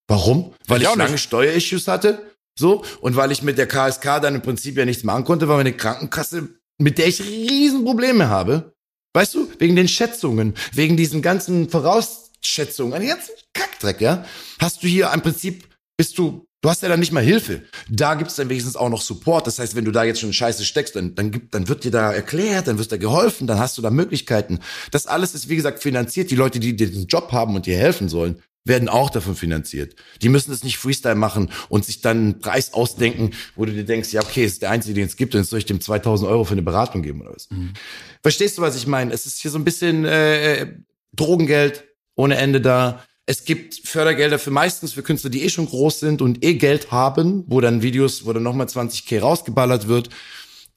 [0.08, 0.54] Warum?
[0.66, 4.42] Weil ich, ich lange Steuerissues hatte so, und weil ich mit der KSK dann im
[4.42, 6.48] Prinzip ja nichts machen konnte, weil meine Krankenkasse,
[6.78, 8.74] mit der ich Riesenprobleme habe,
[9.12, 14.24] weißt du, wegen den Schätzungen, wegen diesen ganzen Vorausschätzungen, den ganzen Kackdreck, ja,
[14.60, 15.64] hast du hier im Prinzip,
[15.96, 17.62] bist du, du hast ja dann nicht mal Hilfe.
[17.88, 19.46] Da gibt's dann wenigstens auch noch Support.
[19.46, 21.90] Das heißt, wenn du da jetzt schon Scheiße steckst, dann, dann, gibt, dann wird dir
[21.90, 24.60] da erklärt, dann wirst da geholfen, dann hast du da Möglichkeiten.
[24.90, 26.30] Das alles ist, wie gesagt, finanziert.
[26.30, 29.94] Die Leute, die dir diesen Job haben und dir helfen sollen, werden auch davon finanziert.
[30.22, 33.84] Die müssen es nicht Freestyle machen und sich dann einen Preis ausdenken, wo du dir
[33.84, 36.30] denkst, ja, okay, ist der einzige, den es gibt, und jetzt soll ich dem 2000
[36.30, 37.50] Euro für eine Beratung geben oder was.
[37.50, 37.74] Mhm.
[38.22, 39.12] Verstehst du, was ich meine?
[39.12, 40.72] Es ist hier so ein bisschen äh,
[41.12, 41.84] Drogengeld
[42.16, 43.04] ohne Ende da.
[43.26, 46.90] Es gibt Fördergelder für meistens für Künstler, die eh schon groß sind und eh Geld
[46.90, 50.08] haben, wo dann Videos, wo dann nochmal 20k rausgeballert wird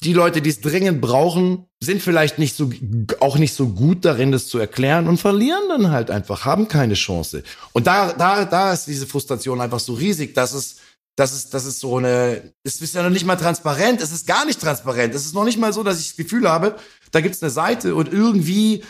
[0.03, 2.69] die Leute, die es dringend brauchen, sind vielleicht nicht so,
[3.19, 6.93] auch nicht so gut darin, das zu erklären und verlieren dann halt einfach, haben keine
[6.93, 7.43] Chance.
[7.73, 10.77] Und da, da, da ist diese Frustration einfach so riesig, dass es,
[11.15, 14.27] dass es, dass es so eine, es ist ja noch nicht mal transparent, es ist
[14.27, 15.15] gar nicht transparent.
[15.15, 16.75] Es ist noch nicht mal so, dass ich das Gefühl habe,
[17.11, 18.83] da gibt's eine Seite und irgendwie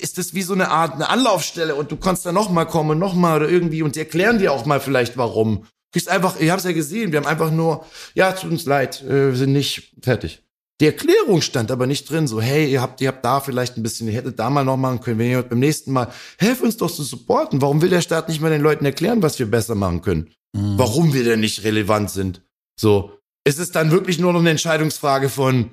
[0.00, 2.90] ist das wie so eine Art eine Anlaufstelle und du kannst da noch mal kommen
[2.90, 6.38] und noch mal oder irgendwie und die erklären dir auch mal vielleicht warum kriegst einfach,
[6.38, 7.84] ich habe es ja gesehen, wir haben einfach nur,
[8.14, 10.42] ja, tut uns leid, äh, wir sind nicht fertig.
[10.80, 13.82] Die Erklärung stand aber nicht drin, so, hey, ihr habt, ihr habt da vielleicht ein
[13.82, 16.76] bisschen, ihr hättet da mal noch machen können, wenn ihr beim nächsten Mal, helft uns
[16.76, 17.60] doch zu supporten.
[17.60, 20.30] Warum will der Staat nicht mal den Leuten erklären, was wir besser machen können?
[20.52, 20.78] Mhm.
[20.78, 22.42] Warum wir denn nicht relevant sind?
[22.78, 23.12] So.
[23.44, 25.70] Ist es dann wirklich nur noch eine Entscheidungsfrage von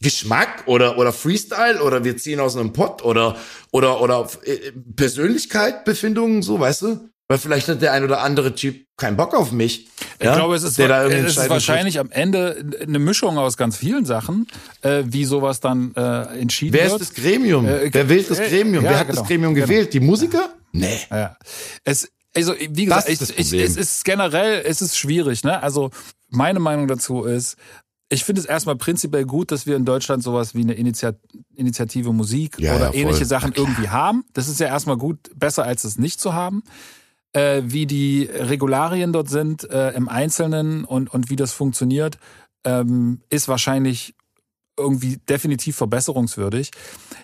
[0.00, 3.36] Geschmack oder, oder Freestyle oder wir ziehen aus einem Pott oder,
[3.72, 7.08] oder, oder äh, Persönlichkeit, Befindungen, so, weißt du?
[7.28, 9.88] Weil vielleicht hat der ein oder andere Typ keinen Bock auf mich.
[10.18, 10.36] Ich ja?
[10.36, 14.46] glaube, es ist, es ist wahrscheinlich am Ende eine Mischung aus ganz vielen Sachen,
[14.82, 16.92] äh, wie sowas dann äh, entschieden Wer wird.
[16.92, 17.66] Wer ist das Gremium?
[17.66, 18.84] Äh, Wer wählt das äh, Gremium?
[18.84, 19.66] Ja, Wer hat genau, das Gremium genau.
[19.66, 19.92] gewählt?
[19.92, 20.50] Die Musiker?
[20.70, 21.00] Nee.
[21.10, 21.36] Ja.
[21.82, 25.62] Es, also, wie gesagt, ich, ich, es ist generell, es ist schwierig, ne?
[25.62, 25.90] Also,
[26.28, 27.56] meine Meinung dazu ist,
[28.08, 31.16] ich finde es erstmal prinzipiell gut, dass wir in Deutschland sowas wie eine Initiat
[31.56, 34.24] Initiative Musik Ja, oder ja, ähnliche Sachen irgendwie haben.
[34.32, 36.62] Das ist ja erstmal gut, besser als es nicht zu haben.
[37.32, 42.18] Äh, wie die Regularien dort sind äh, im Einzelnen und, und wie das funktioniert,
[42.64, 44.14] ähm, ist wahrscheinlich
[44.78, 46.70] irgendwie definitiv verbesserungswürdig.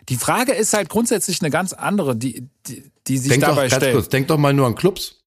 [0.09, 3.69] Die Frage ist halt grundsätzlich eine ganz andere, die, die, die sich Denk doch, dabei
[3.69, 3.95] ganz stellt.
[3.95, 5.22] kurz, denk doch mal nur an Clubs.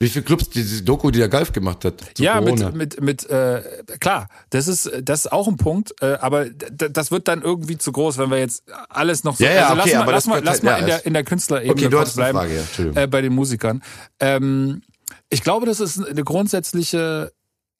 [0.00, 2.00] Wie viele Clubs diese Doku, die der Golf gemacht hat?
[2.14, 2.70] zu ja, Corona.
[2.70, 3.62] mit, mit, mit äh,
[3.98, 7.90] klar, das ist, das ist auch ein Punkt, äh, aber das wird dann irgendwie zu
[7.90, 9.44] groß, wenn wir jetzt alles noch so.
[9.44, 11.24] Ja, ja, also okay, lass mal, lass mal, lass mal ja, in, der, in der
[11.24, 13.82] Künstlerebene Okay, du hast bleiben, Frage, ja, äh, bei den Musikern.
[14.20, 14.82] Ähm,
[15.30, 17.32] ich glaube, das ist eine grundsätzliche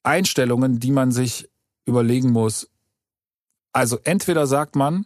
[0.03, 1.49] Einstellung, die man sich
[1.85, 2.69] überlegen muss.
[3.71, 5.05] Also entweder sagt man,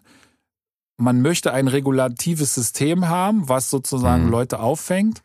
[0.98, 4.32] man möchte ein regulatives System haben, was sozusagen Mhm.
[4.32, 5.22] Leute auffängt,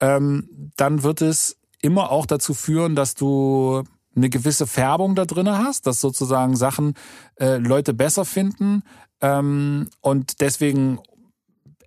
[0.00, 3.84] ähm, dann wird es immer auch dazu führen, dass du
[4.16, 6.94] eine gewisse Färbung da drin hast, dass sozusagen Sachen
[7.36, 8.82] äh, Leute besser finden
[9.20, 10.98] ähm, und deswegen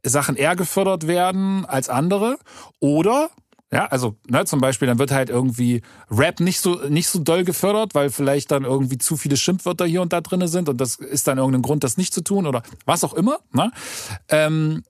[0.04, 2.38] Sachen eher gefördert werden als andere.
[2.80, 3.30] Oder
[3.74, 7.46] ja, also ne, zum Beispiel, dann wird halt irgendwie Rap nicht so nicht so doll
[7.46, 10.96] gefördert, weil vielleicht dann irgendwie zu viele Schimpfwörter hier und da drinne sind und das
[10.96, 13.40] ist dann irgendein Grund, das nicht zu tun oder was auch immer.
[13.54, 13.72] Ne?
[14.28, 14.84] Ähm,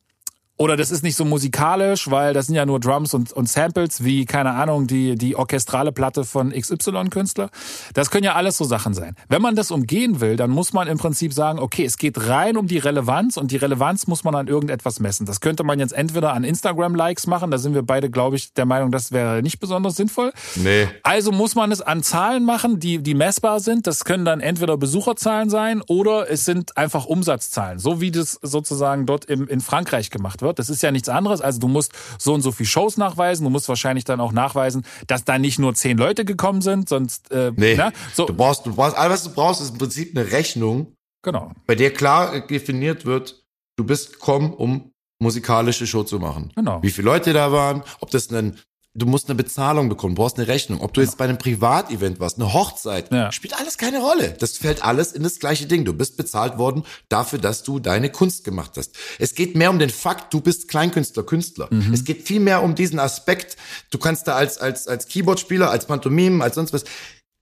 [0.62, 4.03] oder das ist nicht so musikalisch, weil das sind ja nur Drums und, und Samples,
[4.03, 7.49] wie, keine Ahnung, die, die orchestrale Platte von XY-Künstler.
[7.95, 9.16] Das können ja alles so Sachen sein.
[9.28, 12.57] Wenn man das umgehen will, dann muss man im Prinzip sagen, okay, es geht rein
[12.57, 15.26] um die Relevanz und die Relevanz muss man an irgendetwas messen.
[15.26, 18.68] Das könnte man jetzt entweder an Instagram-Likes machen, da sind wir beide, glaube ich, der
[18.68, 20.32] Meinung, das wäre nicht besonders sinnvoll.
[20.57, 20.88] Nee.
[21.01, 23.88] Also muss man es an Zahlen machen, die, die messbar sind.
[23.88, 27.80] Das können dann entweder Besucherzahlen sein oder es sind einfach Umsatzzahlen.
[27.80, 30.51] So wie das sozusagen dort im, in Frankreich gemacht wird.
[30.60, 31.41] Das ist ja nichts anderes.
[31.41, 33.43] Also du musst so und so viel Shows nachweisen.
[33.43, 37.32] Du musst wahrscheinlich dann auch nachweisen, dass da nicht nur zehn Leute gekommen sind, sonst,
[37.32, 37.76] äh, Nee.
[37.76, 37.91] ne?
[38.14, 40.93] So, Du brauchst, du brauchst, alles was du brauchst, ist im Prinzip eine Rechnung,
[41.24, 43.43] genau, bei der klar definiert wird,
[43.78, 44.91] du bist gekommen, um
[45.22, 46.52] musikalische Show zu machen.
[46.56, 46.82] Genau.
[46.82, 48.58] Wie viele Leute da waren, ob das ein,
[48.94, 50.82] du musst eine Bezahlung bekommen, du brauchst eine Rechnung.
[50.82, 53.32] Ob du jetzt bei einem Privatevent warst, eine Hochzeit, Ja.
[53.32, 54.32] spielt alles keine Rolle.
[54.39, 55.86] Das fällt alles in das gleiche Ding.
[55.86, 58.96] Du bist bezahlt worden dafür, dass du deine Kunst gemacht hast.
[59.20, 61.70] Es geht mehr um den Fakt, du bist Kleinkünstler, Künstler.
[61.94, 63.56] Es geht viel mehr um diesen Aspekt.
[63.92, 66.84] Du kannst da als, als, als Keyboardspieler, als Pantomime, als sonst was,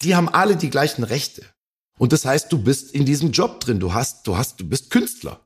[0.02, 1.44] die haben alle die gleichen Rechte.
[1.98, 3.80] Und das heißt, du bist in diesem Job drin.
[3.80, 5.42] Du hast, du hast, du bist Künstler.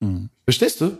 [0.00, 0.28] Mhm.
[0.44, 0.96] Verstehst du?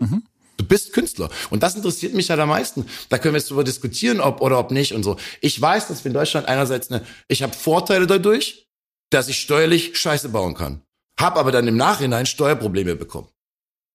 [0.57, 1.29] Du bist Künstler.
[1.49, 2.85] Und das interessiert mich halt am meisten.
[3.09, 5.17] Da können wir jetzt darüber diskutieren, ob oder ob nicht und so.
[5.41, 8.67] Ich weiß, dass wir in Deutschland einerseits eine, ich habe Vorteile dadurch,
[9.11, 10.81] dass ich steuerlich Scheiße bauen kann.
[11.19, 13.29] Hab aber dann im Nachhinein Steuerprobleme bekommen.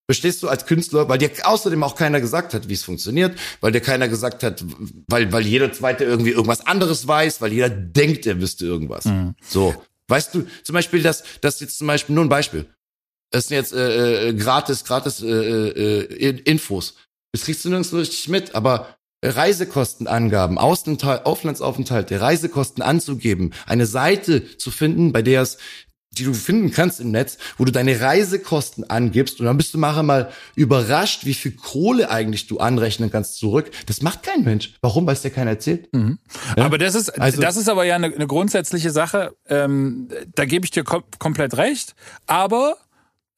[0.06, 3.72] Verstehst du als Künstler, weil dir außerdem auch keiner gesagt hat, wie es funktioniert, weil
[3.72, 4.64] dir keiner gesagt hat,
[5.08, 9.04] weil, weil jeder Zweite irgendwie irgendwas anderes weiß, weil jeder denkt, er wüsste irgendwas.
[9.48, 9.74] So.
[10.08, 12.66] Weißt du, zum Beispiel, das, das jetzt zum Beispiel nur ein Beispiel.
[13.32, 16.94] Das sind jetzt äh, äh, gratis, gratis äh, äh, Infos.
[17.32, 24.70] Das kriegst du nirgends richtig mit, aber Reisekostenangaben, Außenthal- Auflandsaufenthalte, Reisekosten anzugeben, eine Seite zu
[24.70, 25.58] finden, bei der es,
[26.18, 29.78] die du finden kannst im Netz, wo du deine Reisekosten angibst und dann bist du
[29.78, 33.70] nachher mal überrascht, wie viel Kohle eigentlich du anrechnen kannst zurück.
[33.86, 34.74] Das macht kein Mensch.
[34.82, 35.06] Warum?
[35.06, 35.88] Weil es dir keiner erzählt.
[35.94, 36.64] Ja?
[36.66, 39.34] Aber das ist, Also- das ist aber ja eine, eine grundsätzliche Sache.
[39.48, 41.94] Ähm, da gebe ich dir kom komplett recht.
[42.26, 42.76] Aber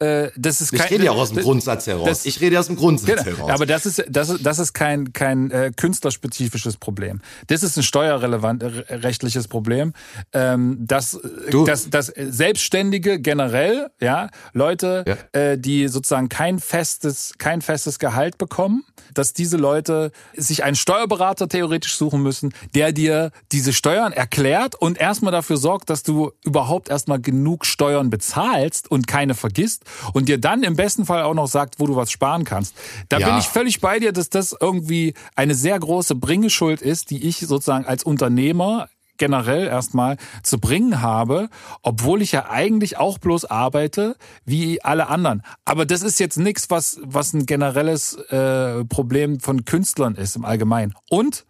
[0.01, 2.07] äh, das ist Ich kein, rede ja auch aus dem das- Grundsatz heraus.
[2.09, 3.36] das- ich rede aus dem Grundsatz Genau.
[3.38, 3.51] heraus.
[3.53, 7.20] Aber das ist, das ist, das ist kein, kein äh, künstlerspezifisches Problem.
[7.47, 9.92] Das ist ein steuerrelevant äh, rechtliches Problem.
[10.32, 11.18] Ähm, dass,
[11.51, 15.16] Du- dass, dass Selbstständige generell, ja, Leute, Ja.
[15.40, 18.84] Äh, die sozusagen kein festes, kein festes Gehalt bekommen,
[19.14, 24.99] dass diese Leute sich einen Steuerberater theoretisch suchen müssen, der dir diese Steuern erklärt und
[24.99, 29.82] erstmal dafür sorgt, dass du überhaupt erstmal genug Steuern bezahlst und keine vergisst
[30.12, 32.74] und dir dann im besten Fall auch noch sagt, wo du was sparen kannst.
[33.09, 33.28] Da Ja.
[33.28, 37.39] bin ich völlig bei dir, dass das irgendwie eine sehr große Bringeschuld ist, die ich
[37.39, 41.48] sozusagen als Unternehmer generell erstmal zu bringen habe,
[41.82, 45.43] obwohl ich ja eigentlich auch bloß arbeite wie alle anderen.
[45.64, 50.44] Aber das ist jetzt nichts, was was ein generelles äh, Problem von Künstlern ist im
[50.44, 50.94] Allgemeinen.
[51.09, 51.47] Und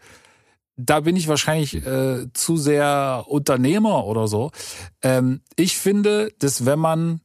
[0.76, 4.50] da bin ich wahrscheinlich äh, zu sehr Unternehmer oder so.
[5.02, 7.20] Ähm, ich finde, dass wenn man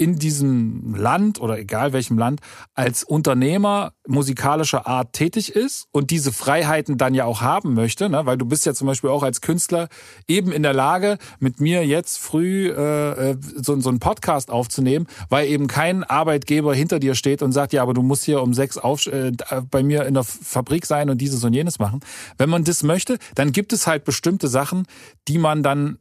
[0.00, 2.40] in diesem Land oder egal welchem Land
[2.72, 8.24] als Unternehmer musikalischer Art tätig ist und diese Freiheiten dann ja auch haben möchte, ne?
[8.24, 9.88] weil du bist ja zum Beispiel auch als Künstler
[10.26, 15.06] eben in der Lage, mit mir jetzt früh äh, äh, so, so einen Podcast aufzunehmen,
[15.28, 18.54] weil eben kein Arbeitgeber hinter dir steht und sagt, ja, aber du musst hier um
[18.54, 19.32] sechs auf, äh,
[19.70, 22.00] bei mir in der Fabrik sein und dieses und jenes machen.
[22.38, 24.86] Wenn man das möchte, dann gibt es halt bestimmte Sachen,
[25.28, 25.98] die man dann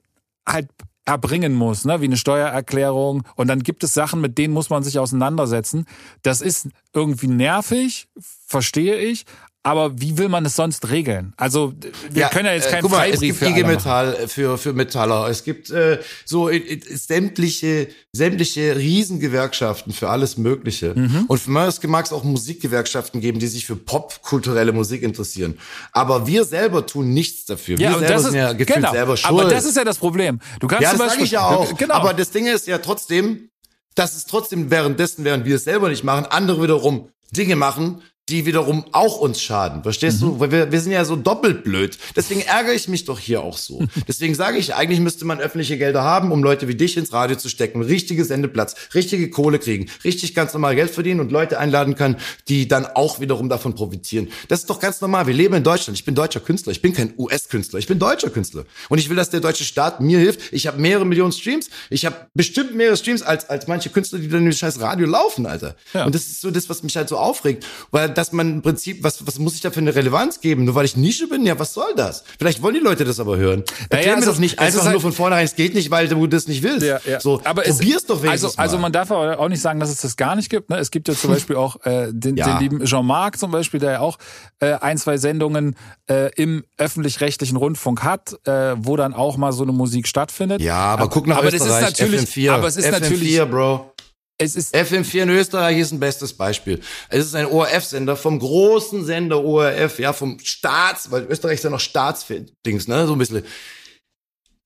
[0.48, 0.70] halt
[1.10, 2.02] erbringen muss, ne?
[2.02, 3.24] wie eine Steuererklärung.
[3.36, 5.86] Und dann gibt es Sachen, mit denen muss man sich auseinandersetzen.
[6.22, 8.08] Das ist irgendwie nervig,
[8.46, 9.26] verstehe ich,
[9.62, 11.34] aber wie will man es sonst regeln?
[11.36, 11.74] Also
[12.10, 14.28] wir ja, können ja jetzt äh, keinen äh, mal, Freibrief es gibt IG Metall äh,
[14.28, 15.28] für für Metaller.
[15.28, 20.94] Es gibt äh, so äh, sämtliche sämtliche Riesengewerkschaften für alles Mögliche.
[20.96, 21.26] Mhm.
[21.28, 25.60] Und für mich mag es auch Musikgewerkschaften geben, die sich für popkulturelle Musik interessieren.
[25.92, 27.78] Aber wir selber tun nichts dafür.
[27.78, 29.42] Ja, wir selber das ist, sind ja gefühlt genau, selber schuld.
[29.42, 30.40] Aber das ist ja das Problem.
[30.62, 31.70] Du kannst ja, zum das Beispiel, ich ja auch.
[31.78, 31.94] Genau.
[31.94, 33.50] Aber das Ding ist ja trotzdem,
[33.96, 38.46] dass es trotzdem währenddessen, während wir es selber nicht machen, andere wiederum Dinge machen, die
[38.46, 39.84] wiederum auch uns schaden.
[39.84, 40.26] Verstehst mhm.
[40.26, 40.40] du?
[40.40, 41.98] Weil wir, wir sind ja so doppelt blöd.
[42.16, 43.84] Deswegen ärgere ich mich doch hier auch so.
[44.08, 47.36] Deswegen sage ich, eigentlich müsste man öffentliche Gelder haben, um Leute wie dich ins Radio
[47.36, 51.96] zu stecken, richtige Sendeplatz, richtige Kohle kriegen, richtig ganz normal Geld verdienen und Leute einladen
[51.96, 54.30] kann, die dann auch wiederum davon profitieren.
[54.48, 55.28] Das ist doch ganz normal.
[55.28, 55.98] Wir leben in Deutschland.
[55.98, 56.72] Ich bin deutscher Künstler.
[56.72, 57.80] Ich bin kein US-Künstler.
[57.80, 58.66] Ich bin deutscher Künstler.
[58.90, 60.54] Und ich will, dass der deutsche Staat mir hilft.
[60.54, 61.70] Ich habe mehrere Millionen Streams.
[61.90, 65.46] Ich habe bestimmt mehrere Streams als, als manche Künstler, die dann im scheiß Radio laufen,
[65.46, 65.76] Alter.
[65.94, 66.06] Ja.
[66.06, 67.66] Und das ist so das, was mich halt so aufregt.
[67.92, 70.66] Weil dass man im Prinzip, was, was muss ich da für eine Relevanz geben?
[70.66, 71.46] Nur weil ich Nische bin?
[71.46, 72.26] Ja, was soll das?
[72.38, 73.64] Vielleicht wollen die Leute das aber hören.
[73.84, 76.10] Erklär naja, mir also, doch nicht einfach halt, nur von vornherein, es geht nicht, weil
[76.10, 76.86] du das nicht willst.
[76.86, 77.22] Ja, ja.
[77.22, 80.02] So, aber probier's es, doch wenigstens also, also man darf auch nicht sagen, dass es
[80.02, 80.70] das gar nicht gibt.
[80.70, 80.78] Ne?
[80.80, 82.58] Es gibt ja zum Beispiel auch äh, den, ja.
[82.58, 84.18] den lieben Jean-Marc zum Beispiel, der ja auch
[84.60, 85.78] äh, ein, zwei Sendungen
[86.10, 90.60] äh, im öffentlich-rechtlichen Rundfunk hat, äh, wo dann auch mal so eine Musik stattfindet.
[90.60, 92.92] Ja, aber, aber guck nach aber Österreich, das ist natürlich, FM4, aber es ist FM4,
[92.92, 93.94] natürlich, Bro.
[94.42, 96.80] Es ist FM4 in Österreich ist ein bestes Beispiel.
[97.10, 101.70] Es ist ein ORF-Sender vom großen Sender ORF, ja, vom Staats, weil Österreich ist ja
[101.70, 103.44] noch Staatsdings, ne, so ein bisschen.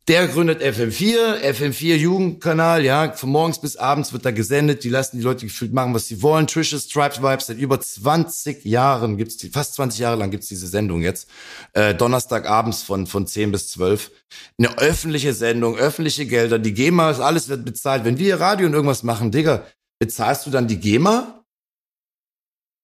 [0.10, 5.16] Der gründet FM4, FM4 Jugendkanal, ja, von morgens bis abends wird da gesendet, die lassen
[5.16, 6.46] die Leute gefühlt machen, was sie wollen.
[6.46, 10.68] Trishes Stripes Vibes, seit über 20 Jahren gibt's die, fast 20 Jahre lang gibt's diese
[10.68, 11.30] Sendung jetzt.
[11.72, 14.12] Äh, Donnerstagabends von, von 10 bis 12.
[14.58, 18.04] Eine öffentliche Sendung, öffentliche Gelder, die GEMA, alles wird bezahlt.
[18.04, 19.66] Wenn wir Radio und irgendwas machen, Digga,
[20.00, 21.43] bezahlst du dann die GEMA?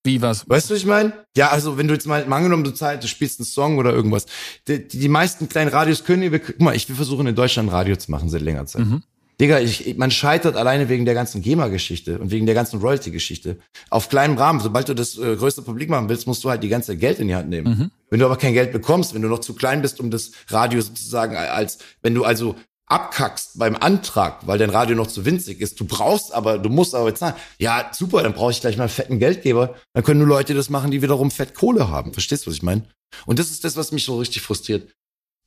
[0.03, 0.47] Wie was?
[0.49, 1.13] Weißt du, was ich meine?
[1.35, 3.91] Ja, also wenn du jetzt mal, mal angenommen, du, zahlst, du spielst einen Song oder
[3.91, 4.25] irgendwas.
[4.67, 7.95] Die, die meisten kleinen Radios können, wir, guck mal, ich will versuchen in Deutschland Radio
[7.97, 8.85] zu machen seit längerer Zeit.
[8.85, 9.03] Mhm.
[9.41, 13.57] Digga, ich, man scheitert alleine wegen der ganzen GEMA-Geschichte und wegen der ganzen Royalty-Geschichte.
[13.89, 16.67] Auf kleinem Rahmen, sobald du das äh, größte Publik machen willst, musst du halt die
[16.67, 17.77] ganze Geld in die Hand nehmen.
[17.77, 17.91] Mhm.
[18.09, 20.81] Wenn du aber kein Geld bekommst, wenn du noch zu klein bist, um das Radio
[20.81, 22.55] sozusagen als, wenn du also
[22.89, 26.95] abkackst beim Antrag, weil dein Radio noch zu winzig ist, du brauchst aber, du musst
[26.95, 27.35] aber bezahlen.
[27.59, 29.75] Ja, super, dann brauche ich gleich mal einen fetten Geldgeber.
[29.93, 32.13] Dann können nur Leute das machen, die wiederum fett Kohle haben.
[32.13, 32.83] Verstehst du, was ich meine?
[33.25, 34.91] Und das ist das, was mich so richtig frustriert.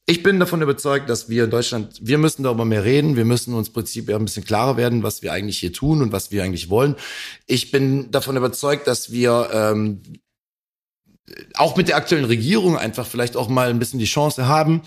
[0.07, 3.55] Ich bin davon überzeugt, dass wir in Deutschland, wir müssen darüber mehr reden, wir müssen
[3.55, 6.43] uns im Prinzip ein bisschen klarer werden, was wir eigentlich hier tun und was wir
[6.43, 6.97] eigentlich wollen.
[7.47, 10.03] Ich bin davon überzeugt, dass wir ähm,
[11.55, 14.83] auch mit der aktuellen Regierung einfach vielleicht auch mal ein bisschen die Chance haben,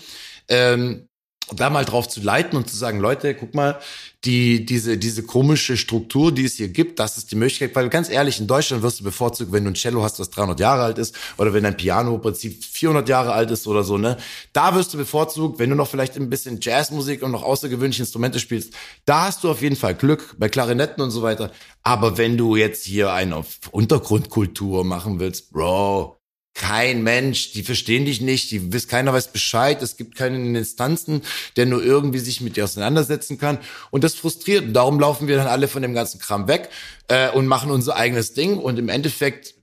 [0.48, 1.08] ähm,
[1.52, 3.78] da mal drauf zu leiten und zu sagen, Leute, guck mal,
[4.24, 8.10] die, diese, diese komische Struktur, die es hier gibt, das ist die Möglichkeit, weil ganz
[8.10, 10.98] ehrlich, in Deutschland wirst du bevorzugt, wenn du ein Cello hast, was 300 Jahre alt
[10.98, 14.16] ist, oder wenn ein Piano im Prinzip 400 Jahre alt ist oder so, ne?
[14.52, 18.40] Da wirst du bevorzugt, wenn du noch vielleicht ein bisschen Jazzmusik und noch außergewöhnliche Instrumente
[18.40, 18.72] spielst,
[19.04, 21.52] da hast du auf jeden Fall Glück, bei Klarinetten und so weiter.
[21.84, 26.15] Aber wenn du jetzt hier eine Untergrundkultur machen willst, Bro,
[26.56, 31.20] kein Mensch, die verstehen dich nicht, die wissen, keiner weiß Bescheid, es gibt keine Instanzen,
[31.56, 33.58] der nur irgendwie sich mit dir auseinandersetzen kann.
[33.90, 34.64] Und das frustriert.
[34.64, 36.70] Und darum laufen wir dann alle von dem ganzen Kram weg
[37.08, 38.56] äh, und machen unser eigenes Ding.
[38.56, 39.54] Und im Endeffekt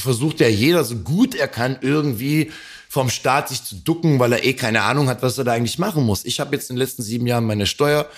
[0.00, 2.50] versucht ja jeder so gut er kann irgendwie
[2.88, 5.78] vom Staat sich zu ducken, weil er eh keine Ahnung hat, was er da eigentlich
[5.78, 6.24] machen muss.
[6.24, 8.08] Ich habe jetzt in den letzten sieben Jahren meine Steuer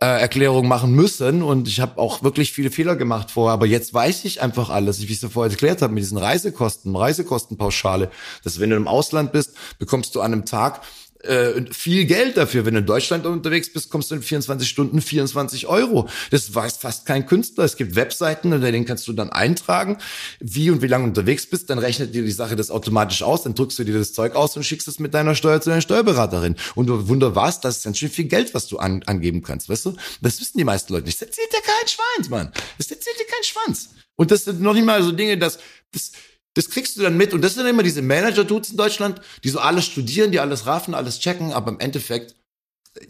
[0.00, 1.42] äh, Erklärung machen müssen.
[1.42, 5.00] Und ich habe auch wirklich viele Fehler gemacht vorher, aber jetzt weiß ich einfach alles,
[5.00, 8.10] wie ich es vorher erklärt habe mit diesen Reisekosten, Reisekostenpauschale,
[8.44, 10.82] dass wenn du im Ausland bist, bekommst du an einem Tag
[11.20, 12.64] äh, viel Geld dafür.
[12.64, 16.08] Wenn du in Deutschland unterwegs bist, kommst du in 24 Stunden 24 Euro.
[16.30, 17.64] Das weiß fast kein Künstler.
[17.64, 19.98] Es gibt Webseiten, unter denen kannst du dann eintragen,
[20.40, 21.70] wie und wie lange unterwegs bist.
[21.70, 23.42] Dann rechnet dir die Sache das automatisch aus.
[23.42, 25.82] Dann drückst du dir das Zeug aus und schickst es mit deiner Steuer zu deiner
[25.82, 26.56] Steuerberaterin.
[26.74, 29.68] Und du wunder was, das ist ganz schön viel Geld, was du an, angeben kannst,
[29.68, 29.96] weißt du?
[30.20, 31.20] Das wissen die meisten Leute nicht.
[31.20, 32.52] Das erzählt dir kein Schwanz, Mann.
[32.78, 33.90] Das erzählt dir kein Schwanz.
[34.16, 35.58] Und das sind noch nicht mal so Dinge, dass,
[35.92, 36.12] das,
[36.54, 37.34] das kriegst du dann mit.
[37.34, 40.94] Und das sind immer diese Manager-Dudes in Deutschland, die so alles studieren, die alles raffen,
[40.94, 42.34] alles checken, aber im Endeffekt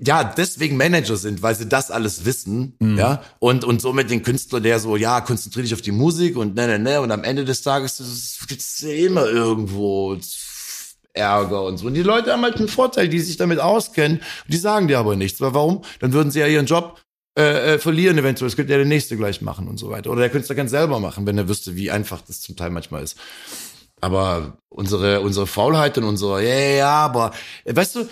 [0.05, 2.99] ja, deswegen Manager sind, weil sie das alles wissen, mhm.
[2.99, 6.55] ja, und, und somit den Künstler, der so, ja, konzentriere dich auf die Musik und
[6.55, 10.19] ne, ne, ne, und am Ende des Tages gibt's immer irgendwo
[11.13, 11.87] Ärger und so.
[11.87, 15.17] Und die Leute haben halt einen Vorteil, die sich damit auskennen, die sagen dir aber
[15.17, 15.41] nichts.
[15.41, 15.83] Weil warum?
[16.01, 17.01] Dann würden sie ja ihren Job
[17.37, 18.49] äh, äh, verlieren eventuell.
[18.49, 20.11] Das könnte ja der Nächste gleich machen und so weiter.
[20.11, 22.71] Oder der Künstler kann es selber machen, wenn er wüsste, wie einfach das zum Teil
[22.71, 23.17] manchmal ist.
[24.01, 27.33] Aber unsere, unsere Faulheit und unser, ja, ja, ja, aber,
[27.65, 28.09] weißt du,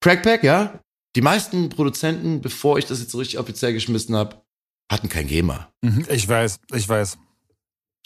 [0.00, 0.80] Crackpack, ja,
[1.16, 4.36] Die meisten Produzenten, bevor ich das jetzt so richtig offiziell geschmissen habe,
[4.92, 5.68] hatten kein GEMA.
[5.82, 7.18] Mhm, ich weiß, ich weiß.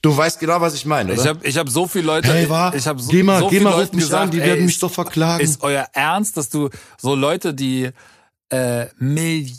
[0.01, 1.23] Du weißt genau, was ich meine, oder?
[1.23, 2.33] Ich habe ich hab so viele Leute.
[2.33, 4.41] Hey, war, ich hab so, geh mal, so geh viele Leute mich gesagt, an, die
[4.41, 5.45] ey, werden mich ist- doch verklagen.
[5.45, 7.91] Ist euer Ernst, dass du so Leute, die
[8.51, 9.51] äh, Mil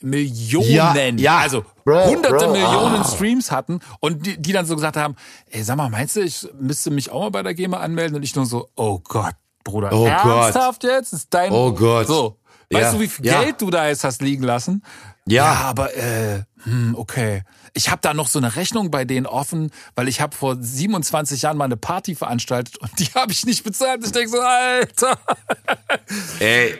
[0.00, 1.38] Millionen, Ja, ja.
[1.38, 3.04] also Bro, hunderte Bro, Millionen ah.
[3.04, 5.16] Streams hatten und die, die dann so gesagt haben,
[5.50, 8.16] ey, sag mal, meinst du, ich müsste mich auch mal bei der GEMA anmelden?
[8.16, 9.34] Und ich nur so, oh Gott,
[9.64, 10.44] Bruder, Oh Gott.
[10.44, 11.12] ernsthaft jetzt?
[11.12, 12.06] Ist dein Oh Gott.
[12.06, 12.36] So.
[12.70, 13.24] Weißt Ja, du, wie viel.
[13.24, 14.82] Geld du da jetzt hast liegen lassen?
[15.32, 15.52] Ja.
[15.54, 17.42] aber äh, hm, okay.
[17.74, 21.42] Ich habe da noch so eine Rechnung bei denen offen, weil ich habe vor 27
[21.42, 24.04] Jahren mal eine Party veranstaltet und die habe ich nicht bezahlt.
[24.04, 25.18] Ich denke so, Alter.
[26.40, 26.74] Ey,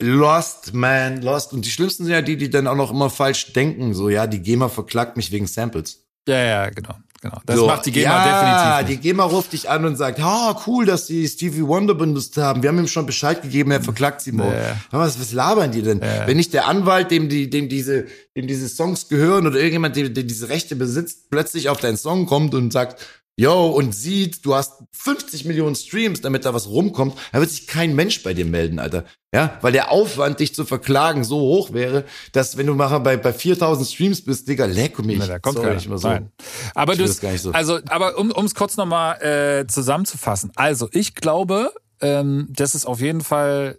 [0.00, 1.52] lost, man, lost.
[1.52, 3.94] Und die schlimmsten sind ja die, die dann auch noch immer falsch denken.
[3.94, 6.04] So, ja, die GEMA verklagt mich wegen Samples.
[6.26, 6.94] Ja, ja, genau,
[7.24, 7.40] genau.
[7.46, 9.02] Das so, macht die GEMA ja, definitiv die nicht.
[9.02, 12.62] GEMA ruft dich an und sagt, ha, cool, dass die Stevie Wonder benutzt haben.
[12.62, 14.52] Wir haben ihm schon Bescheid gegeben, er verklagt sie morgen.
[14.52, 14.76] Ja.
[14.90, 16.00] Was, was labern die denn?
[16.00, 18.06] Wenn nicht der Anwalt, dem die, dem diese,
[18.36, 22.26] dem diese Songs gehören oder irgendjemand, der, der diese Rechte besitzt, plötzlich auf deinen Song
[22.26, 23.04] kommt und sagt,
[23.36, 27.66] yo, und sieht, du hast 50 Millionen Streams, damit da was rumkommt, da wird sich
[27.66, 29.04] kein Mensch bei dir melden, Alter.
[29.34, 33.16] Ja, weil der Aufwand, dich zu verklagen, so hoch wäre, dass wenn du nachher bei,
[33.16, 35.18] bei 4000 Streams bist, Digga, leck mich.
[35.18, 35.88] Nee, da kommt Sorry, keiner.
[35.88, 36.08] mal so.
[36.08, 36.30] Nein.
[36.76, 37.50] Aber Ich du, das gar nicht so.
[37.50, 40.52] also, aber um es kurz nochmal äh, zusammenzufassen.
[40.54, 43.78] Also, ich glaube, ähm, dass es auf jeden Fall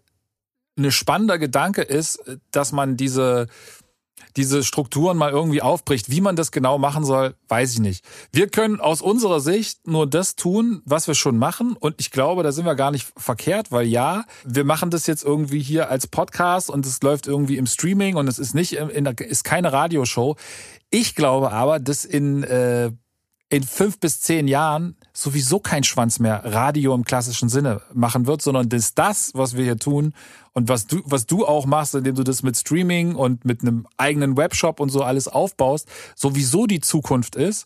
[0.77, 2.19] eine spannender Gedanke ist,
[2.51, 3.47] dass man diese
[4.35, 6.09] diese Strukturen mal irgendwie aufbricht.
[6.09, 8.05] Wie man das genau machen soll, weiß ich nicht.
[8.31, 11.75] Wir können aus unserer Sicht nur das tun, was wir schon machen.
[11.79, 15.23] Und ich glaube, da sind wir gar nicht verkehrt, weil ja, wir machen das jetzt
[15.23, 19.03] irgendwie hier als Podcast und es läuft irgendwie im Streaming und es ist nicht in,
[19.03, 20.35] der, ist keine Radioshow.
[20.89, 22.91] Ich glaube aber, dass in äh,
[23.49, 28.41] in fünf bis zehn Jahren sowieso kein Schwanz mehr Radio im klassischen Sinne machen wird,
[28.41, 30.13] sondern dass das, was wir hier tun
[30.51, 33.87] und was du, was du auch machst, indem du das mit Streaming und mit einem
[33.97, 37.65] eigenen Webshop und so alles aufbaust, sowieso die Zukunft ist.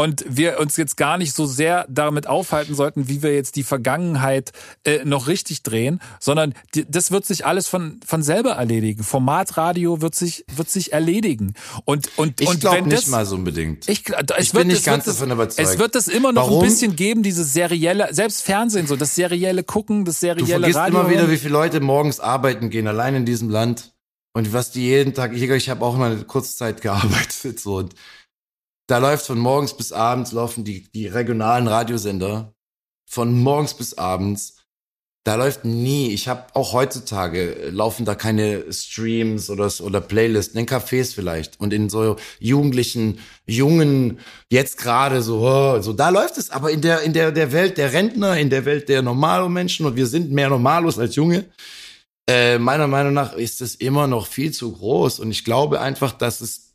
[0.00, 3.64] Und wir uns jetzt gar nicht so sehr damit aufhalten sollten, wie wir jetzt die
[3.64, 4.52] Vergangenheit
[4.84, 9.02] äh, noch richtig drehen, sondern die, das wird sich alles von, von selber erledigen.
[9.02, 11.54] Formatradio wird sich, wird sich erledigen.
[11.84, 13.88] Und, und, Ich und glaube wenn nicht das, mal so unbedingt.
[13.88, 15.68] ich, Ich wird, bin nicht ganz davon überzeugt.
[15.68, 16.62] Es wird es immer noch Warum?
[16.62, 20.78] ein bisschen geben, dieses serielle, selbst Fernsehen so, das serielle Gucken, das Du serielle vergisst
[20.78, 21.00] Radio.
[21.00, 23.94] immer wieder, wie viele Leute morgens arbeiten gehen, allein in diesem Land.
[24.32, 27.78] Und was die jeden Tag, ich, ich habe auch mal eine kurze Zeit gearbeitet, so,
[27.78, 27.94] und
[28.88, 32.54] da läuft von morgens bis abends, laufen die, die regionalen Radiosender
[33.08, 34.56] von morgens bis abends.
[35.24, 40.58] Da läuft nie, ich habe auch heutzutage, äh, laufen da keine Streams oder, oder Playlisten,
[40.58, 41.60] in Cafés vielleicht.
[41.60, 44.20] Und in so jugendlichen, jungen,
[44.50, 47.76] jetzt gerade so, oh, so, da läuft es, aber in der, in der, der Welt
[47.76, 51.44] der Rentner, in der Welt der normalen Menschen und wir sind mehr Normalos als Junge,
[52.26, 55.20] äh, meiner Meinung nach ist es immer noch viel zu groß.
[55.20, 56.67] Und ich glaube einfach, dass es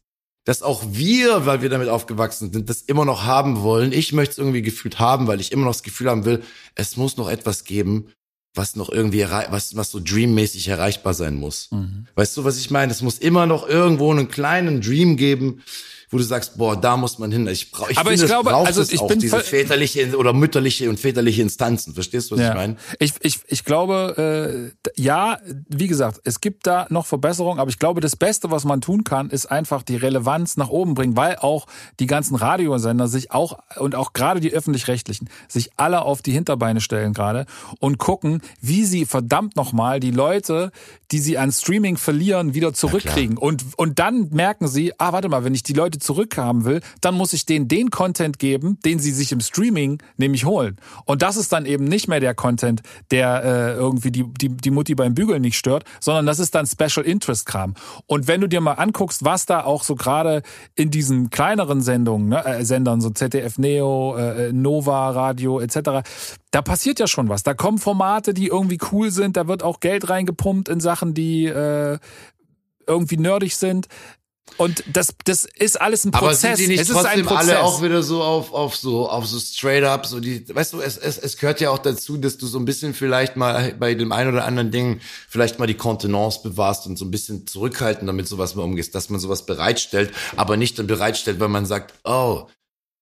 [0.46, 3.94] dass auch wir, weil wir damit aufgewachsen sind, das immer noch haben wollen.
[3.94, 6.44] Ich möchte es irgendwie gefühlt haben, weil ich immer noch das Gefühl haben will,
[6.76, 8.08] es muss noch etwas geben,
[8.54, 11.70] was noch irgendwie was was so dreammäßig erreichbar sein muss.
[11.72, 12.08] Mhm.
[12.16, 12.92] Weißt du, was ich meine?
[12.92, 15.64] Es muss immer noch irgendwo einen kleinen Dream geben,
[16.14, 17.48] wo du sagst, boah, da muss man hin.
[17.48, 20.90] Ich brauche ich Aber finde, ich glaube, also ich auch bin diese väterliche oder mütterliche
[20.90, 21.94] und väterliche Instanzen.
[21.94, 22.76] Verstehst du, was ich meine?
[23.00, 27.80] Ich, ich, ich glaube, äh, ja, wie gesagt, es gibt da noch Verbesserungen, aber ich
[27.80, 31.38] glaube, das Beste, was man tun kann, ist einfach die Relevanz nach oben bringen, weil
[31.38, 31.66] auch
[32.00, 36.80] die ganzen Radiosender sich auch und auch gerade die öffentlich-rechtlichen sich alle auf die Hinterbeine
[36.80, 37.46] stellen gerade
[37.80, 40.72] und gucken, wie sie verdammt nochmal die Leute,
[41.12, 43.38] die sie an Streaming verlieren, wieder zurückkriegen.
[43.38, 47.16] Und, und dann merken sie, ah, warte mal, wenn ich die Leute zurückhaben will, dann
[47.16, 50.78] muss ich denen den Content geben, den sie sich im Streaming nämlich holen.
[51.06, 52.82] Und das ist dann eben nicht mehr der Content,
[53.12, 56.68] der äh, irgendwie die, die, die Mutti beim Bügeln nicht stört, sondern das ist dann
[56.68, 57.74] Special Interest Kram.
[58.06, 60.44] Und wenn du dir mal anguckst, was da auch so gerade
[60.76, 66.04] in diesen kleineren Sendungen, ne, äh, Sendern, so ZDF Neo, äh, Nova Radio etc.,
[66.52, 67.44] da passiert ja schon was.
[67.44, 71.46] Da kommen Formate, die irgendwie cool sind, da wird auch Geld reingepumpt in Sachen, die
[71.46, 71.98] äh,
[72.88, 73.88] irgendwie nerdig sind.
[74.58, 76.46] Und das, das ist alles ein Prozess.
[76.46, 77.50] Aber sind die nicht es ist ein trotzdem Prozess.
[77.50, 80.82] alle auch wieder so auf, auf so, auf so straight up, so die, weißt du,
[80.82, 83.96] es, es, es gehört ja auch dazu, dass du so ein bisschen vielleicht mal bei
[83.96, 88.06] dem einen oder anderen Ding vielleicht mal die Kontenance bewahrst und so ein bisschen zurückhalten,
[88.06, 91.94] damit sowas mal umgehst, dass man sowas bereitstellt, aber nicht dann bereitstellt, weil man sagt,
[92.04, 92.48] oh,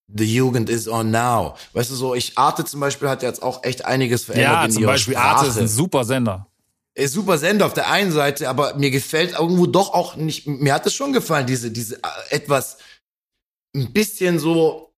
[0.08, 1.54] the Jugend is on now.
[1.74, 4.70] Weißt du, so, ich, Arte zum Beispiel hat jetzt auch echt einiges verändert ja, in
[4.70, 6.46] zum Beispiel Sprache Arte ist ein super Sender.
[6.94, 10.74] Ist super Sender auf der einen Seite, aber mir gefällt irgendwo doch auch nicht, mir
[10.74, 12.78] hat es schon gefallen, diese, diese äh, etwas,
[13.74, 14.92] ein bisschen so,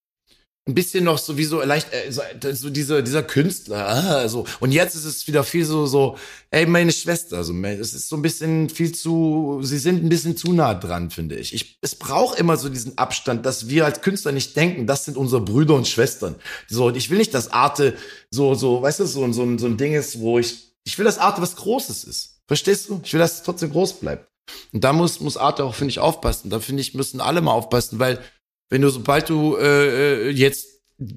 [0.66, 2.22] ein bisschen noch sowieso leicht äh, so,
[2.52, 4.46] so dieser dieser Künstler ah, so.
[4.60, 6.16] Und jetzt ist es wieder viel so so
[6.50, 10.38] ey meine Schwester also es ist so ein bisschen viel zu sie sind ein bisschen
[10.38, 11.52] zu nah dran finde ich.
[11.52, 15.18] Ich es braucht immer so diesen Abstand dass wir als Künstler nicht denken das sind
[15.18, 16.36] unsere Brüder und Schwestern.
[16.66, 17.94] So und ich will nicht dass Arte
[18.30, 21.18] so so weißt du so so so ein Ding ist wo ich ich will dass
[21.18, 24.28] Arte was Großes ist verstehst du ich will dass es trotzdem groß bleibt
[24.72, 27.52] und da muss muss Arte auch finde ich aufpassen da finde ich müssen alle mal
[27.52, 28.22] aufpassen weil
[28.70, 30.66] wenn du, sobald du äh, äh, jetzt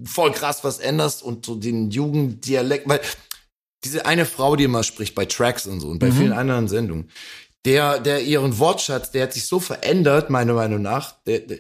[0.06, 3.02] voll krass was änderst und so den Jugenddialekt, weil
[3.84, 6.18] diese eine Frau, die immer spricht bei Tracks und so und bei mhm.
[6.18, 7.10] vielen anderen Sendungen,
[7.66, 11.16] der, der ihren Wortschatz, der hat sich so verändert, meiner Meinung nach.
[11.24, 11.60] Der, der,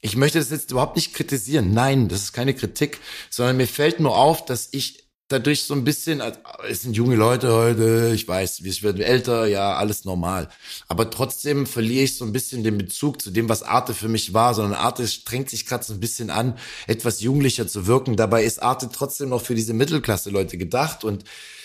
[0.00, 1.72] ich möchte das jetzt überhaupt nicht kritisieren.
[1.72, 3.00] Nein, das ist keine Kritik,
[3.30, 6.22] sondern mir fällt nur auf, dass ich dadurch so ein bisschen,
[6.68, 10.48] es sind junge Leute heute, ich weiß, wir werden älter, ja, alles normal.
[10.88, 14.32] Aber trotzdem verliere ich so ein bisschen den Bezug zu dem, was Arte für mich
[14.32, 18.16] war, sondern Arte strengt sich gerade so ein bisschen an, etwas jugendlicher zu wirken.
[18.16, 21.24] Dabei ist Arte trotzdem noch für diese Mittelklasse-Leute gedacht und,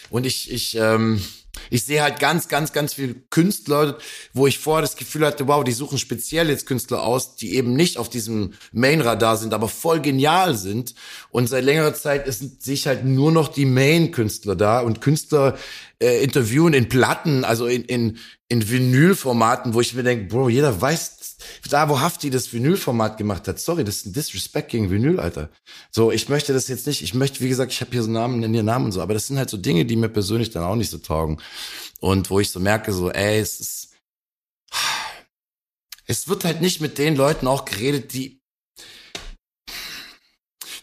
[0.09, 1.23] und ich, ich, ähm,
[1.69, 3.97] ich sehe halt ganz, ganz, ganz viele Künstler,
[4.33, 7.75] wo ich vorher das Gefühl hatte, wow, die suchen speziell jetzt Künstler aus, die eben
[7.75, 10.95] nicht auf diesem Main-Radar sind, aber voll genial sind.
[11.29, 15.57] Und seit längerer Zeit ist, sehe ich halt nur noch die Main-Künstler da und Künstler
[15.99, 18.17] äh, interviewen in Platten, also in, in,
[18.49, 21.17] in Vinylformaten, wo ich mir denke, Bro, jeder weiß,
[21.69, 25.49] da wo Hafti das Vinylformat gemacht hat, sorry, das ist ein Disrespect gegen Vinyl, Alter.
[25.91, 28.39] So, ich möchte das jetzt nicht, ich möchte, wie gesagt, ich habe hier so Namen,
[28.39, 30.63] nenne hier Namen und so, aber das sind halt so Dinge, die mir persönlich dann
[30.63, 31.41] auch nicht so taugen.
[31.99, 33.95] Und wo ich so merke, so, ey, es ist,
[36.05, 38.42] es wird halt nicht mit den Leuten auch geredet, die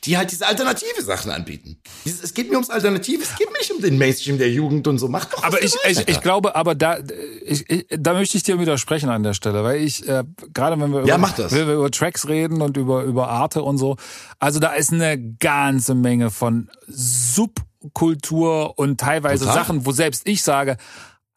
[0.04, 1.78] die halt diese alternative Sachen anbieten.
[2.04, 4.98] Es geht mir ums Alternative, es geht mir nicht um den Mainstream der Jugend und
[4.98, 5.08] so.
[5.08, 6.98] Macht doch Aber ich, ich, ich glaube, aber da,
[7.44, 10.24] ich, ich, da möchte ich dir widersprechen an der Stelle, weil ich, äh,
[10.54, 13.76] gerade wenn wir, ja, über, wenn wir über Tracks reden und über, über Arte und
[13.78, 13.96] so,
[14.38, 19.54] also da ist eine ganze Menge von Subkultur und teilweise Total.
[19.54, 20.78] Sachen, wo selbst ich sage,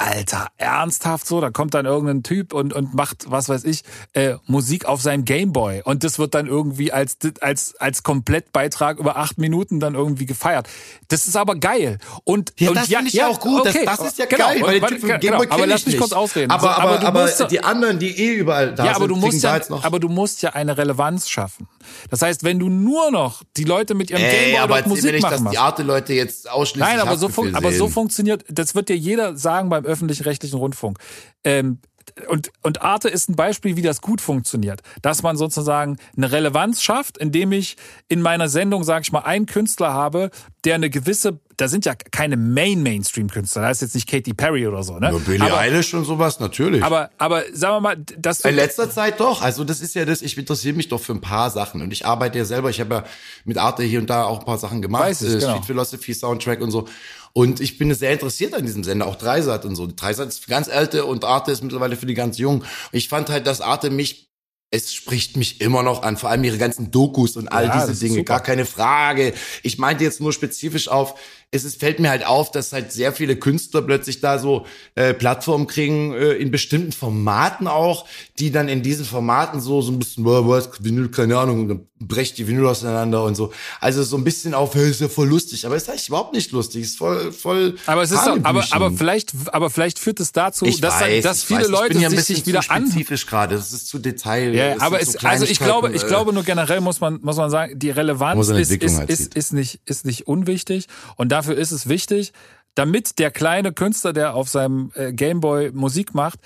[0.03, 1.39] Alter, ernsthaft so?
[1.39, 5.23] Da kommt dann irgendein Typ und, und macht, was weiß ich, äh, Musik auf seinem
[5.23, 5.81] Gameboy.
[5.85, 10.67] Und das wird dann irgendwie als, als, als Komplettbeitrag über acht Minuten dann irgendwie gefeiert.
[11.07, 11.99] Das ist aber geil.
[12.25, 13.61] Und, ja, und das ja, finde ich ja auch gut.
[13.61, 13.85] Okay.
[13.85, 16.51] Das, das ist ja genau, geil, weil der Typ genau, Aber lass mich kurz ausreden.
[16.51, 19.41] Aber, aber, aber, aber die anderen, die eh überall da ja, aber sind, du musst
[19.41, 21.69] ja, aber du musst ja eine Relevanz schaffen.
[22.09, 25.45] Das heißt, wenn du nur noch die Leute mit ihrem Ey, Gameboy aber Musik machen
[25.45, 29.35] dass die Arte-Leute jetzt ausschließlich Nein, aber so, aber so funktioniert, das wird dir jeder
[29.37, 30.99] sagen beim öffentlich-rechtlichen Rundfunk.
[31.43, 31.79] Ähm,
[32.27, 34.81] und, und Arte ist ein Beispiel, wie das gut funktioniert.
[35.01, 37.77] Dass man sozusagen eine Relevanz schafft, indem ich
[38.07, 40.31] in meiner Sendung, sage ich mal, einen Künstler habe,
[40.65, 44.83] der eine gewisse, da sind ja keine Main-Mainstream-Künstler, da ist jetzt nicht Katy Perry oder
[44.83, 45.09] so, ne?
[45.11, 46.83] Nur Billie aber, Eilish und sowas, natürlich.
[46.83, 50.05] Aber, aber sagen wir mal, dass du In letzter Zeit doch, also das ist ja
[50.05, 52.79] das, ich interessiere mich doch für ein paar Sachen und ich arbeite ja selber, ich
[52.79, 53.03] habe ja
[53.43, 55.51] mit Arte hier und da auch ein paar Sachen gemacht, Weiß ich, äh, genau.
[55.51, 56.87] Street Philosophy, Soundtrack und so.
[57.33, 59.87] Und ich bin sehr interessiert an diesem Sender, auch Dreisat und so.
[59.87, 62.63] Dreisat ist für ganz alte und Arte ist mittlerweile für die ganz jungen.
[62.91, 64.29] Ich fand halt, dass Arte mich
[64.73, 67.99] es spricht mich immer noch an, vor allem ihre ganzen Dokus und all ja, diese
[68.03, 69.35] Dinge, gar keine Frage.
[69.61, 71.13] Ich meinte jetzt nur spezifisch auf
[71.53, 74.65] es ist, fällt mir halt auf, dass halt sehr viele Künstler plötzlich da so
[74.95, 78.07] äh, Plattformen kriegen, äh, in bestimmten Formaten auch,
[78.39, 82.37] die dann in diesen Formaten so, so ein bisschen, was, Vinyl, keine Ahnung, dann brecht
[82.37, 83.51] die Vinyl auseinander und so.
[83.79, 86.51] Also so ein bisschen auf, hey, ist ja voll lustig, aber ist eigentlich überhaupt nicht
[86.51, 87.75] lustig, ist voll, voll.
[87.85, 91.23] Aber es ist doch, aber, aber vielleicht, aber vielleicht führt es dazu, ich dass, weiß,
[91.23, 91.69] dass viele weiß.
[91.69, 92.87] Leute ja sich, sich wieder an.
[92.87, 94.53] spezifisch gerade, das ist zu Detail.
[94.53, 97.37] Ja, aber es, so also ich glaube, ich äh, glaube nur generell muss man, muss
[97.37, 101.57] man sagen, die Relevanz ist, ist, halt ist, ist nicht, ist nicht unwichtig und dafür
[101.57, 102.31] ist es wichtig,
[102.75, 106.39] damit der kleine Künstler, der auf seinem äh, Gameboy Musik macht,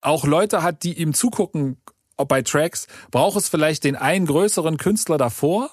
[0.00, 1.78] auch Leute hat, die ihm zugucken
[2.16, 5.70] bei Tracks, braucht es vielleicht den einen größeren Künstler davor,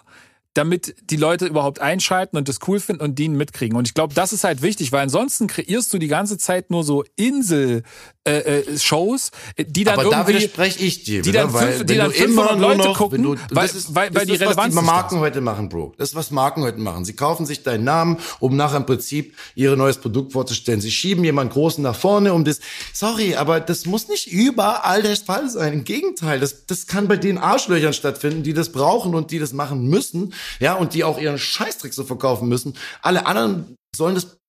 [0.54, 3.78] damit die Leute überhaupt einschalten und das cool finden und den mitkriegen.
[3.78, 6.84] Und ich glaube, das ist halt wichtig, weil ansonsten kreierst du die ganze Zeit nur
[6.84, 7.84] so Insel
[8.24, 11.96] äh, äh, Shows, die dann Aber irgendwie, da widerspreche ich dir, die dann, fünf, die
[11.96, 14.84] dann 500 Leute noch, gucken, du, weil, das ist, weil, weil das die Relevanz was
[14.84, 15.94] die Marken heute machen, Bro.
[15.98, 17.04] Das ist was Marken heute machen.
[17.06, 20.82] Sie kaufen sich deinen Namen, um nachher im Prinzip ihr neues Produkt vorzustellen.
[20.82, 22.60] Sie schieben jemanden großen nach vorne, um das.
[22.94, 25.74] Sorry, aber das muss nicht überall der Fall sein.
[25.74, 29.52] Im Gegenteil, das das kann bei den Arschlöchern stattfinden, die das brauchen und die das
[29.52, 32.78] machen müssen, ja, und die auch ihren Scheißtrick so verkaufen müssen.
[33.02, 34.42] Alle anderen sollen das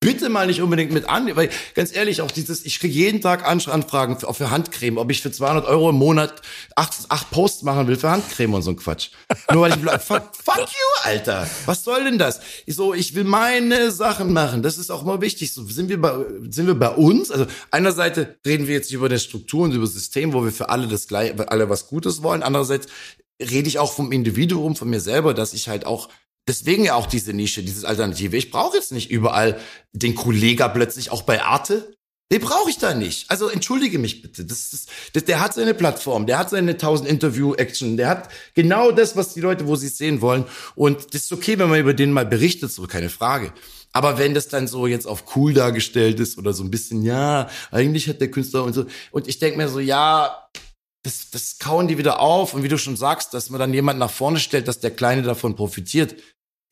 [0.00, 3.46] bitte mal nicht unbedingt mit an, weil ganz ehrlich, auch dieses, ich kriege jeden Tag
[3.48, 6.42] Anfragen für, für Handcreme, ob ich für 200 Euro im Monat
[6.76, 9.10] acht, acht Posts machen will für Handcreme und so ein Quatsch.
[9.52, 11.48] Nur weil ich, fuck, fuck you, Alter.
[11.66, 12.40] Was soll denn das?
[12.66, 14.62] Ich so, ich will meine Sachen machen.
[14.62, 15.52] Das ist auch mal wichtig.
[15.52, 16.12] So, sind wir bei,
[16.50, 17.30] sind wir bei uns?
[17.30, 20.68] Also, einerseits reden wir jetzt über eine Struktur und über das System, wo wir für
[20.68, 22.42] alle das gleiche, alle was Gutes wollen.
[22.42, 22.86] Andererseits
[23.50, 26.08] rede ich auch vom Individuum, von mir selber, dass ich halt auch
[26.48, 28.36] deswegen ja auch diese Nische, dieses Alternative.
[28.36, 29.60] Ich brauche jetzt nicht überall
[29.92, 31.94] den Kollega plötzlich auch bei Arte.
[32.32, 33.30] Den brauche ich da nicht.
[33.30, 34.46] Also entschuldige mich bitte.
[34.46, 38.90] Das ist, das, der hat seine Plattform, der hat seine 1000 Interview-Action, der hat genau
[38.90, 40.46] das, was die Leute, wo sie es sehen wollen.
[40.74, 43.52] Und das ist okay, wenn man über den mal berichtet, so keine Frage.
[43.92, 47.50] Aber wenn das dann so jetzt auf cool dargestellt ist oder so ein bisschen, ja,
[47.70, 48.86] eigentlich hat der Künstler und so.
[49.10, 50.48] Und ich denke mir so, ja,
[51.02, 52.54] das, das kauen die wieder auf.
[52.54, 55.22] Und wie du schon sagst, dass man dann jemand nach vorne stellt, dass der Kleine
[55.22, 56.14] davon profitiert.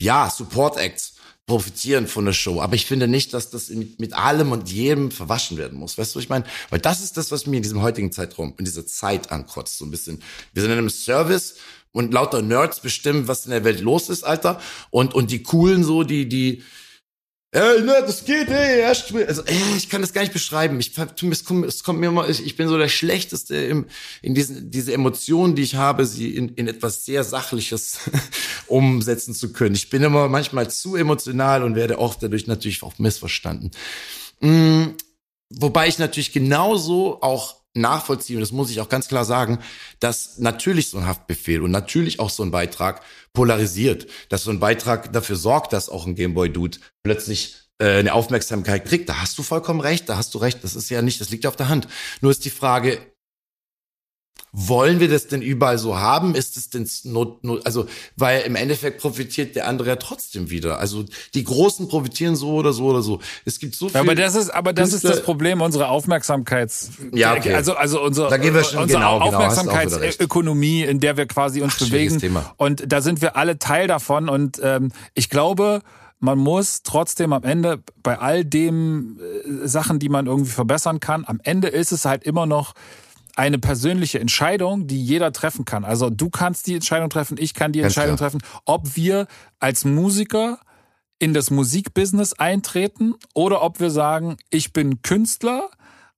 [0.00, 1.14] Ja, Support Acts
[1.46, 2.60] profitieren von der Show.
[2.60, 5.98] Aber ich finde nicht, dass das mit, allem und jedem verwaschen werden muss.
[5.98, 6.44] Weißt du, was ich meine?
[6.70, 9.78] Weil das ist das, was mir in diesem heutigen Zeitraum, in dieser Zeit ankotzt.
[9.78, 10.22] So ein bisschen.
[10.52, 11.56] Wir sind in einem Service
[11.90, 14.60] und lauter Nerds bestimmen, was in der Welt los ist, Alter.
[14.90, 16.62] Und, und die coolen so, die, die,
[17.52, 20.78] Ey, ne, das geht, ey, also, ey, ich kann das gar nicht beschreiben.
[20.78, 23.86] Ich, es kommt, es kommt mir immer, ich, ich bin so der Schlechteste im,
[24.22, 27.98] in diesen, diese Emotionen, die ich habe, sie in, in etwas sehr Sachliches
[28.68, 29.74] umsetzen zu können.
[29.74, 33.72] Ich bin immer manchmal zu emotional und werde auch dadurch natürlich auch missverstanden.
[34.38, 34.94] Mhm,
[35.48, 39.60] wobei ich natürlich genauso auch nachvollziehen, und das muss ich auch ganz klar sagen,
[40.00, 43.02] dass natürlich so ein Haftbefehl und natürlich auch so ein Beitrag
[43.32, 48.86] polarisiert, dass so ein Beitrag dafür sorgt, dass auch ein Gameboy-Dude plötzlich äh, eine Aufmerksamkeit
[48.86, 49.08] kriegt.
[49.08, 50.62] Da hast du vollkommen recht, da hast du recht.
[50.62, 51.88] Das ist ja nicht, das liegt ja auf der Hand.
[52.20, 52.98] Nur ist die Frage,
[54.52, 56.34] wollen wir das denn überall so haben?
[56.34, 57.86] Ist es denn not, not, also,
[58.16, 60.78] weil im Endeffekt profitiert der andere ja trotzdem wieder.
[60.78, 61.04] Also,
[61.34, 63.20] die Großen profitieren so oder so oder so.
[63.44, 64.00] Es gibt so viel.
[64.00, 67.54] aber das ist, aber das Künstler ist das Problem unserer Aufmerksamkeits, ja, okay.
[67.54, 71.62] also, also unsere, da gehen wir schon, unsere genau, genau Aufmerksamkeitsökonomie, in der wir quasi
[71.62, 72.18] uns Ach, bewegen.
[72.18, 72.54] Thema.
[72.56, 74.28] Und da sind wir alle Teil davon.
[74.28, 75.82] Und ähm, ich glaube,
[76.18, 81.24] man muss trotzdem am Ende bei all dem äh, Sachen, die man irgendwie verbessern kann,
[81.26, 82.74] am Ende ist es halt immer noch
[83.40, 85.82] eine persönliche Entscheidung, die jeder treffen kann.
[85.82, 88.30] Also du kannst die Entscheidung treffen, ich kann die Ganz Entscheidung klar.
[88.30, 90.60] treffen, ob wir als Musiker
[91.18, 95.70] in das Musikbusiness eintreten oder ob wir sagen, ich bin Künstler,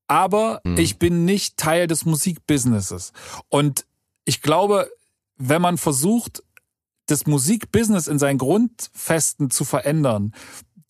[0.08, 0.78] aber mhm.
[0.78, 3.12] ich bin nicht Teil des Musikbusinesses.
[3.48, 3.86] Und
[4.24, 4.90] ich glaube,
[5.36, 6.42] wenn man versucht,
[7.06, 10.32] das Musikbusiness in seinen Grundfesten zu verändern,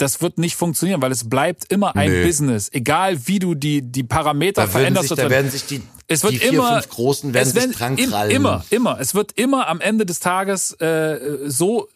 [0.03, 2.25] das wird nicht funktionieren, weil es bleibt immer ein nee.
[2.25, 2.71] Business.
[2.73, 5.09] Egal wie du die, die Parameter da veränderst.
[5.09, 5.83] Sich, da werden sich die,
[6.13, 8.31] es wird die vier, immer, fünf Großen werden sich dran krallen.
[8.31, 9.01] Immer, immer.
[9.01, 11.89] Es wird immer am Ende des Tages äh, so,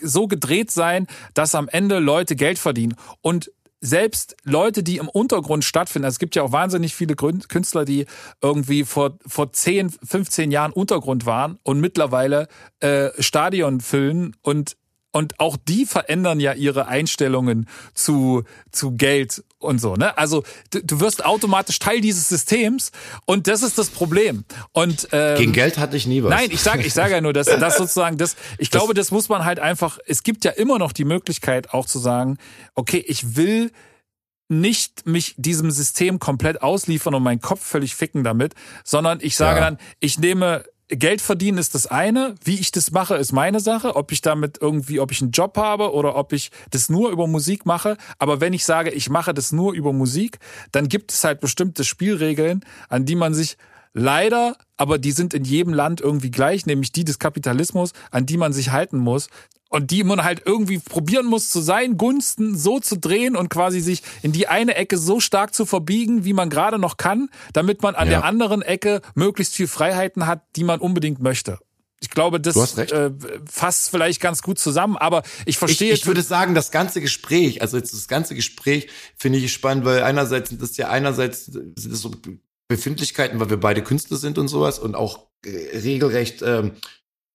[0.00, 2.94] so gedreht sein, dass am Ende Leute Geld verdienen.
[3.20, 3.50] Und
[3.80, 8.06] selbst Leute, die im Untergrund stattfinden, also es gibt ja auch wahnsinnig viele Künstler, die
[8.42, 12.48] irgendwie vor, vor 10, 15 Jahren Untergrund waren und mittlerweile
[12.80, 14.76] äh, Stadion füllen und
[15.12, 20.16] und auch die verändern ja ihre Einstellungen zu, zu Geld und so, ne?
[20.18, 22.90] Also du, du wirst automatisch Teil dieses Systems
[23.26, 24.44] und das ist das Problem.
[24.72, 26.30] Und ähm, gegen Geld hatte ich nie was.
[26.30, 28.36] Nein, ich sage, ich sage ja nur, dass das sozusagen das.
[28.58, 29.98] Ich das, glaube, das muss man halt einfach.
[30.06, 32.38] Es gibt ja immer noch die Möglichkeit, auch zu sagen,
[32.74, 33.70] okay, ich will
[34.48, 39.60] nicht mich diesem System komplett ausliefern und meinen Kopf völlig ficken damit, sondern ich sage
[39.60, 39.64] ja.
[39.64, 42.34] dann, ich nehme Geld verdienen ist das eine.
[42.42, 43.96] Wie ich das mache, ist meine Sache.
[43.96, 47.26] Ob ich damit irgendwie, ob ich einen Job habe oder ob ich das nur über
[47.26, 47.96] Musik mache.
[48.18, 50.38] Aber wenn ich sage, ich mache das nur über Musik,
[50.72, 53.56] dann gibt es halt bestimmte Spielregeln, an die man sich
[53.94, 58.36] leider, aber die sind in jedem Land irgendwie gleich, nämlich die des Kapitalismus, an die
[58.36, 59.28] man sich halten muss
[59.70, 63.80] und die man halt irgendwie probieren muss, zu seinen Gunsten so zu drehen und quasi
[63.80, 67.82] sich in die eine Ecke so stark zu verbiegen, wie man gerade noch kann, damit
[67.82, 68.18] man an ja.
[68.18, 71.58] der anderen Ecke möglichst viel Freiheiten hat, die man unbedingt möchte.
[72.02, 73.10] Ich glaube, das äh,
[73.48, 75.92] fasst vielleicht ganz gut zusammen, aber ich verstehe.
[75.92, 79.84] Ich, ich würde sagen, das ganze Gespräch, also jetzt das ganze Gespräch finde ich spannend,
[79.84, 82.10] weil einerseits sind das ja einerseits sind das so
[82.68, 86.72] Befindlichkeiten, weil wir beide Künstler sind und sowas und auch äh, regelrecht ähm,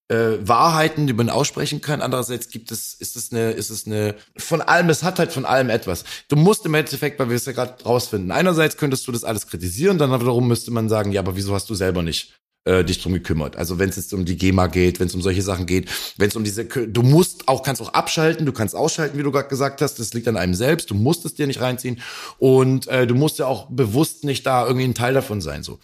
[0.08, 2.02] äh, Wahrheiten, die man aussprechen kann.
[2.02, 5.46] Andererseits gibt es, ist es eine, ist es eine, von allem, es hat halt von
[5.46, 6.04] allem etwas.
[6.28, 9.48] Du musst im Endeffekt, weil wir es ja gerade rausfinden, einerseits könntest du das alles
[9.48, 13.02] kritisieren, dann wiederum müsste man sagen, ja, aber wieso hast du selber nicht äh, dich
[13.02, 13.56] drum gekümmert?
[13.56, 16.28] Also wenn es jetzt um die GEMA geht, wenn es um solche Sachen geht, wenn
[16.28, 19.50] es um diese, du musst auch, kannst auch abschalten, du kannst ausschalten, wie du gerade
[19.50, 22.00] gesagt hast, das liegt an einem selbst, du musst es dir nicht reinziehen
[22.38, 25.80] und äh, du musst ja auch bewusst nicht da irgendwie ein Teil davon sein, so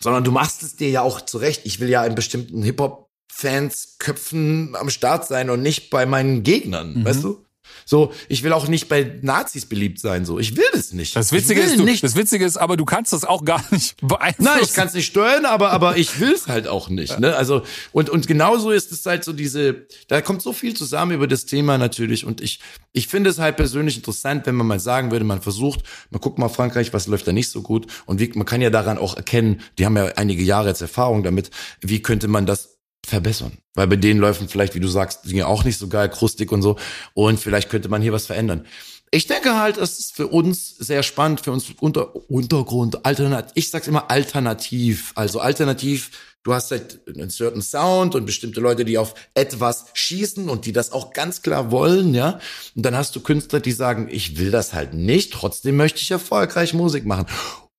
[0.00, 1.60] sondern du machst es dir ja auch zurecht.
[1.62, 6.42] Ich will ja einen bestimmten Hip-Hop Fans Köpfen am Start sein und nicht bei meinen
[6.42, 7.04] Gegnern, mhm.
[7.04, 7.44] weißt du?
[7.84, 10.38] So, ich will auch nicht bei Nazis beliebt sein, so.
[10.38, 11.16] Ich will das nicht.
[11.16, 12.04] Das Witzige ist, du, nicht.
[12.04, 14.52] das Witzige ist, aber du kannst das auch gar nicht beeinflussen.
[14.52, 17.34] Nein, ich kann es nicht steuern, aber, aber ich will es halt auch nicht, ne?
[17.34, 21.26] Also, und, und genauso ist es halt so diese, da kommt so viel zusammen über
[21.26, 22.60] das Thema natürlich und ich,
[22.92, 25.80] ich finde es halt persönlich interessant, wenn man mal sagen würde, man versucht,
[26.10, 28.70] man guckt mal Frankreich, was läuft da nicht so gut und wie, man kann ja
[28.70, 31.50] daran auch erkennen, die haben ja einige Jahre jetzt Erfahrung damit,
[31.80, 32.71] wie könnte man das
[33.06, 33.58] verbessern.
[33.74, 36.62] Weil bei denen laufen vielleicht, wie du sagst, Dinge auch nicht so geil, krustig und
[36.62, 36.76] so.
[37.14, 38.66] Und vielleicht könnte man hier was verändern.
[39.10, 43.52] Ich denke halt, es ist für uns sehr spannend, für uns unter, Untergrund, alternativ.
[43.54, 45.12] Ich sag's immer alternativ.
[45.16, 46.12] Also alternativ,
[46.44, 50.72] du hast halt einen certain Sound und bestimmte Leute, die auf etwas schießen und die
[50.72, 52.40] das auch ganz klar wollen, ja.
[52.74, 56.10] Und dann hast du Künstler, die sagen, ich will das halt nicht, trotzdem möchte ich
[56.10, 57.26] erfolgreich Musik machen.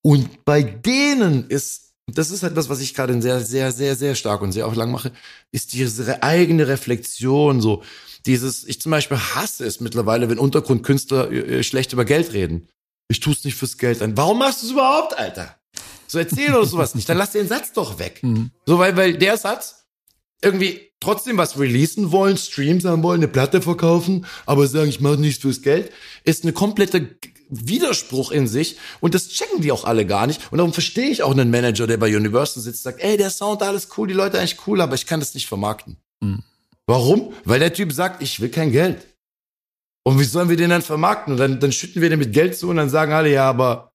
[0.02, 4.14] Und bei denen ist das ist halt das, was ich gerade sehr, sehr, sehr, sehr
[4.14, 5.12] stark und sehr auch lang mache,
[5.52, 7.82] ist diese eigene Reflexion, so
[8.26, 12.68] dieses, ich zum Beispiel hasse es mittlerweile, wenn Untergrundkünstler äh, schlecht über Geld reden.
[13.08, 14.16] Ich tue es nicht fürs Geld an.
[14.16, 15.56] Warum machst du es überhaupt, Alter?
[16.06, 17.08] So erzähl oder sowas nicht.
[17.08, 18.20] Dann lass den Satz doch weg.
[18.22, 18.50] Mhm.
[18.66, 19.84] So, weil, weil der Satz
[20.42, 25.16] irgendwie trotzdem was releasen wollen, Streams haben wollen, eine Platte verkaufen, aber sagen, ich mache
[25.16, 25.90] nichts fürs Geld,
[26.24, 27.18] ist eine komplette
[27.48, 31.22] Widerspruch in sich und das checken die auch alle gar nicht und darum verstehe ich
[31.22, 34.38] auch einen Manager, der bei Universal sitzt, sagt, ey, der Sound, alles cool, die Leute
[34.38, 35.96] eigentlich cool, aber ich kann das nicht vermarkten.
[36.20, 36.42] Mhm.
[36.86, 37.32] Warum?
[37.44, 39.06] Weil der Typ sagt, ich will kein Geld.
[40.02, 41.32] Und wie sollen wir den dann vermarkten?
[41.32, 43.90] Und dann, dann schütten wir den mit Geld zu und dann sagen alle, ja, aber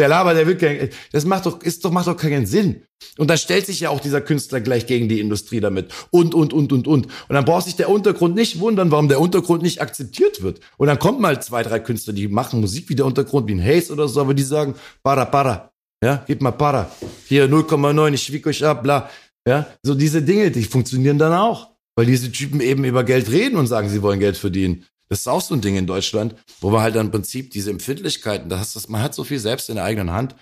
[0.00, 0.88] der Laber, der will kein.
[1.12, 2.82] Das macht doch, ist doch, macht doch keinen Sinn.
[3.18, 5.92] Und da stellt sich ja auch dieser Künstler gleich gegen die Industrie damit.
[6.10, 7.06] Und, und, und, und, und.
[7.06, 10.60] Und dann braucht sich der Untergrund nicht wundern, warum der Untergrund nicht akzeptiert wird.
[10.78, 13.64] Und dann kommt mal zwei, drei Künstler, die machen Musik wie der Untergrund, wie ein
[13.64, 15.70] Haze oder so, aber die sagen, para, para.
[16.02, 16.90] Ja, gib mal para.
[17.26, 19.10] Hier 0,9, ich schwieg euch ab, bla.
[19.46, 21.70] Ja, so diese Dinge, die funktionieren dann auch.
[21.96, 24.86] Weil diese Typen eben über Geld reden und sagen, sie wollen Geld verdienen.
[25.10, 27.70] Das ist auch so ein Ding in Deutschland, wo wir halt dann im Prinzip diese
[27.70, 30.36] Empfindlichkeiten, das ist, man hat so viel selbst in der eigenen Hand.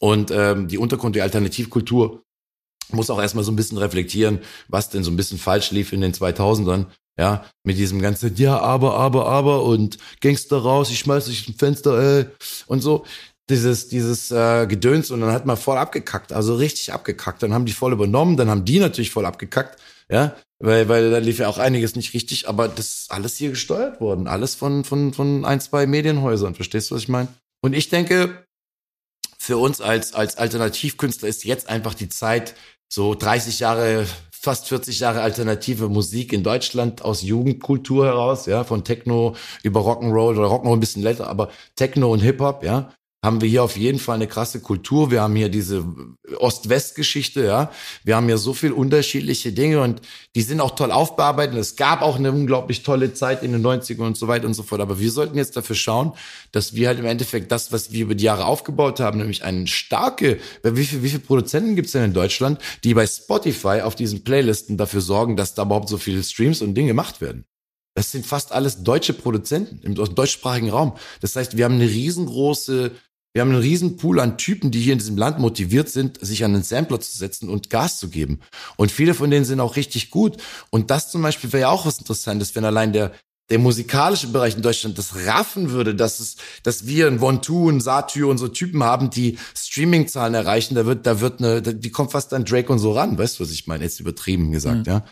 [0.00, 2.22] Und ähm, die Untergrund, die Alternativkultur
[2.90, 6.00] muss auch erstmal so ein bisschen reflektieren, was denn so ein bisschen falsch lief in
[6.00, 6.86] den 2000ern.
[7.18, 11.54] Ja, mit diesem ganzen, ja, aber, aber, aber und Gangster raus, ich schmeiß dich ein
[11.54, 12.26] Fenster, ey,
[12.66, 13.04] und so.
[13.50, 17.42] Dieses, dieses äh, Gedöns und dann hat man voll abgekackt, also richtig abgekackt.
[17.42, 19.80] Dann haben die voll übernommen, dann haben die natürlich voll abgekackt.
[20.10, 23.50] Ja, weil, weil da lief ja auch einiges nicht richtig, aber das ist alles hier
[23.50, 24.26] gesteuert worden.
[24.26, 26.54] Alles von, von, von ein, zwei Medienhäusern.
[26.54, 27.28] Verstehst du, was ich meine?
[27.60, 28.44] Und ich denke,
[29.38, 32.54] für uns als, als Alternativkünstler ist jetzt einfach die Zeit,
[32.88, 38.84] so 30 Jahre, fast 40 Jahre alternative Musik in Deutschland aus Jugendkultur heraus, ja, von
[38.84, 42.92] Techno über Rock'n'Roll oder Rock'n'Roll ein bisschen älter, aber Techno und Hip-Hop, ja,
[43.24, 45.10] haben wir hier auf jeden Fall eine krasse Kultur.
[45.10, 45.84] Wir haben hier diese
[46.36, 47.72] Ost-West-Geschichte, ja.
[48.04, 50.00] Wir haben hier so viel unterschiedliche Dinge und
[50.36, 51.58] die sind auch toll aufbearbeitet.
[51.58, 54.62] Es gab auch eine unglaublich tolle Zeit in den 90ern und so weiter und so
[54.62, 54.80] fort.
[54.80, 56.12] Aber wir sollten jetzt dafür schauen,
[56.52, 59.66] dass wir halt im Endeffekt das, was wir über die Jahre aufgebaut haben, nämlich eine
[59.66, 63.96] starke, wie viele, wie viele Produzenten gibt es denn in Deutschland, die bei Spotify auf
[63.96, 67.44] diesen Playlisten dafür sorgen, dass da überhaupt so viele Streams und Dinge gemacht werden?
[67.98, 70.96] Das sind fast alles deutsche Produzenten im deutschsprachigen Raum.
[71.20, 72.92] Das heißt, wir haben eine riesengroße
[73.38, 76.44] wir haben einen riesen Pool an Typen, die hier in diesem Land motiviert sind, sich
[76.44, 78.40] an den Sampler zu setzen und Gas zu geben.
[78.76, 80.38] Und viele von denen sind auch richtig gut.
[80.70, 83.12] Und das zum Beispiel wäre ja auch was Interessantes, wenn allein der,
[83.48, 86.34] der musikalische Bereich in Deutschland das raffen würde, dass es,
[86.64, 91.06] dass wir ein One-Two, ein Satyr und so Typen haben, die Streaming-Zahlen erreichen, da wird,
[91.06, 93.68] da wird eine, die kommt fast an Drake und so ran, weißt du, was ich
[93.68, 93.84] meine?
[93.84, 94.92] Jetzt übertrieben gesagt, mhm.
[94.92, 95.04] ja.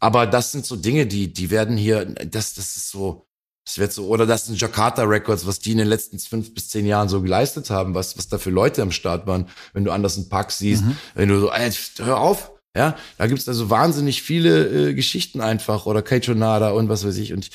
[0.00, 3.26] Aber das sind so Dinge, die, die werden hier, das, das ist so,
[3.66, 6.68] das wird so, oder das sind Jakarta Records, was die in den letzten fünf bis
[6.68, 9.90] zehn Jahren so geleistet haben, was, was da für Leute am Start waren, wenn du
[9.90, 10.96] Anderson Pack siehst, mhm.
[11.14, 15.86] wenn du so, ey, hör auf, ja, da gibt's also wahnsinnig viele äh, Geschichten einfach
[15.86, 17.32] oder Keichonada und was weiß ich.
[17.32, 17.50] Und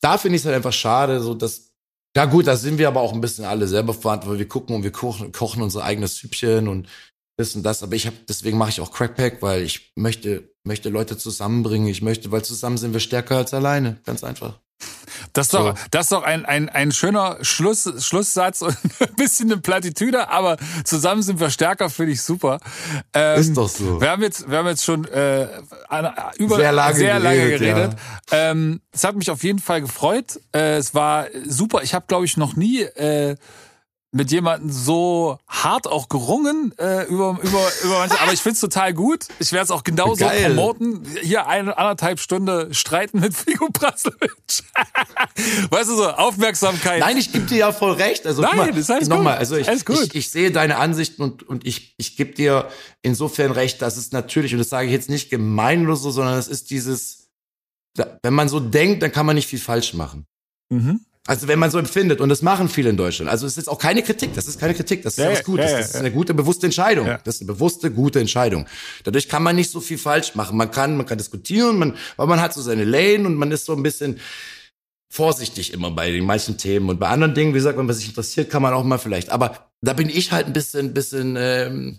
[0.00, 1.72] da finde ich es halt einfach schade, so dass,
[2.16, 4.76] ja gut, da sind wir aber auch ein bisschen alle selber verantwortlich, weil wir gucken
[4.76, 6.86] und wir kochen, kochen unser eigenes Süppchen und
[7.36, 7.82] das und das.
[7.82, 11.88] Aber ich habe, deswegen mache ich auch Crackpack, weil ich möchte, möchte Leute zusammenbringen.
[11.88, 13.98] Ich möchte, weil zusammen sind wir stärker als alleine.
[14.04, 14.60] Ganz einfach.
[15.32, 19.52] Das ist doch, das ist doch ein, ein, ein schöner Schluss, Schlusssatz und ein bisschen
[19.52, 22.58] eine Plattitüde, aber zusammen sind wir stärker, finde ich super.
[23.14, 24.00] Ähm, ist doch so.
[24.00, 25.48] Wir haben jetzt, wir haben jetzt schon äh,
[26.38, 27.60] über sehr lange sehr lange geredet.
[27.60, 27.96] geredet.
[28.30, 28.50] Ja.
[28.50, 30.40] Ähm, es hat mich auf jeden Fall gefreut.
[30.52, 31.82] Äh, es war super.
[31.82, 33.36] Ich habe, glaube ich, noch nie äh,
[34.12, 38.92] mit jemandem so hart auch gerungen äh, über über über manche, aber ich find's total
[38.92, 39.26] gut.
[39.38, 40.46] Ich werde es auch genauso Geil.
[40.46, 41.06] promoten.
[41.22, 44.30] Hier eine anderthalb Stunde streiten mit Figo Prasovic.
[45.70, 47.00] weißt du so Aufmerksamkeit.
[47.00, 48.26] Nein, ich gebe dir ja voll recht.
[48.26, 49.68] Also Nein, mal, ist alles nochmal, also ich.
[49.68, 52.68] Ich, ich sehe deine Ansichten und und ich ich gebe dir
[53.02, 56.36] insofern recht, dass es natürlich und das sage ich jetzt nicht gemein oder so, sondern
[56.36, 57.20] es ist dieses
[58.22, 60.26] wenn man so denkt, dann kann man nicht viel falsch machen.
[60.70, 61.00] Mhm.
[61.26, 63.30] Also wenn man so empfindet, und das machen viele in Deutschland.
[63.30, 65.66] Also es ist auch keine Kritik, das ist keine Kritik, das ist ja, was Gutes.
[65.66, 67.06] Ja, ja, das ist eine gute, bewusste Entscheidung.
[67.24, 68.66] Das ist eine bewusste, gute Entscheidung.
[69.04, 70.56] Dadurch kann man nicht so viel falsch machen.
[70.56, 73.66] Man kann, man kann diskutieren, man, weil man hat so seine Lane und man ist
[73.66, 74.18] so ein bisschen
[75.10, 76.88] vorsichtig immer bei den meisten Themen.
[76.88, 79.28] Und bei anderen Dingen, wie gesagt, wenn man sich interessiert, kann man auch mal vielleicht.
[79.30, 81.98] Aber da bin ich halt ein bisschen, bisschen, ähm,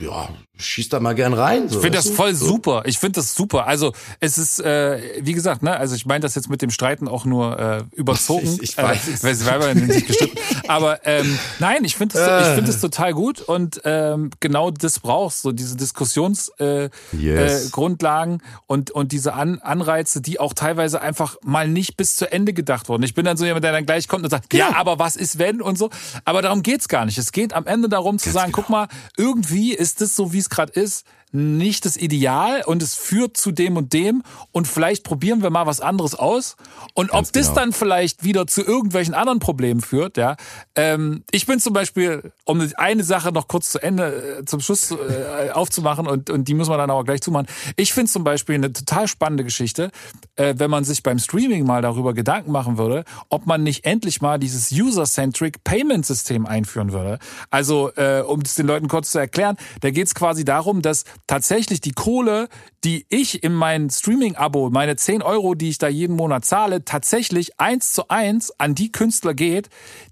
[0.00, 0.28] ja,
[0.60, 1.68] schieß da mal gern rein.
[1.68, 2.46] So, ich finde das voll so.
[2.46, 2.82] super.
[2.86, 3.66] Ich finde das super.
[3.66, 7.08] Also es ist, äh, wie gesagt, ne, also ich meine das jetzt mit dem Streiten
[7.08, 8.58] auch nur äh, überzogen.
[8.60, 9.08] Ich, ich weiß.
[9.08, 10.38] Äh, weil sie waren sich gestritten.
[10.68, 15.00] Aber ähm, nein, ich finde das, ich finde es total gut und ähm, genau das
[15.00, 17.66] brauchst so diese Diskussionsgrundlagen äh, yes.
[17.66, 22.30] äh, Grundlagen und und diese An Anreize, die auch teilweise einfach mal nicht bis zu
[22.30, 23.02] Ende gedacht wurden.
[23.02, 25.16] Ich bin dann so jemand, der dann gleich kommt und sagt, ja, ja aber was
[25.16, 25.90] ist wenn und so.
[26.24, 27.18] Aber darum geht's gar nicht.
[27.18, 28.62] Es geht am Ende darum zu Ganz sagen, genau.
[28.62, 32.94] guck mal, irgendwie ist es so, wie es gerade ist nicht das Ideal und es
[32.94, 36.56] führt zu dem und dem und vielleicht probieren wir mal was anderes aus
[36.94, 37.60] und Ganz ob das genau.
[37.60, 40.36] dann vielleicht wieder zu irgendwelchen anderen Problemen führt, ja.
[40.74, 44.90] Ähm, ich bin zum Beispiel, um eine Sache noch kurz zu Ende, äh, zum Schluss
[44.90, 47.46] äh, aufzumachen und, und die muss man dann aber gleich zumachen.
[47.76, 49.90] Ich finde zum Beispiel eine total spannende Geschichte,
[50.36, 54.20] äh, wenn man sich beim Streaming mal darüber Gedanken machen würde, ob man nicht endlich
[54.20, 57.18] mal dieses User-Centric Payment-System einführen würde.
[57.50, 61.04] Also, äh, um es den Leuten kurz zu erklären, da geht es quasi darum, dass
[61.26, 62.48] tatsächlich die Kohle,
[62.84, 67.60] die ich in mein Streaming-Abo, meine 10 Euro, die ich da jeden Monat zahle, tatsächlich
[67.60, 69.68] eins zu eins an die Künstler geht,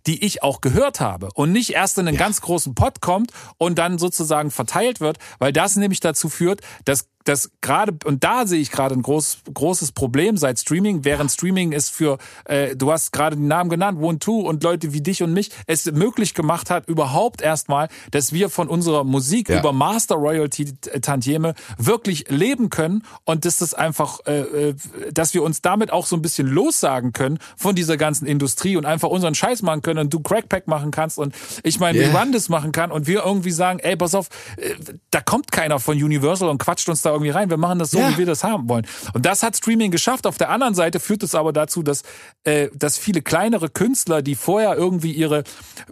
[0.07, 2.23] die ich auch gehört habe und nicht erst in einen ja.
[2.23, 7.09] ganz großen Pot kommt und dann sozusagen verteilt wird, weil das nämlich dazu führt, dass
[7.29, 11.73] dass gerade, und da sehe ich gerade ein groß, großes Problem seit Streaming, während Streaming
[11.73, 15.23] ist für, äh, du hast gerade den Namen genannt, One Two und Leute wie dich
[15.23, 19.59] und mich, es möglich gemacht hat, überhaupt erstmal, dass wir von unserer Musik ja.
[19.59, 20.73] über Master Royalty
[21.03, 24.75] Tantieme wirklich leben können und dass das einfach, äh, äh,
[25.13, 28.87] dass wir uns damit auch so ein bisschen lossagen können von dieser ganzen Industrie und
[28.87, 32.19] einfach unseren Scheiß machen können und du Crackpack machen kannst und ich meine, yeah.
[32.19, 34.75] Run machen kann und wir irgendwie sagen, ey, pass auf, äh,
[35.11, 37.51] da kommt keiner von Universal und quatscht uns da irgendwie rein.
[37.51, 38.13] Wir machen das so, ja.
[38.13, 38.87] wie wir das haben wollen.
[39.13, 40.27] Und das hat Streaming geschafft.
[40.27, 42.03] Auf der anderen Seite führt es aber dazu, dass,
[42.45, 45.45] äh, dass viele kleinere Künstler, die vorher irgendwie ihre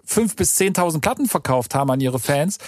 [0.05, 2.59] fünf bis zehntausend Platten verkauft haben an ihre Fans,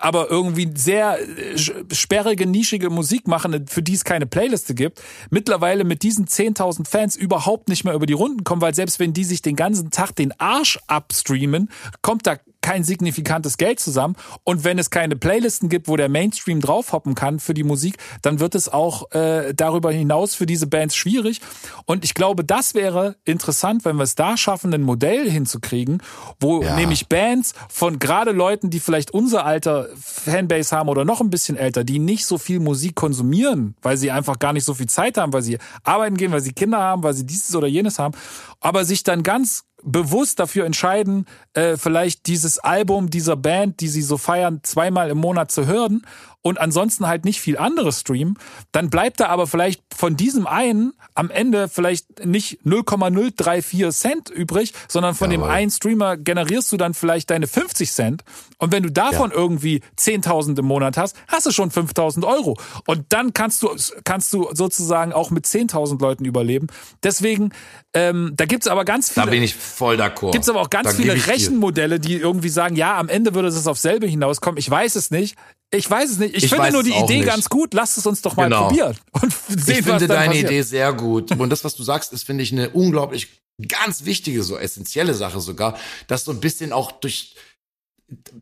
[0.00, 5.84] aber irgendwie sehr äh, sperrige, nischige Musik machen, für die es keine Playliste gibt, mittlerweile
[5.84, 9.24] mit diesen zehntausend Fans überhaupt nicht mehr über die Runden kommen, weil selbst wenn die
[9.24, 11.70] sich den ganzen Tag den Arsch abstreamen,
[12.02, 12.36] kommt da
[12.66, 14.16] kein signifikantes Geld zusammen.
[14.42, 18.40] Und wenn es keine Playlisten gibt, wo der Mainstream draufhoppen kann für die Musik, dann
[18.40, 21.40] wird es auch äh, darüber hinaus für diese Bands schwierig.
[21.84, 26.02] Und ich glaube, das wäre interessant, wenn wir es da schaffen, ein Modell hinzukriegen,
[26.40, 26.74] wo ja.
[26.74, 31.56] nämlich Bands von gerade Leuten, die vielleicht unser alter Fanbase haben oder noch ein bisschen
[31.56, 35.18] älter, die nicht so viel Musik konsumieren, weil sie einfach gar nicht so viel Zeit
[35.18, 38.16] haben, weil sie arbeiten gehen, weil sie Kinder haben, weil sie dieses oder jenes haben,
[38.60, 44.02] aber sich dann ganz bewusst dafür entscheiden, äh, vielleicht dieses Album dieser Band, die sie
[44.02, 46.02] so feiern, zweimal im Monat zu hören
[46.46, 48.38] und ansonsten halt nicht viel anderes streamen,
[48.70, 54.72] dann bleibt da aber vielleicht von diesem einen am Ende vielleicht nicht 0,034 Cent übrig,
[54.86, 55.48] sondern von Jawohl.
[55.48, 58.22] dem einen Streamer generierst du dann vielleicht deine 50 Cent.
[58.58, 59.36] Und wenn du davon ja.
[59.36, 62.56] irgendwie 10.000 im Monat hast, hast du schon 5.000 Euro.
[62.86, 63.70] Und dann kannst du,
[64.04, 66.68] kannst du sozusagen auch mit 10.000 Leuten überleben.
[67.02, 67.50] Deswegen,
[67.92, 69.26] ähm, da gibt's aber ganz viele.
[69.26, 70.30] Da bin ich voll d'accord.
[70.30, 73.66] Gibt's aber auch ganz da viele Rechenmodelle, die irgendwie sagen, ja, am Ende würde es
[73.66, 74.58] auf selbe hinauskommen.
[74.58, 75.36] Ich weiß es nicht.
[75.70, 76.36] Ich weiß es nicht.
[76.36, 77.26] Ich, ich finde nur die Idee nicht.
[77.26, 77.74] ganz gut.
[77.74, 78.68] Lass es uns doch mal genau.
[78.68, 78.96] probieren.
[79.12, 80.50] Und sehen, ich finde deine passiert.
[80.50, 81.32] Idee sehr gut.
[81.32, 83.28] Und das, was du sagst, ist, finde ich, eine unglaublich
[83.68, 87.34] ganz wichtige, so essentielle Sache sogar, dass so ein bisschen auch durch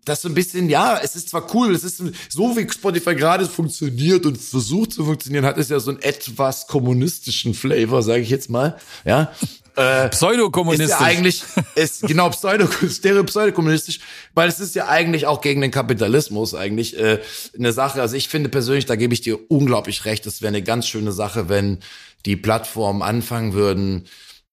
[0.04, 3.46] das so ein bisschen, ja, es ist zwar cool, es ist so wie Spotify gerade
[3.46, 8.28] funktioniert und versucht zu funktionieren, hat es ja so einen etwas kommunistischen Flavor, sage ich
[8.28, 9.32] jetzt mal, ja.
[9.76, 10.86] Äh, Pseudokommunistisch.
[10.86, 11.42] Ist ja eigentlich,
[11.74, 14.00] ist, genau, pseudo, pseudokommunistisch,
[14.32, 17.20] weil es ist ja eigentlich auch gegen den Kapitalismus eigentlich äh,
[17.58, 18.00] eine Sache.
[18.00, 21.12] Also ich finde persönlich, da gebe ich dir unglaublich recht, es wäre eine ganz schöne
[21.12, 21.80] Sache, wenn
[22.24, 24.06] die Plattformen anfangen würden,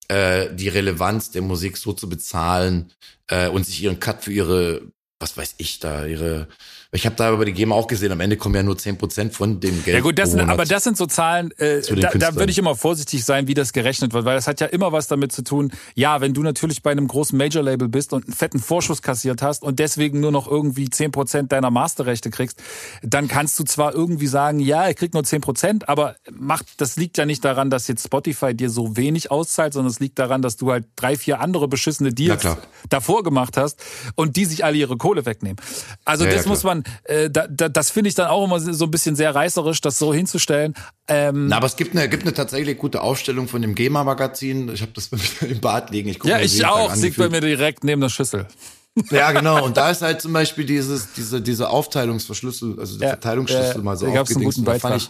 [0.08, 2.92] äh, die Relevanz der Musik so zu bezahlen
[3.28, 4.82] äh, und sich ihren Cut für ihre,
[5.20, 6.48] was weiß ich da, ihre
[6.94, 9.34] ich habe da über die GEMA auch gesehen, am Ende kommen ja nur zehn Prozent
[9.34, 9.96] von dem Geld.
[9.96, 12.76] Ja gut, das sind, aber das sind so Zahlen, äh, da, da würde ich immer
[12.76, 15.72] vorsichtig sein, wie das gerechnet wird, weil das hat ja immer was damit zu tun,
[15.96, 19.64] ja, wenn du natürlich bei einem großen Major-Label bist und einen fetten Vorschuss kassiert hast
[19.64, 22.62] und deswegen nur noch irgendwie zehn Prozent deiner Masterrechte kriegst,
[23.04, 26.98] dann kannst du zwar irgendwie sagen, ja, ich krieg nur zehn Prozent, aber macht, das
[26.98, 30.42] liegt ja nicht daran, dass jetzt Spotify dir so wenig auszahlt, sondern es liegt daran,
[30.42, 32.46] dass du halt drei, vier andere beschissene Deals
[32.90, 33.82] davor gemacht hast
[34.16, 35.56] und die sich alle ihre Kohle wegnehmen.
[36.04, 38.60] Also ja, das ja, muss man, äh, da, da, das finde ich dann auch immer
[38.60, 40.74] so ein bisschen sehr reißerisch, das so hinzustellen.
[41.08, 44.70] Ähm, Na, aber es gibt eine, gibt eine tatsächlich gute Aufstellung von dem GEMA-Magazin.
[44.74, 45.10] Ich habe das
[45.42, 46.10] im Bad liegen.
[46.10, 46.96] Ich ja, ich auch.
[46.96, 48.48] Liegt bei mir direkt neben der Schüssel.
[49.12, 49.64] ja, genau.
[49.64, 53.84] Und da ist halt zum Beispiel dieses, diese, diese Aufteilungsverschlüssel, also der ja, Verteilungsschlüssel äh,
[53.84, 54.68] mal so aufgedingst.
[54.68, 55.10] Da fand ich,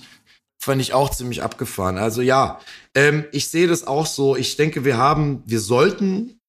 [0.60, 1.98] fand ich auch ziemlich abgefahren.
[1.98, 2.60] Also ja,
[2.94, 4.36] ähm, ich sehe das auch so.
[4.36, 6.41] Ich denke, wir haben, wir sollten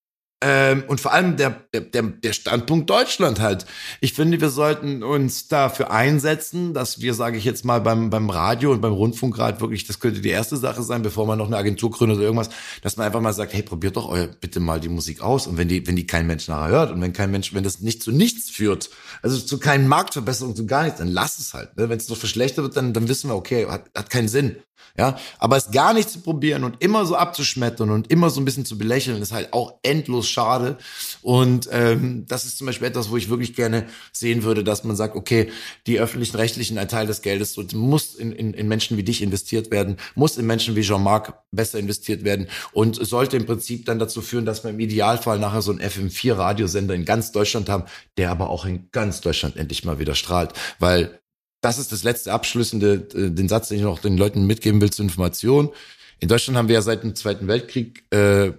[0.42, 3.64] ähm, und vor allem der, der, der Standpunkt Deutschland halt.
[4.00, 8.28] Ich finde, wir sollten uns dafür einsetzen, dass wir, sage ich jetzt mal, beim, beim
[8.28, 11.56] Radio und beim Rundfunkrat wirklich, das könnte die erste Sache sein, bevor man noch eine
[11.56, 12.50] Agentur gründet oder irgendwas,
[12.82, 15.46] dass man einfach mal sagt, hey, probiert doch euer, bitte mal die Musik aus.
[15.46, 17.80] Und wenn die, wenn die kein Mensch nachher hört und wenn kein Mensch, wenn das
[17.80, 18.90] nicht zu nichts führt,
[19.22, 21.76] also zu keinen Marktverbesserungen, zu gar nichts, dann lass es halt.
[21.76, 21.88] Ne?
[21.88, 24.56] Wenn es noch verschlechtert wird, dann, dann wissen wir, okay, hat, hat keinen Sinn.
[24.98, 28.44] Ja, aber es gar nicht zu probieren und immer so abzuschmettern und immer so ein
[28.44, 30.76] bisschen zu belächeln, ist halt auch endlos schade.
[31.22, 34.94] Und ähm, das ist zum Beispiel etwas, wo ich wirklich gerne sehen würde, dass man
[34.94, 35.50] sagt, okay,
[35.86, 39.70] die öffentlichen Rechtlichen, ein Teil des Geldes muss in, in, in Menschen wie dich investiert
[39.70, 44.20] werden, muss in Menschen wie Jean-Marc besser investiert werden und sollte im Prinzip dann dazu
[44.20, 47.84] führen, dass wir im Idealfall nachher so einen FM4-Radiosender in ganz Deutschland haben,
[48.18, 50.52] der aber auch in ganz Deutschland endlich mal wieder strahlt.
[50.78, 51.21] Weil
[51.62, 54.90] das ist das letzte abschließende, äh, den Satz, den ich noch den Leuten mitgeben will
[54.90, 55.70] zur Information.
[56.20, 58.52] In Deutschland haben wir ja seit dem Zweiten Weltkrieg, äh,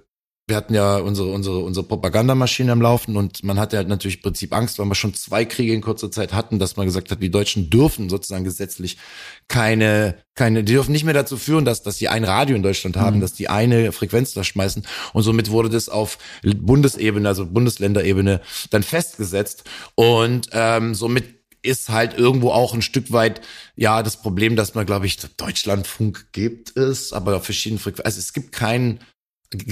[0.45, 4.23] wir hatten ja unsere, unsere, unsere Propagandamaschine am Laufen und man hatte halt natürlich im
[4.23, 7.23] Prinzip Angst, weil wir schon zwei Kriege in kurzer Zeit hatten, dass man gesagt hat,
[7.23, 8.97] die Deutschen dürfen sozusagen gesetzlich
[9.47, 12.97] keine, keine, die dürfen nicht mehr dazu führen, dass, dass die ein Radio in Deutschland
[12.97, 13.21] haben, mhm.
[13.21, 14.85] dass die eine Frequenz da schmeißen.
[15.13, 19.63] Und somit wurde das auf Bundesebene, also Bundesländerebene dann festgesetzt.
[19.95, 23.41] Und ähm, somit ist halt irgendwo auch ein Stück weit
[23.76, 28.06] ja das Problem, dass man, glaube ich, Deutschlandfunk gibt es, aber auf verschiedenen Frequenzen.
[28.06, 28.99] Also es gibt keinen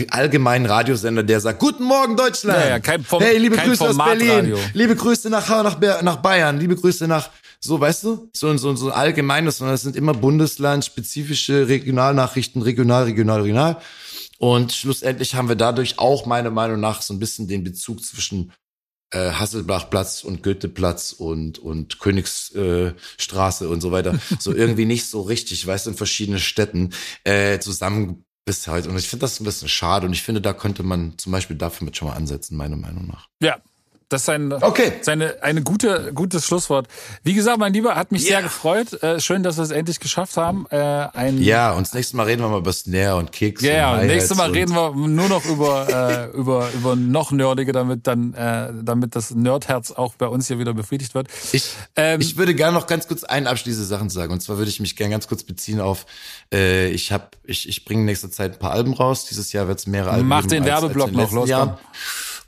[0.09, 2.59] allgemeinen Radiosender, der sagt, guten Morgen Deutschland.
[2.59, 4.55] Ja, ja, kein Form, hey, liebe Grüße aus Berlin.
[4.73, 6.59] Liebe Grüße nach, nach, nach Bayern.
[6.59, 8.30] Liebe Grüße nach, so, weißt du?
[8.34, 13.77] So, so, so allgemeines, sondern es sind immer bundeslandspezifische Regionalnachrichten, regional, regional, regional.
[14.38, 18.51] Und schlussendlich haben wir dadurch auch meiner Meinung nach so ein bisschen den Bezug zwischen
[19.11, 25.21] äh, Hasselbachplatz und Goetheplatz und und Königsstraße äh, und so weiter so irgendwie nicht so
[25.21, 26.91] richtig, weißt du, in verschiedenen Städten
[27.23, 28.89] äh, zusammen bis heute.
[28.89, 31.57] Und ich finde das ein bisschen schade und ich finde, da könnte man zum Beispiel
[31.57, 33.27] dafür mit schon mal ansetzen, meiner Meinung nach.
[33.41, 33.61] Ja,
[34.11, 34.91] das ist ein, okay.
[35.03, 36.88] seine, eine gute, gutes Schlusswort.
[37.23, 38.31] Wie gesagt, mein Lieber, hat mich yeah.
[38.31, 39.01] sehr gefreut.
[39.01, 40.65] Äh, schön, dass wir es endlich geschafft haben.
[40.69, 43.61] Äh, ein ja, und das nächste Mal reden wir mal über Snare und Kicks.
[43.61, 45.88] Ja, yeah, und nächstes Mal reden wir nur noch über,
[46.33, 50.59] äh, über, über noch nerdige, damit dann, äh, damit das Nerdherz auch bei uns hier
[50.59, 51.29] wieder befriedigt wird.
[51.53, 54.33] Ich, ähm, ich würde gerne noch ganz kurz einen abschließende Sachen sagen.
[54.33, 56.05] Und zwar würde ich mich gerne ganz kurz beziehen auf,
[56.53, 59.25] äh, ich habe, ich, ich bringe nächste Zeit ein paar Alben raus.
[59.25, 61.49] Dieses Jahr wird es mehrere Alben Mach den Werbeblock noch, los.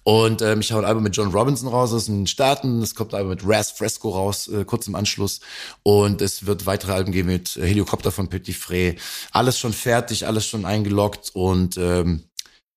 [0.04, 2.82] Und ähm, ich hau ein Album mit John Robinson raus aus den Staaten.
[2.82, 5.40] Es kommt ein Album mit Raz Fresco raus, äh, kurz im Anschluss.
[5.82, 8.98] Und es wird weitere Alben geben mit Helikopter von Petit Frey.
[9.32, 12.24] Alles schon fertig, alles schon eingeloggt und ähm,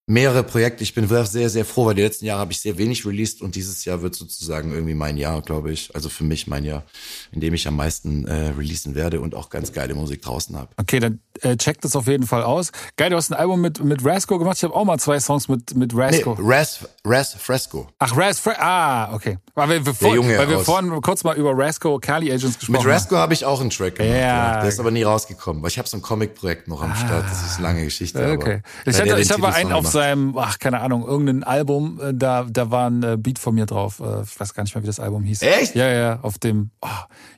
[0.06, 0.84] mehrere Projekte.
[0.84, 3.56] Ich bin sehr, sehr froh, weil die letzten Jahre habe ich sehr wenig released und
[3.56, 5.94] dieses Jahr wird sozusagen irgendwie mein Jahr, glaube ich.
[5.94, 6.84] Also für mich mein Jahr,
[7.32, 10.68] in dem ich am meisten äh, releasen werde und auch ganz geile Musik draußen habe.
[10.76, 12.70] Okay, dann äh, checkt das auf jeden Fall aus.
[12.96, 14.58] Geil, du hast ein Album mit, mit Rasco gemacht.
[14.58, 16.36] Ich habe auch mal zwei Songs mit, mit Rasco.
[16.38, 17.88] Nee, Ras, Ras Fresco.
[17.98, 18.62] Ach, Ras Fresco.
[18.62, 19.38] Ah, okay.
[19.54, 22.86] Weil wir, wir, vor, weil wir vorhin kurz mal über Rasco Cali Agents gesprochen haben.
[22.86, 24.14] Mit Rasco habe ich auch einen Track gemacht.
[24.14, 24.60] Ja.
[24.60, 27.24] Der ist aber nie rausgekommen, weil ich habe so ein Comic-Projekt noch am ah, Start.
[27.24, 28.18] Das ist eine lange Geschichte.
[28.32, 28.60] Okay.
[28.82, 32.44] Aber, ich hatte, ich habe einen auf seinem, ach, keine Ahnung, irgendein Album, äh, da,
[32.44, 34.00] da war ein äh, Beat von mir drauf.
[34.00, 35.40] Äh, ich weiß gar nicht mehr, wie das Album hieß.
[35.42, 35.74] Echt?
[35.74, 36.88] Ja, ja, auf dem oh,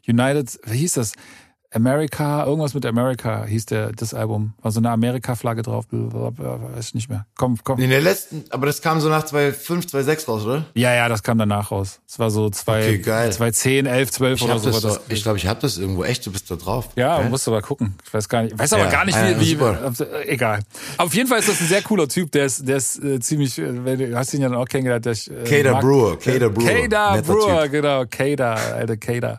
[0.06, 1.12] United, wie hieß das?
[1.70, 4.54] America, irgendwas mit America hieß der, das Album.
[4.62, 7.26] War so eine Amerika-Flagge drauf, weiß ich nicht mehr.
[7.36, 7.78] Komm, komm.
[7.78, 10.64] In der letzten, aber das kam so nach 2005, 2006 raus, oder?
[10.74, 12.00] Ja, ja, das kam danach raus.
[12.08, 13.30] Es war so zwei, okay, geil.
[13.30, 14.88] 2010, 11, 12 ich oder so.
[14.88, 16.04] Doch, ich glaube, ich habe das irgendwo.
[16.04, 16.88] Echt, du bist da drauf.
[16.96, 17.28] Ja, okay.
[17.28, 17.94] musst du aber gucken.
[18.02, 20.60] Ich weiß gar nicht, weiß aber ja, gar nicht, wie, ja, wie äh, egal.
[20.96, 23.58] Auf jeden Fall ist das ein sehr cooler Typ, der ist, der ist äh, ziemlich,
[23.58, 25.04] äh, du hast ihn ja dann auch kennengelernt.
[25.04, 26.88] Der, äh, Kader Brewer, Kader Brewer.
[26.88, 29.38] Kader Brewer, genau, Kader, alter Kader.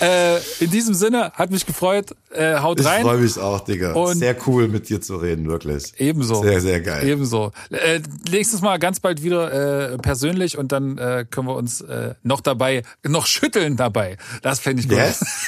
[0.00, 2.14] Äh, in diesem Sinne, hat mich gefreut.
[2.30, 3.00] Äh, haut rein.
[3.00, 3.92] Ich freue mich auch, Digga.
[3.94, 5.92] Und sehr cool, mit dir zu reden, wirklich.
[5.98, 6.42] Ebenso.
[6.42, 7.06] Sehr, sehr geil.
[7.06, 7.52] Ebenso.
[7.70, 8.00] Äh,
[8.30, 12.40] nächstes Mal ganz bald wieder äh, persönlich und dann äh, können wir uns äh, noch
[12.40, 14.16] dabei, noch schütteln dabei.
[14.42, 14.98] Das fände ich gut.
[14.98, 15.46] Yes.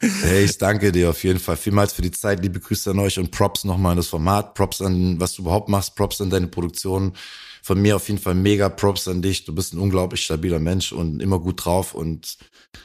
[0.22, 1.56] hey, ich danke dir auf jeden Fall.
[1.56, 2.42] Vielmals für die Zeit.
[2.42, 4.54] Liebe Grüße an euch und Props nochmal an das Format.
[4.54, 5.96] Props an, was du überhaupt machst.
[5.96, 7.12] Props an deine Produktion.
[7.64, 9.44] Von mir auf jeden Fall mega Props an dich.
[9.44, 12.36] Du bist ein unglaublich stabiler Mensch und immer gut drauf und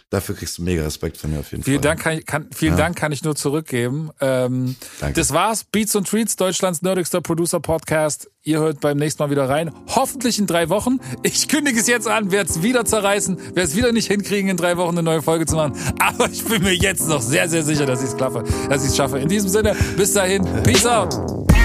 [0.09, 1.95] dafür kriegst du mega Respekt von mir auf jeden vielen Fall.
[1.95, 2.77] Dank kann, ich, kann, vielen ja.
[2.77, 4.11] Dank kann ich nur zurückgeben.
[4.21, 5.19] Ähm, Danke.
[5.19, 5.63] Das war's.
[5.63, 8.29] Beats und Treats, Deutschlands nerdigster Producer Podcast.
[8.43, 9.71] Ihr hört beim nächsten Mal wieder rein.
[9.87, 10.99] Hoffentlich in drei Wochen.
[11.23, 14.57] Ich kündige es jetzt an, werde es wieder zerreißen, werde es wieder nicht hinkriegen, in
[14.57, 15.73] drei Wochen eine neue Folge zu machen.
[15.99, 18.43] Aber ich bin mir jetzt noch sehr, sehr sicher, dass ich es schaffe.
[18.69, 19.19] Dass ich es schaffe.
[19.19, 21.56] In diesem Sinne, bis dahin, peace out.